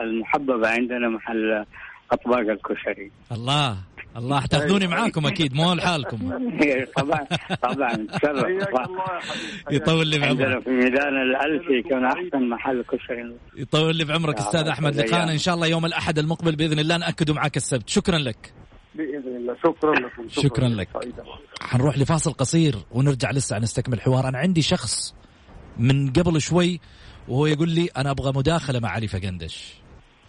المحببة. 0.00 0.68
عندنا 0.68 1.08
محل 1.08 1.64
أطباق 2.12 2.38
الكشري. 2.38 3.10
الله. 3.32 3.76
الله 4.16 4.40
حتاخذوني 4.40 4.86
معاكم 4.86 5.26
أكيد 5.26 5.54
مو 5.54 5.74
لحالكم. 5.74 6.18
طبعا 6.96 7.26
طبعا 7.62 8.06
يطول 9.70 10.08
لي 10.08 10.18
بعمرك. 10.18 10.62
في 10.64 10.70
ميدان 10.70 11.16
الالفي 11.22 11.72
يكون 11.78 12.04
أحسن 12.04 12.48
محل 12.48 12.82
كشري. 12.82 13.36
يطول 13.56 13.96
لي 13.96 14.04
بعمرك 14.04 14.38
أستاذ 14.38 14.68
أحمد 14.68 14.96
لقانا 14.96 15.32
إن 15.32 15.38
شاء 15.38 15.54
الله 15.54 15.66
يوم 15.66 15.86
الأحد 15.86 16.18
المقبل 16.18 16.56
بإذن 16.56 16.78
الله 16.78 16.96
ناكده 16.96 17.34
معك 17.34 17.56
السبت. 17.56 17.88
شكرا 17.88 18.18
لك. 18.18 18.52
بإذن 18.94 19.36
الله. 19.36 19.56
شكرا 19.64 19.94
لكم 19.94 20.28
شكرا, 20.28 20.42
شكرا 20.42 20.68
لك. 20.68 20.88
حنروح 21.60 21.98
لفاصل 21.98 22.32
قصير 22.32 22.76
ونرجع 22.90 23.30
لسه 23.30 23.58
نستكمل 23.58 23.94
الحوار 23.94 24.28
أنا 24.28 24.38
عندي 24.38 24.62
شخص 24.62 25.14
من 25.78 26.12
قبل 26.12 26.40
شوي 26.40 26.80
وهو 27.28 27.46
يقول 27.46 27.68
لي 27.68 27.88
أنا 27.96 28.10
أبغى 28.10 28.32
مداخلة 28.36 28.80
مع 28.80 28.88
علي 28.88 29.08
فقندش. 29.08 29.74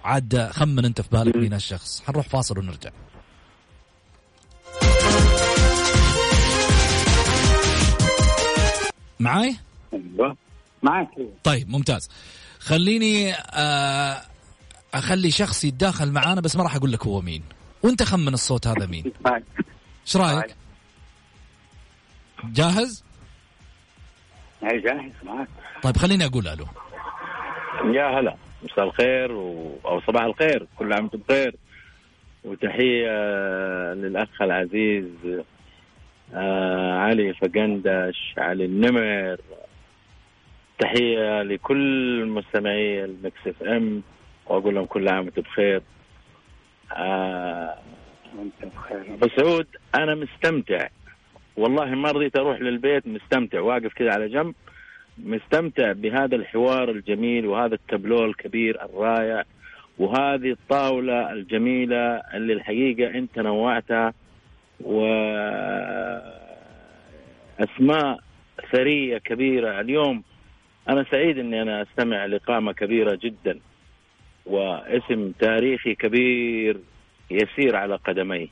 عاد 0.04 0.50
خمن 0.52 0.86
أنت 0.86 1.02
في 1.02 1.10
بالك 1.12 1.36
مين 1.36 1.54
الشخص. 1.54 2.04
حنروح 2.08 2.28
فاصل 2.28 2.60
ونرجع. 2.60 2.90
معاي؟ 9.20 9.56
أيوه. 9.94 10.38
معك 10.84 11.08
طيب 11.44 11.70
ممتاز. 11.70 12.10
خليني 12.60 13.34
آه 13.34 14.22
أخلي 14.94 15.32
شخص 15.32 15.66
يتداخل 15.66 16.12
معانا 16.12 16.42
بس 16.42 16.56
ما 16.56 16.64
راح 16.64 16.76
أقول 16.76 16.92
لك 16.92 17.06
هو 17.08 17.22
مين. 17.22 17.44
وأنت 17.84 18.04
خمن 18.04 18.34
الصوت 18.34 18.68
هذا 18.68 18.86
مين. 18.86 19.04
إيش 20.08 20.18
رأيك؟ 20.18 20.56
جاهز؟ 22.44 23.04
أي 24.64 24.80
جاهز 24.80 25.12
معك 25.24 25.48
طيب 25.84 25.98
خليني 25.98 26.26
أقول 26.26 26.48
ألو. 26.48 26.66
يا 27.94 28.20
هلا. 28.20 28.36
مساء 28.64 28.86
الخير 28.86 29.32
و... 29.32 29.78
أو 29.86 30.02
صباح 30.02 30.24
الخير. 30.24 30.68
كل 30.80 30.94
عام 30.94 31.04
وأنتم 31.04 31.20
بخير. 31.20 31.56
وتحية 32.44 33.12
للأخ 33.94 34.42
العزيز 34.42 35.06
آه 36.34 36.94
علي 36.94 37.34
فقندش 37.34 38.34
علي 38.38 38.66
النمر. 38.66 39.38
تحية 40.80 41.44
لكل 41.44 42.26
مستمعي 42.26 43.06
المكس 43.06 43.48
FM 43.48 44.04
وأقول 44.46 44.76
لهم 44.76 44.86
كل 44.86 45.10
عام 45.10 45.26
وأنتم 45.26 45.42
بخير. 45.42 45.82
آه 46.92 47.78
أبو 48.92 49.28
سعود 49.38 49.68
أنا 49.96 50.16
مستمتع. 50.16 50.88
والله 51.58 51.86
ما 51.86 52.12
رضيت 52.12 52.38
أروح 52.38 52.62
للبيت 52.62 53.08
مستمتع. 53.08 53.60
واقف 53.60 53.94
كذا 53.94 54.14
على 54.14 54.30
جنب 54.30 54.56
مستمتع 55.18 55.92
بهذا 55.92 56.36
الحوار 56.36 56.90
الجميل 56.90 57.46
وهذا 57.46 57.76
التابلو 57.76 58.26
الكبير 58.26 58.82
الرائع 58.86 59.44
وهذه 59.98 60.52
الطاولة 60.52 61.32
الجميلة 61.32 62.16
اللي 62.16 62.54
الحقيقة 62.54 63.18
أنت 63.18 63.40
نوعتها 63.40 64.14
وأسماء 67.60 68.20
ثرية 68.72 69.18
كبيرة 69.18 69.80
اليوم. 69.82 70.24
أنا 70.90 71.06
سعيد 71.12 71.38
أني 71.38 71.62
أنا 71.62 71.82
أستمع 71.82 72.26
لقامة 72.26 72.74
كبيرة 72.74 73.20
جدا 73.24 73.60
واسم 74.46 75.32
تاريخي 75.32 75.96
كبير 75.96 76.78
يسير 77.32 77.76
على 77.76 77.96
قدميه 77.96 78.48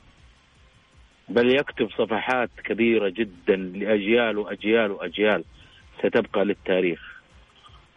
بل 1.28 1.54
يكتب 1.54 1.90
صفحات 1.90 2.50
كبيرة 2.64 3.08
جدا 3.08 3.56
لأجيال 3.56 4.38
وأجيال 4.38 4.90
وأجيال 4.90 5.44
ستبقى 5.98 6.44
للتاريخ. 6.44 7.22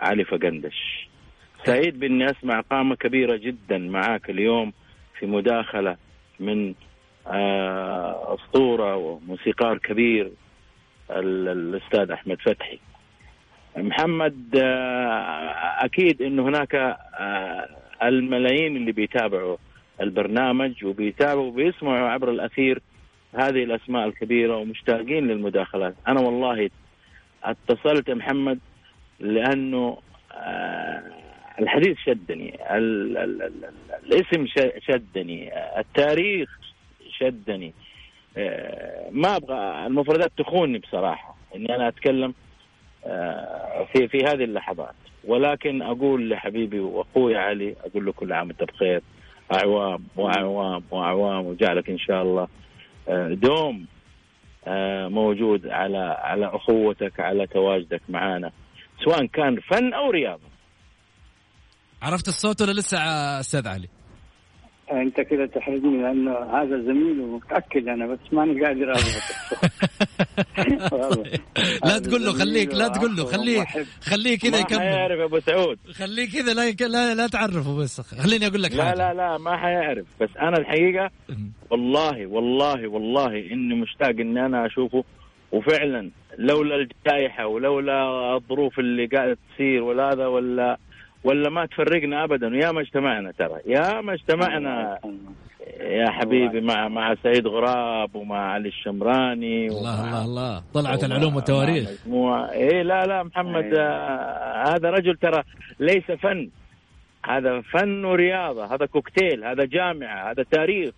علي 0.01 0.23
فقندش. 0.23 1.09
سعيد 1.65 1.99
بإني 1.99 2.25
أسمع 2.25 2.61
قامة 2.61 2.95
كبيرة 2.95 3.35
جدا 3.35 3.77
معاك 3.77 4.29
اليوم 4.29 4.73
في 5.19 5.25
مداخلة 5.25 5.97
من 6.39 6.73
أسطورة 7.27 8.95
وموسيقار 8.95 9.77
كبير 9.77 10.31
الأستاذ 11.11 12.11
أحمد 12.11 12.37
فتحي. 12.41 12.79
محمد 13.77 14.55
أكيد 15.79 16.21
انه 16.21 16.43
هناك 16.43 16.97
الملايين 18.03 18.77
اللي 18.77 18.91
بيتابعوا 18.91 19.57
البرنامج 20.01 20.85
وبيتابعوا 20.85 21.47
وبيسمعوا 21.47 22.09
عبر 22.09 22.29
الأثير 22.31 22.81
هذه 23.33 23.63
الأسماء 23.63 24.07
الكبيرة 24.07 24.57
ومشتاقين 24.57 25.27
للمداخلات. 25.27 25.95
أنا 26.07 26.21
والله 26.21 26.69
اتصلت 27.43 28.09
محمد 28.09 28.59
لأنه 29.19 29.97
الحديث 31.59 31.97
شدني 31.97 32.77
ال 32.77 33.17
ال 33.17 33.41
ال 33.41 33.65
ال 33.65 34.13
الاسم 34.13 34.45
شدني 34.79 35.51
التاريخ 35.79 36.49
شدني. 37.19 37.73
آه، 38.37 39.09
ما 39.11 39.35
أبغى 39.35 39.85
المفردات 39.87 40.31
تخونني 40.37 40.77
بصراحة 40.79 41.35
إني 41.55 41.75
أنا 41.75 41.87
أتكلم 41.87 42.33
آه، 43.05 43.87
في 43.93 44.07
في 44.07 44.17
هذه 44.17 44.43
اللحظات. 44.43 44.95
ولكن 45.23 45.81
أقول 45.81 46.29
لحبيبي 46.29 46.79
وأخوي 46.79 47.37
علي 47.37 47.75
أقول 47.85 48.05
له 48.05 48.11
كل 48.11 48.33
عام 48.33 48.47
وأنت 48.47 48.63
بخير. 48.63 49.01
أعوام 49.53 50.03
وأعوام 50.15 50.83
وأعوام 50.91 51.45
وجعلك 51.45 51.89
إن 51.89 51.97
شاء 51.99 52.21
الله 52.21 52.47
آه، 53.09 53.27
دوم 53.29 53.85
موجود 55.09 55.67
على 55.67 55.97
على 55.97 56.45
أخوتك 56.45 57.19
على 57.19 57.47
تواجدك 57.47 58.01
معنا 58.09 58.51
سواء 59.05 59.25
كان 59.25 59.59
فن 59.59 59.93
أو 59.93 60.09
رياضة. 60.11 60.55
عرفت 62.01 62.27
الصوت 62.27 62.61
ولا 62.61 62.71
لسه 62.71 62.97
أستاذ 63.39 63.67
علي؟ 63.67 63.87
أنت 64.91 65.21
كده 65.21 65.45
تحرجني 65.45 66.01
لأنه 66.01 66.31
هذا 66.31 66.77
زميل 66.81 67.19
ومتأكد 67.19 67.87
أنا 67.87 68.07
بس 68.07 68.19
ماني 68.31 68.65
قادر 68.65 68.91
أضبط. 68.91 69.23
لا 71.85 71.99
تقول 71.99 72.25
له 72.25 72.31
خليك 72.33 72.73
لا 72.73 72.87
تقول 72.87 73.15
له 73.15 73.25
خليه 73.25 73.65
خليه 74.01 74.37
كذا 74.37 74.51
ما 74.51 74.57
يكمل. 74.57 74.79
حيعرف 74.79 75.19
يا 75.19 75.25
أبو 75.25 75.39
سعود. 75.39 75.77
خليه 75.93 76.29
كذا 76.29 76.53
لا 76.53 76.65
يك- 76.67 76.81
لا, 76.81 77.15
لا 77.15 77.27
تعرفه 77.27 77.75
بس. 77.77 78.01
خليني 78.01 78.47
أقول 78.47 78.63
لك 78.63 78.71
لا 78.75 78.83
حاجة. 78.83 78.95
لا 78.97 79.13
لا 79.13 79.37
ما 79.37 79.57
حيعرف. 79.57 80.05
بس 80.21 80.29
أنا 80.41 80.57
الحقيقة 80.57 81.09
والله 81.69 82.25
والله 82.27 82.87
والله 82.87 83.27
إني 83.51 83.75
مشتاق 83.75 84.09
إني 84.09 84.45
أنا 84.45 84.65
أشوفه. 84.65 85.03
وفعلا 85.51 86.09
لولا 86.37 86.75
الجائحة 86.75 87.47
ولولا 87.47 88.01
الظروف 88.35 88.79
اللي 88.79 89.05
قاعدة 89.05 89.37
تصير 89.55 89.83
ولا 89.83 90.11
هذا 90.13 90.27
ولا 90.27 90.77
ولا 91.25 91.49
ما 91.49 91.65
تفرقنا 91.65 92.23
ابدا؟ 92.23 92.47
ويا 92.47 92.71
ما 92.71 92.81
اجتمعنا 92.81 93.31
ترى. 93.31 93.59
يا 93.65 94.01
ما 94.01 94.13
اجتمعنا 94.13 94.99
يا 95.79 96.09
حبيبي 96.09 96.61
مع 96.61 96.87
مع 96.87 97.15
سعيد 97.23 97.47
غراب 97.47 98.15
ومع 98.15 98.37
علي 98.53 98.67
الشمراني 98.69 99.67
الله 99.67 100.01
ومع- 100.01 100.07
الله 100.09 100.25
الله. 100.25 100.63
طلعت 100.73 101.03
العلوم 101.03 101.35
والتواريخ. 101.35 101.89
مجموعة. 102.05 102.51
إيه 102.51 102.81
لا 102.81 103.05
لا 103.05 103.23
محمد 103.23 103.73
آه 103.73 104.63
هذا 104.75 104.89
رجل 104.89 105.15
ترى 105.17 105.43
ليس 105.79 106.11
فن. 106.11 106.49
هذا 107.25 107.61
فن 107.61 108.05
ورياضة 108.05 108.65
هذا 108.75 108.85
كوكتيل 108.85 109.43
هذا 109.45 109.65
جامعة 109.65 110.31
هذا 110.31 110.43
تاريخ. 110.51 110.93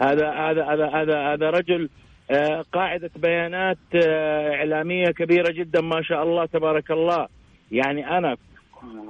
هذا 0.00 0.30
هذا 0.30 0.64
هذا 0.64 0.86
هذا 0.88 1.32
هذا 1.32 1.50
رجل 1.50 1.88
آه 2.30 2.64
قاعدة 2.72 3.10
بيانات 3.16 3.78
آه 3.94 4.54
إعلامية 4.54 5.06
كبيرة 5.06 5.52
جدا 5.52 5.80
ما 5.80 6.02
شاء 6.02 6.22
الله 6.22 6.46
تبارك 6.46 6.90
الله. 6.90 7.26
يعني 7.72 8.18
أنا 8.18 8.36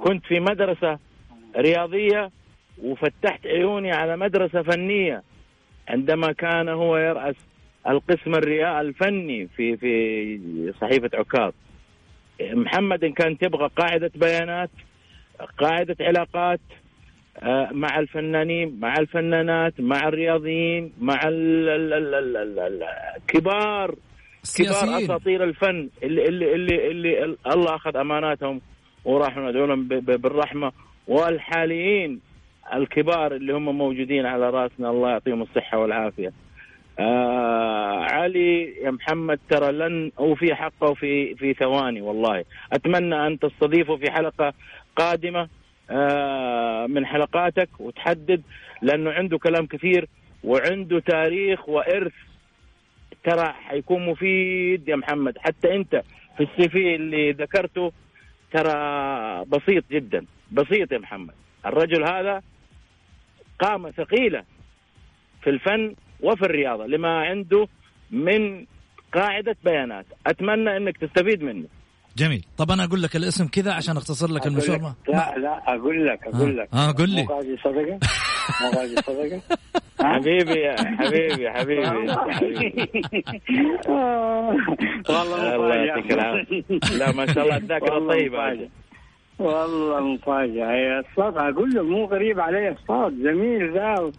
كنت 0.03 0.25
في 0.25 0.39
مدرسة 0.39 0.99
رياضية 1.57 2.31
وفتحت 2.83 3.47
عيوني 3.47 3.91
على 3.91 4.17
مدرسة 4.17 4.61
فنية. 4.61 5.23
عندما 5.87 6.31
كان 6.31 6.69
هو 6.69 6.97
يرأس 6.97 7.35
القسم 7.87 8.35
الرياء 8.35 8.81
الفني 8.81 9.47
في 9.47 9.77
في 9.77 10.73
صحيفة 10.81 11.09
عكاظ. 11.13 11.53
محمد 12.41 13.03
إن 13.03 13.13
كان 13.13 13.37
تبغى 13.37 13.69
قاعدة 13.77 14.11
بيانات 14.15 14.69
قاعدة 15.57 15.95
علاقات 16.01 16.59
آه، 17.43 17.69
مع 17.71 17.99
الفنانين 17.99 18.79
مع 18.79 18.93
الفنانات 18.99 19.73
مع 19.79 20.07
الرياضيين 20.07 20.93
مع 20.99 21.19
كبار 23.27 23.95
كبار 24.57 24.97
أساطير 24.97 25.43
الفن 25.43 25.89
اللي 26.03 26.27
اللي 26.27 26.55
اللي, 26.55 26.91
اللي 26.91 27.37
الله 27.47 27.75
أخذ 27.75 27.97
أماناتهم 27.97 28.61
وراح 29.05 29.39
ب- 29.39 30.21
بالرحمة. 30.21 30.71
والحاليين 31.07 32.19
الكبار 32.73 33.35
اللي 33.35 33.53
هم 33.53 33.77
موجودين 33.77 34.25
على 34.25 34.49
رأسنا 34.49 34.89
الله 34.89 35.09
يعطيهم 35.09 35.41
الصحة 35.41 35.77
والعافية. 35.77 36.31
آه 36.99 37.99
علي 38.03 38.63
يا 38.83 38.91
محمد 38.91 39.39
ترى 39.49 39.71
لن 39.71 40.11
اوفي 40.19 40.55
حقه 40.55 40.93
في 40.93 41.35
في 41.35 41.53
ثواني 41.53 42.01
والله. 42.01 42.45
أتمنى 42.73 43.27
أن 43.27 43.39
تستضيفه 43.39 43.95
في 43.97 44.11
حلقة 44.11 44.53
قادمة 44.95 45.47
آه 45.89 46.87
من 46.87 47.05
حلقاتك 47.05 47.69
وتحدد 47.79 48.41
لأنه 48.81 49.11
عنده 49.11 49.37
كلام 49.37 49.65
كثير 49.65 50.07
وعنده 50.43 50.99
تاريخ 50.99 51.69
وإرث 51.69 52.13
ترى 53.23 53.45
حيكون 53.53 54.05
مفيد 54.05 54.87
يا 54.89 54.95
محمد. 54.95 55.37
حتى 55.37 55.75
أنت 55.75 56.01
في 56.37 56.43
السي 56.43 56.69
في 56.69 56.95
اللي 56.95 57.31
ذكرته 57.31 57.91
ترى 58.55 59.45
بسيط 59.45 59.83
جدا. 59.91 60.25
بسيط 60.51 60.91
يا 60.91 60.97
محمد. 60.97 61.33
الرجل 61.65 62.03
هذا 62.03 62.41
قامة 63.59 63.91
ثقيلة 63.91 64.43
في 65.43 65.49
الفن 65.49 65.95
وفي 66.21 66.41
الرياضة 66.41 66.85
لما 66.85 67.19
عنده 67.19 67.67
من 68.11 68.65
قاعدة 69.13 69.55
بيانات. 69.63 70.05
أتمنى 70.27 70.77
أنك 70.77 70.97
تستفيد 70.97 71.43
منه. 71.43 71.67
جميل. 72.17 72.45
طب 72.57 72.71
أنا 72.71 72.83
أقول 72.83 73.03
لك 73.03 73.15
الاسم 73.15 73.47
كذا 73.47 73.73
عشان 73.73 73.97
أختصر 73.97 74.31
لك 74.31 74.47
المشوار 74.47 74.79
ما 74.81 74.95
لا 75.07 75.35
لا 75.37 75.63
أقول 75.75 76.07
لك 76.07 76.27
أقول 76.27 76.57
لك. 76.57 76.69
آه 76.73 76.91
قول 76.97 77.09
لي. 77.09 77.23
قاعد 77.25 77.57
صدقه 77.63 77.99
حبيبي 80.01 80.75
حبيبي 80.99 81.49
حبيبي. 81.49 81.87
والله 85.09 85.55
الله 85.55 85.75
يعطيك 85.75 86.11
لا 86.99 87.11
ما 87.11 87.25
شاء 87.25 87.43
الله 87.43 87.79
طيبة. 88.13 88.37
مفاجأة. 88.37 88.69
والله 89.39 89.99
مفاجأة. 89.99 90.99
الصوت 90.99 91.37
أقول 91.37 91.69
له 91.73 91.83
مو 91.83 92.05
غريب 92.05 92.39
علي 92.39 92.69
الصوت 92.69 93.13
جميل 93.13 93.73
ذا. 93.73 94.11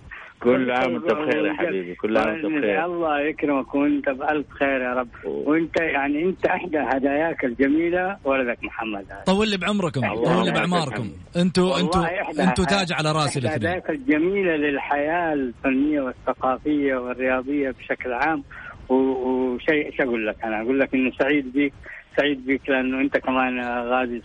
كل 0.43 0.70
عام 0.70 0.95
وانت 0.95 1.12
بخير 1.12 1.47
يا 1.47 1.53
حبيبي. 1.53 1.95
كل 1.95 2.16
عام 2.16 2.28
وانت 2.28 2.47
بخير. 2.47 2.84
الله 2.84 3.20
يكرمك 3.20 3.74
وانت 3.74 4.09
بألف 4.09 4.47
خير 4.51 4.80
يا 4.80 4.95
رب. 4.95 5.09
وانت 5.24 5.80
يعني 5.80 6.22
انت 6.22 6.47
إحدى 6.47 6.78
هداياك 6.78 7.45
الجميلة 7.45 8.16
ولدك 8.24 8.64
محمد. 8.64 9.05
هذا 9.11 9.22
طول 9.26 9.49
لي 9.49 9.57
بعمركم 9.57 10.01
طول 10.14 10.45
لي 10.45 10.53
باعماركم. 10.53 11.11
أنتوا 11.37 11.80
أنتوا 11.80 12.07
أنتوا 12.45 12.64
تاج 12.64 12.93
على 12.93 13.12
راسي 13.12 13.39
الاثنين 13.39 13.70
هداياك 13.70 13.91
الجميلة 13.91 14.57
للحياة 14.57 15.32
الفنية 15.32 16.01
والثقافية 16.01 16.95
والرياضية 16.95 17.70
بشكل 17.70 18.12
عام. 18.12 18.45
وشيء 18.89 19.87
إيش 19.87 20.01
أقول 20.01 20.26
لك 20.26 20.37
أنا؟ 20.45 20.62
أقول 20.62 20.80
لك 20.80 20.95
إنه 20.95 21.11
سعيد 21.18 21.53
بيك 21.53 21.72
سعيد 22.16 22.47
بيك 22.47 22.68
لأنه 22.68 23.01
أنت 23.01 23.16
كمان 23.16 23.61
غازي 23.61 24.22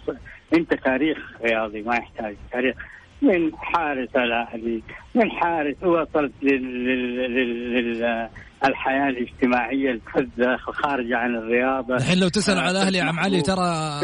أنت 0.58 0.74
تاريخ 0.74 1.18
رياضي 1.44 1.82
ما 1.82 1.96
يحتاج. 1.96 2.36
تاريخ 2.52 2.76
من 3.22 3.56
حارس 3.56 4.16
الأهلي 4.16 4.82
من 5.16 5.32
حارس 5.32 5.76
وصلت 5.84 6.32
لل, 6.42 6.86
لل... 6.86 7.18
لل... 7.18 7.74
لل... 7.74 8.30
الحياة 8.66 9.10
الاجتماعية 9.10 9.92
الفذه 9.92 10.54
الخارجه 10.54 11.18
عن 11.18 11.36
الرياضة. 11.36 11.96
الحين 11.96 12.20
لو 12.20 12.28
تسأل 12.28 12.60
على 12.60 12.72
الأهلي 12.72 12.98
يا 12.98 13.04
عم 13.04 13.20
علي 13.20 13.42
ترى 13.42 14.00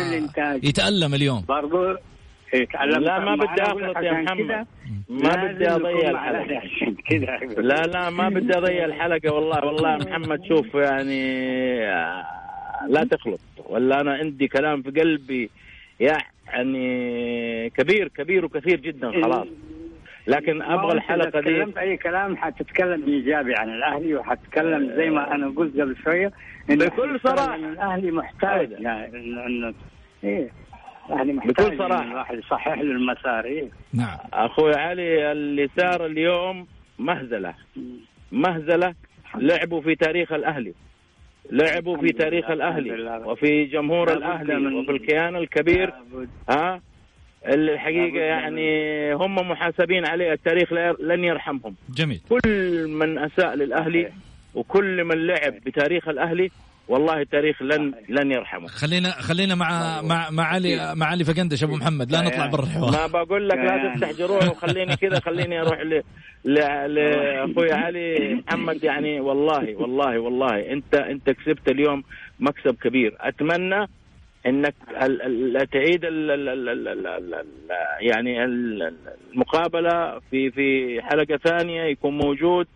يتألم 0.64 1.14
اليوم. 1.14 1.46
برضو 1.48 1.96
يتعلم 2.54 3.04
لا 3.04 3.20
ما 3.20 3.36
بدي 3.36 3.62
اخلط 3.62 3.98
يا 3.98 4.12
محمد. 4.12 4.68
ما 5.10 5.46
بدي 5.46 5.70
أضيع 5.70 6.44
كده. 7.10 7.62
لا 7.62 7.82
لا 7.82 8.10
ما 8.10 8.30
بدي 8.30 8.58
أضيع 8.58 8.86
الحلقة. 8.86 9.34
والله 9.34 9.66
والله 9.66 9.98
محمد 9.98 10.40
شوف 10.50 10.76
يعني 10.76 11.24
آه، 11.88 12.24
لا 12.90 13.04
تخلط. 13.04 13.40
ولا 13.66 14.02
أنا 14.02 14.14
عندي 14.14 14.48
كلام 14.48 14.82
في 14.82 14.90
قلبي. 14.92 15.50
يعني 16.00 16.24
كبير 17.70 18.08
كبير 18.08 18.46
وكثير 18.46 18.80
جدا 18.80 19.12
خلاص. 19.12 19.48
لكن 20.28 20.62
أبغى 20.62 20.94
الحلقة 20.94 21.40
دي 21.40 21.46
تكلمت 21.54 21.78
أي 21.78 21.98
كلام 21.98 22.38
حتتكلم 22.38 23.04
إيجابي 23.08 23.56
عن 23.56 23.70
الأهلي 23.70 24.16
وحتتكلم 24.16 24.96
زي 24.96 25.10
ما 25.10 25.36
أنا 25.36 25.54
قلت 25.56 25.80
قبل 25.80 25.96
شوية 26.04 26.32
بكل 26.70 27.20
صراحة. 27.20 27.56
إنه 27.56 27.70
الأهلي 27.70 28.12
محتاج. 28.12 28.72
يعني 28.72 29.18
انه 29.48 29.74
إيه. 30.24 30.50
الأهلي 31.10 31.34
محتاج 31.34 31.52
بكل 31.54 31.64
إنه 31.74 31.88
صراحة. 31.88 32.04
الواحد 32.04 32.38
يصحح 32.38 32.78
له 32.78 32.82
المسار 32.82 33.46
إيه 33.46 33.70
نعم. 33.94 34.18
أخوي 34.34 34.76
علي 34.76 35.32
اللي 35.32 35.70
صار 35.78 36.06
اليوم 36.06 36.68
مهزلة. 37.00 37.54
مهزلة 38.32 38.94
لعبوا 39.36 39.82
في 39.82 39.96
تاريخ 39.96 40.32
الأهلي. 40.34 40.74
لعبوا 41.52 41.98
في 41.98 42.08
تاريخ 42.12 42.50
الأهلي. 42.52 43.22
وفي 43.26 43.66
جمهور 43.66 44.14
الأهلي 44.14 44.76
وفي 44.76 44.92
الكيان 44.92 45.36
الكبير. 45.36 45.94
ها؟ 46.50 46.82
اللي 47.48 47.74
الحقيقة 47.74 48.20
يعني 48.20 49.14
هم 49.14 49.36
محاسبين 49.36 50.06
عليه 50.06 50.34
التاريخ 50.34 50.74
لا- 50.74 50.96
لن 51.00 51.24
يرحمهم. 51.24 51.76
جميل. 51.96 52.22
كل 52.30 52.88
من 52.88 53.18
أساء 53.18 53.56
للأهلي 53.56 54.12
وكل 54.56 55.04
من 55.04 55.28
لعب 55.28 55.54
بتاريخ 55.66 56.08
الأهلي 56.08 56.50
والله 56.88 57.22
التاريخ 57.22 57.62
لن 57.62 57.94
لن 58.10 58.32
يرحمه. 58.32 58.68
خلينا 58.68 59.12
خلينا 59.12 59.56
مع 59.56 60.02
مع 60.02 60.30
مع 60.30 60.44
علي 60.44 60.96
مع 60.96 61.06
علي 61.06 61.24
فقندش 61.24 61.64
ابو 61.64 61.76
محمد. 61.76 62.12
لا 62.12 62.22
نطلع 62.22 62.46
برا 62.46 62.64
الحوار. 62.64 62.92
ما 62.92 63.08
بقول 63.24 63.50
لك 63.50 63.58
لا 63.58 63.94
تفتح 63.96 64.12
جروح 64.12 64.50
وخليني 64.50 64.96
كذا 64.96 65.20
خليني 65.20 65.62
أروح 65.62 65.82
ل 65.82 66.02
ل- 66.46 66.94
لاخوي 66.94 67.72
علي 67.72 68.34
محمد 68.48 68.84
يعني. 68.84 69.20
والله 69.20 69.76
والله 69.76 70.20
والله. 70.20 70.72
أنت 70.72 70.96
أنت 70.96 71.30
كسبت 71.30 71.70
اليوم 71.70 72.04
مكسب 72.40 72.76
كبير. 72.84 73.16
أتمنى 73.20 73.88
إنك 74.46 74.76
ال- 75.02 75.22
ال- 75.58 75.70
تعيد 75.70 76.06
ال- 76.06 76.32
ال- 76.32 76.50
ال- 76.50 76.70
ال- 76.70 76.88
ال- 76.88 77.08
ال- 77.08 77.34
ال- 77.34 77.46
يعني 78.02 78.44
ال- 78.46 78.94
المقابلة 79.34 80.20
في 80.32 80.52
في 80.52 81.00
حلقة 81.02 81.38
ثانية 81.38 81.82
يكون 81.84 82.18
موجود. 82.18 82.68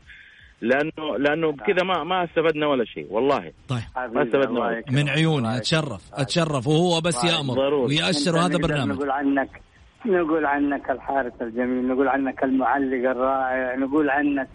لأنه 0.62 1.18
لأنه 1.18 1.52
بكذا 1.52 1.84
ما 1.84 2.04
ما 2.04 2.24
استفدنا 2.24 2.68
ولا 2.68 2.86
شيء 2.86 3.08
والله. 3.10 3.52
طيب. 3.68 3.80
ما 3.96 4.24
استفدنا 4.24 4.60
ولا 4.60 4.82
شيء 4.82 4.96
من 4.96 5.10
عيوني 5.10 5.58
أتشرف 5.58 6.10
أتشرف. 6.14 6.68
وهو 6.68 7.02
بس 7.02 7.24
يأمر. 7.24 7.54
ضروري. 7.54 7.96
ويأشر 7.96 8.38
هذا 8.38 8.58
برنامج. 8.58 8.96
نقول 8.96 9.12
عنك 9.12 9.62
نقول 10.06 10.46
عنك 10.46 10.90
الحارس 10.90 11.34
الجميل 11.42 11.88
نقول 11.88 12.08
عنك 12.08 12.44
المعلق 12.44 13.10
الرائع 13.10 13.76
نقول 13.76 14.10
عنك 14.10 14.48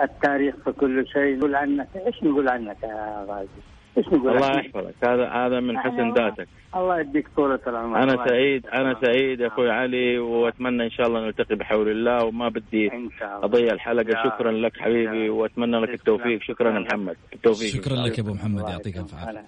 التاريخ 0.00 0.54
في 0.64 0.72
كل 0.72 1.06
شيء 1.06 1.38
نقول 1.38 1.54
عنك 1.54 1.88
إيش 2.06 2.22
نقول 2.22 2.48
عنك 2.48 2.82
يا 2.82 3.26
غازي؟ 3.28 3.73
إيش 3.98 4.06
نقول؟ 4.06 4.36
الله 4.36 4.50
يحفظك. 4.58 4.94
هذا 5.04 5.28
هذا 5.28 5.60
من 5.60 5.78
حسن. 5.78 6.12
ذاتك. 6.12 6.48
الله 6.76 7.00
يديك 7.00 7.28
طولة 7.36 7.60
العمر. 7.66 8.02
أنا 8.02 8.26
سعيد 8.28 8.66
أنا 8.66 8.96
سعيد 9.00 9.40
يا 9.40 9.46
أخوي 9.46 9.70
علي 9.70 10.18
وأتمنى 10.18 10.84
إن 10.84 10.90
شاء 10.90 11.06
الله 11.06 11.26
نلتقي 11.26 11.54
بحول 11.54 11.88
الله 11.88 12.24
وما 12.24 12.48
بدي 12.48 12.90
أضيع 13.22 13.72
الحلقة. 13.72 14.24
شكرا 14.24 14.52
لك 14.52 14.76
حبيبي 14.76 15.28
وأتمنى 15.28 15.76
لك 15.80 15.94
التوفيق. 15.94 16.42
شكرا 16.42 16.78
محمد. 16.78 17.16
التوفيق. 17.32 17.68
شكرا 17.68 17.96
لك 17.96 18.18
يا 18.18 18.22
أبو 18.22 18.34
محمد. 18.34 18.68
يعطيك 18.68 18.96
الف. 18.96 19.14
عافية. 19.14 19.44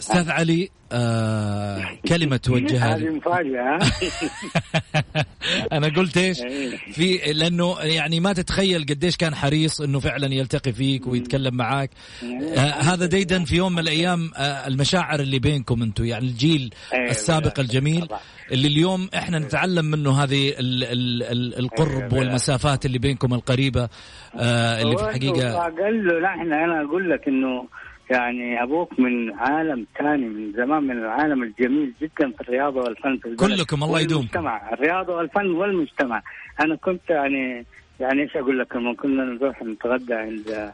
أستاذ 0.00 0.30
علي 0.30 0.70
آه 0.92 1.88
كلمة 2.08 2.36
توجهها 2.36 2.94
هذه 2.94 2.98
لي 2.98 3.10
مفاجأة 3.10 3.78
أنا 5.76 5.88
قلت 5.88 6.16
إيش 6.16 6.42
إيه. 6.42 6.76
في 6.76 7.32
لأنه 7.32 7.80
يعني 7.80 8.20
ما 8.20 8.32
تتخيل 8.32 8.82
قديش 8.82 9.16
كان 9.16 9.34
حريص 9.34 9.80
إنه 9.80 10.00
فعلا 10.00 10.34
يلتقي 10.34 10.72
فيك 10.72 11.06
ويتكلم 11.06 11.54
معاك 11.54 11.90
آه 12.22 12.58
هذا 12.60 13.06
ديدا 13.06 13.44
في 13.44 13.56
يوم 13.56 13.72
من 13.72 13.78
الأيام 13.78 14.30
آه 14.36 14.66
المشاعر 14.66 15.20
اللي 15.20 15.38
بينكم 15.38 15.82
أنتم 15.82 16.04
يعني 16.04 16.24
الجيل 16.24 16.74
أيوة. 16.92 17.10
السابق 17.10 17.60
الجميل. 17.60 18.08
اللي 18.52 18.68
اليوم 18.68 19.08
إحنا 19.14 19.38
نتعلم 19.38 19.84
منه 19.84 20.22
هذه 20.22 20.48
ال 20.48 20.84
ال 20.84 21.22
ال 21.22 21.58
القرب. 21.58 22.12
والمسافات 22.12 22.86
اللي 22.86 22.98
بينكم 22.98 23.34
القريبة 23.34 23.88
آه 24.34 24.82
اللي 24.82 24.96
في 24.96 25.04
الحقيقة 25.04 25.66
أقل 25.66 26.06
له 26.06 26.20
نحن 26.20 26.52
أنا 26.52 26.82
أقول 26.82 27.10
لك 27.10 27.28
إنه 27.28 27.68
يعني 28.10 28.62
أبوك 28.62 29.00
من 29.00 29.32
عالم 29.32 29.86
ثاني 29.98 30.28
من 30.28 30.52
زمان 30.52 30.82
من 30.82 30.98
العالم 30.98 31.42
الجميل 31.42 31.92
جدا 32.02 32.30
في 32.30 32.40
الرياضة 32.40 32.80
والفن 32.80 33.16
في 33.16 33.28
البلد. 33.28 33.50
كلكم 33.50 33.82
الله 33.82 34.00
يدومكم. 34.00 34.18
والمجتمع 34.18 34.72
الرياضة 34.72 35.16
والفن 35.16 35.50
والمجتمع. 35.50 36.22
أنا 36.60 36.76
كنت 36.76 37.10
يعني 37.10 37.66
يعني 38.00 38.22
إيش 38.22 38.36
أقول 38.36 38.58
لك 38.58 38.76
لما 38.76 38.94
كنا 38.94 39.24
نروح 39.24 39.62
نتغدى 39.62 40.14
عند 40.14 40.72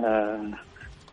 آه 0.00 0.40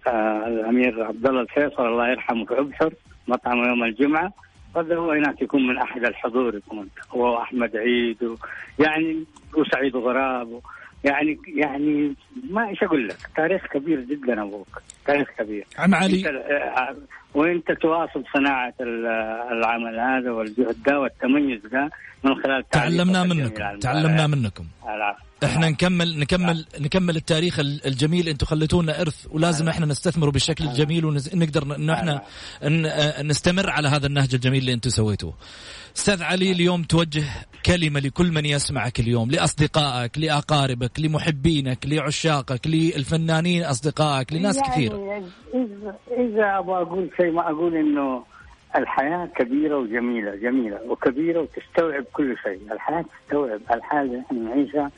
آه 0.08 0.48
الأمير 0.48 1.04
عبد 1.04 1.28
الله 1.28 1.42
الفيصل 1.42 1.86
الله 1.88 2.10
يرحمه 2.10 2.46
في 2.46 2.60
أبحر 2.60 2.94
مطعم 3.28 3.64
يوم 3.64 3.84
الجمعة. 3.84 4.34
هذا 4.76 4.96
هو 4.96 5.12
هناك 5.12 5.42
يكون 5.42 5.68
من 5.68 5.78
أحد 5.78 6.06
الحضور 6.06 6.56
يكون 6.56 6.90
هو 7.12 7.42
أحمد 7.42 7.76
عيد 7.76 8.24
و 8.24 8.36
يعني 8.80 9.24
وسعيد 9.54 9.96
غراب 9.96 10.62
يعني 11.08 11.38
يعني 11.48 12.16
ما 12.50 12.70
إيش 12.70 12.84
أقول 12.84 13.08
لك؟ 13.08 13.18
تاريخ 13.36 13.68
كبير 13.74 14.00
جدا 14.02 14.44
أبوك 14.44 14.82
تاريخ 15.06 15.28
كبير. 15.40 15.66
عم 15.78 15.96
علي. 15.96 16.24
وانت 17.38 17.72
تواصل 17.82 18.24
صناعة 18.34 18.74
ال- 18.82 19.06
العمل 19.58 20.00
هذا 20.00 20.32
والجهد 20.32 20.84
ده 20.88 21.00
والتميز 21.00 21.62
ده 21.72 21.90
من 22.24 22.36
خلال 22.44 22.70
تعلمنا 22.70 23.24
منكم 23.24 23.64
على 23.64 23.80
تعلمنا. 23.80 24.28
منكم. 24.28 24.66
العفو. 24.84 25.24
إحنا 25.44 25.70
نكمل 25.70 26.20
نكمل 26.20 26.66
نكمل 26.80 27.16
التاريخ 27.16 27.60
ال- 27.60 27.86
الجميل. 27.88 28.28
أنتم 28.30 28.46
خليتونا 28.46 29.02
إرث 29.02 29.28
ولازم 29.32 29.70
إحنا 29.70 29.86
نستثمره 29.86 30.32
بالشكل 30.32 30.64
الجميل 30.64 31.06
ونقدر 31.06 31.76
انه 31.76 31.94
إحنا 31.94 32.22
ن- 32.64 32.86
آه، 32.86 33.22
نستمر 33.24 33.70
على 33.70 33.88
هذا 33.88 34.08
النهج 34.08 34.30
الجميل 34.34 34.60
اللي 34.62 34.74
أنتم 34.74 34.90
سويتوه. 34.90 35.34
أستاذ 35.98 36.24
علي 36.24 36.52
اليوم 36.52 36.84
توجه 36.84 37.24
كلمة 37.66 38.00
لكل 38.00 38.32
من 38.32 38.46
يسمعك 38.46 39.00
اليوم 39.00 39.32
لأصدقائك 39.32 40.18
لأقاربك 40.18 41.00
لمحبينك 41.00 41.78
لعشاقك 41.86 42.68
للفنانين 42.68 43.64
أصدقائك 43.64 44.34
لناس 44.34 44.56
يعني 44.58 44.70
كثير. 44.72 44.92
إذا, 45.54 45.96
إذا 46.18 46.60
أبغى 46.60 46.82
أقول 46.82 47.10
شيء 47.28 47.36
ما 47.36 47.50
أقول 47.52 47.76
إنه 47.76 48.24
الحياة 48.76 49.26
كبيرة 49.36 49.78
وجميلة 49.78 50.36
جميلة 50.36 50.80
وكبيرة 50.88 51.40
وتستوعب 51.42 52.04
كل 52.14 52.38
شيء. 52.44 52.60
الحياة 52.72 53.06
تستوعب 53.26 53.60
الحياة 53.72 54.02
اللي 54.02 54.18
نحن 54.18 54.44
نعيشها 54.46 54.92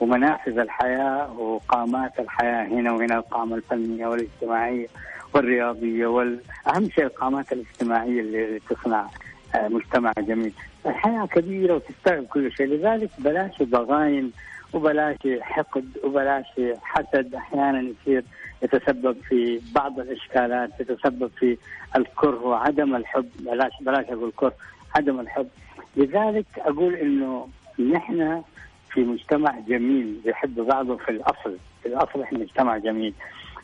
ومنافذ 0.00 0.58
الحياة 0.58 1.32
وقامات 1.38 2.20
الحياة 2.20 2.64
هنا 2.66 2.92
وهنا 2.92 3.16
القامة 3.18 3.56
الفنية 3.56 4.06
والاجتماعية 4.06 4.86
والرياضية 5.34 6.06
والأهم 6.06 6.90
شيء 6.94 7.04
القامات 7.04 7.52
الاجتماعية 7.52 8.20
اللي 8.20 8.60
تصنع 8.70 9.06
آه، 9.54 9.68
مجتمع 9.68 10.12
جميل. 10.18 10.52
الحياة 10.86 11.26
كبيرة 11.26 11.74
وتستوعب 11.74 12.24
كل 12.24 12.52
شيء. 12.52 12.66
لذلك 12.66 13.10
بلاش 13.18 13.62
ضغاين 13.62 14.32
وبلاش 14.72 15.16
حقد 15.40 15.88
وبلاش 16.04 16.46
حسد 16.82 17.34
أحيانا 17.34 17.80
يصير. 17.80 18.24
يتسبب 18.62 19.16
في 19.28 19.60
بعض 19.74 20.00
الإشكالات 20.00 20.70
يتسبب 20.80 21.30
في 21.38 21.56
الكره 21.96 22.42
وعدم 22.46 22.96
الحب. 22.96 23.28
بلاش 23.40 23.72
بلاش 23.80 24.04
أقول 24.08 24.32
كره 24.36 24.54
عدم 24.96 25.20
الحب. 25.20 25.48
لذلك 25.96 26.46
أقول 26.58 26.94
إنه 26.94 27.48
نحن 27.92 28.42
في 28.90 29.00
مجتمع 29.00 29.58
جميل 29.68 30.20
يحب 30.24 30.54
بعضه 30.54 30.96
في 30.96 31.08
الأصل 31.10 31.56
في 31.82 31.88
الأصل 31.88 32.22
إحنا 32.22 32.38
مجتمع 32.38 32.78
جميل. 32.78 33.14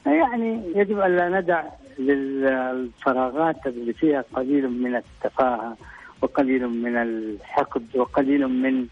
يعني 0.06 0.62
يجب 0.74 0.98
أن 0.98 1.16
لا 1.16 1.28
ندع 1.40 1.62
للفراغات 1.98 3.66
اللي 3.66 3.92
فيها 3.92 4.24
قليل 4.34 4.70
من 4.82 4.96
التفاهة 4.96 5.76
وقليل 6.22 6.68
من 6.68 6.96
الحقد 6.96 7.86
وقليل 7.96 8.48
من 8.48 8.86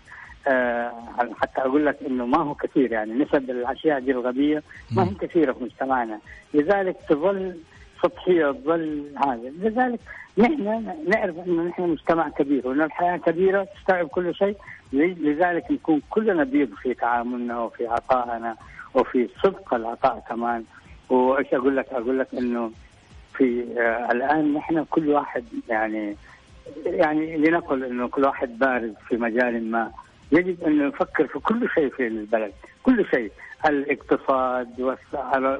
حتى 1.40 1.60
أقول 1.60 1.86
لك 1.86 1.96
إنه 2.06 2.26
ما 2.26 2.38
هو 2.38 2.54
كثير 2.54 2.92
يعني 2.92 3.12
نسب 3.12 3.50
الأشياء 3.50 4.00
دي 4.00 4.10
الغبيه 4.10 4.62
ما 4.96 5.04
هي 5.04 5.14
كثيرة 5.20 5.52
في 5.52 5.64
مجتمعنا 5.64 6.18
لذلك 6.54 6.96
تظل 7.08 7.56
سطحية 8.02 8.50
تظل 8.52 9.04
هذا. 9.26 9.52
لذلك 9.60 10.00
نحن 10.38 10.94
نعرف 11.08 11.36
إنه 11.46 11.62
نحن 11.62 11.82
مجتمع 11.82 12.28
كبير 12.28 12.68
وان 12.68 12.82
الحياة 12.82 13.16
كبيرة 13.16 13.68
تستوعب 13.76 14.08
كل 14.08 14.34
شيء. 14.34 14.56
لذلك 14.92 15.70
نكون 15.70 16.00
كلنا 16.10 16.44
بيض 16.44 16.70
في 16.82 16.94
تعاملنا 16.94 17.60
وفي 17.60 17.86
عطائنا 17.86 18.56
وفي 18.94 19.28
صدق 19.42 19.74
العطاء 19.74 20.24
كمان. 20.28 20.64
وإيش 21.10 21.54
أقول 21.54 21.76
لك؟ 21.76 21.86
أقول 21.92 22.18
لك 22.18 22.28
إنه 22.38 22.70
في 23.34 23.64
آه 23.78 24.12
الآن 24.12 24.54
نحن 24.54 24.84
كل 24.90 25.08
واحد 25.08 25.44
يعني 25.68 26.16
يعني 26.86 27.36
لنقل 27.36 27.84
إنه 27.84 28.08
كل 28.08 28.24
واحد 28.24 28.58
بارز 28.58 28.92
في 29.08 29.16
مجال 29.16 29.70
ما. 29.70 29.90
يجب 30.32 30.64
أن 30.64 30.86
نفكر 30.88 31.26
في 31.26 31.38
كل 31.38 31.68
شيء 31.74 31.88
في 31.88 32.06
البلد 32.06 32.52
كل 32.82 33.06
شيء. 33.10 33.32
الاقتصاد 33.68 34.80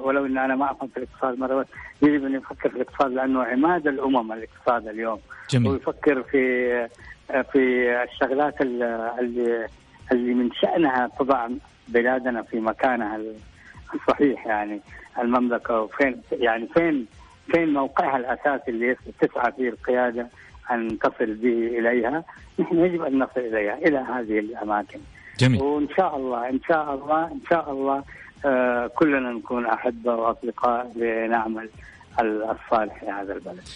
ولو 0.01 0.27
إن 0.27 0.39
أنا 0.39 0.55
ما 0.57 0.71
أفهم 0.71 0.89
في 0.89 0.97
الاقتصاد 0.97 1.39
مرة 1.39 1.67
يجب 2.03 2.25
أن 2.25 2.35
يفكر 2.35 2.69
في 2.69 2.77
الاقتصاد 2.77 3.13
لأنه 3.13 3.43
عماد 3.45 3.87
الأمم 3.87 4.33
الاقتصاد 4.33 4.89
اليوم. 4.89 5.19
جميل. 5.51 5.71
ويفكر 5.71 6.23
في 6.23 6.89
في 7.53 7.93
الشغلات 8.05 8.61
اللي 8.61 9.67
اللي 10.13 10.35
من 10.35 10.53
شأنها 10.53 11.11
تضع 11.19 11.49
بلادنا 11.89 12.43
في 12.43 12.61
مكانها 12.61 13.21
الصحيح 13.95 14.47
يعني. 14.47 14.81
المملكة 15.19 15.81
وفين 15.81 16.23
يعني 16.33 16.69
فين 16.75 17.07
فين 17.53 17.73
موقعها 17.73 18.17
الأساسي 18.17 18.71
اللي 18.71 18.97
تسعى 19.21 19.53
فيه 19.53 19.69
القيادة؟ 19.69 20.27
أن 20.71 20.99
تصل 20.99 21.35
به 21.35 21.79
إليها. 21.79 22.25
نحن 22.59 22.79
يجب 22.79 23.03
أن 23.03 23.19
نصل 23.19 23.41
إليها 23.41 23.79
إلى 23.79 23.99
هذه 23.99 24.39
الأماكن. 24.39 24.99
جميل. 25.39 25.63
وإن 25.63 25.89
شاء 25.97 26.17
الله 26.17 26.49
إن 26.49 26.61
شاء 26.69 26.95
الله 26.95 27.25
إن 27.25 27.41
شاء 27.51 27.71
الله 27.71 28.05
آه 28.45 28.87
كلنا 28.87 29.33
نكون 29.33 29.67
احبه 29.67 30.15
وأصدقاء 30.15 30.93
لنعمل 30.97 31.69
الصالح 32.21 33.01
في 33.01 33.07
هذا 33.07 33.33
البلد. 33.33 33.69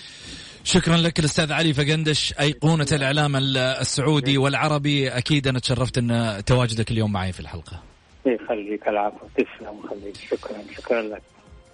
شكرا 0.64 0.97
لك 0.97 1.18
الأستاذ 1.18 1.53
علي 1.53 1.72
فقندش 1.72 2.34
أيقونة 2.41 2.86
الإعلام 2.93 3.36
السعودي 3.57 4.38
والعربي. 4.38 5.09
أكيد 5.09 5.49
أنا 5.49 5.59
تشرفت 5.59 5.99
أن 5.99 6.43
تواجدك 6.47 6.91
اليوم 6.91 7.12
معي 7.12 7.32
في 7.32 7.41
الحلقة. 7.41 7.82
يخليك 8.26 8.88
العفو. 8.88 9.26
تسلم 9.36 9.78
وخليك 9.84 10.16
شكرا 10.16 10.59
شكرا 10.76 11.03
لك. 11.03 11.22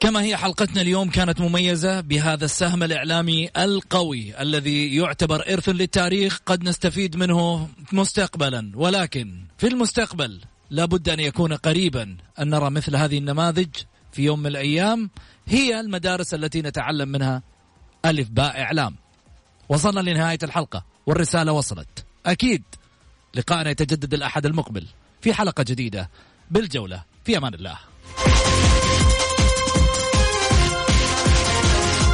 كما 0.07 0.23
هي 0.23 0.37
حلقتنا 0.37 0.81
اليوم 0.81 1.11
كانت 1.11 1.41
مميزة 1.41 2.01
بهذا 2.01 2.45
السهم 2.45 2.83
الإعلامي 2.83 3.51
القوي 3.57 4.43
الذي 4.43 4.97
يعتبر 4.97 5.53
إرث 5.53 5.69
للتاريخ 5.69 6.41
قد 6.47 6.65
نستفيد 6.65 7.17
منه 7.17 7.69
مستقبلا. 7.93 8.73
ولكن 8.75 9.45
في 9.59 9.67
المستقبل 9.67 10.41
لابد 10.71 11.09
أن 11.09 11.21
يكون 11.21 11.53
قريبا. 11.53 12.17
أن 12.39 12.51
نرى 12.51 12.71
مثل 12.71 12.97
هذه 12.97 13.19
النماذج 13.19 13.69
في 14.13 14.23
يوم 14.23 14.41
من 14.41 14.47
الأيام 14.47 15.11
هي 15.47 15.81
المدارس 15.81 16.35
التي 16.35 16.63
نتعلم 16.63 17.09
منها 17.09 17.43
ألف 18.05 18.29
باء 18.31 18.61
إعلام. 18.61 18.97
وصلنا 19.69 20.11
لنهاية 20.11 20.39
الحلقة 20.43 20.85
والرسالة 21.07 21.53
وصلت. 21.53 22.05
أكيد 22.27 22.63
لقاءنا 23.35 23.71
يتجدد 23.71 24.15
الأحد 24.15 24.47
المقبل 24.47 24.87
في 25.21 25.35
حلقة 25.35 25.63
جديدة 25.63 26.11
بالجولة. 26.51 27.03
في 27.25 27.37
أمان 27.37 27.55
الله. 27.55 27.79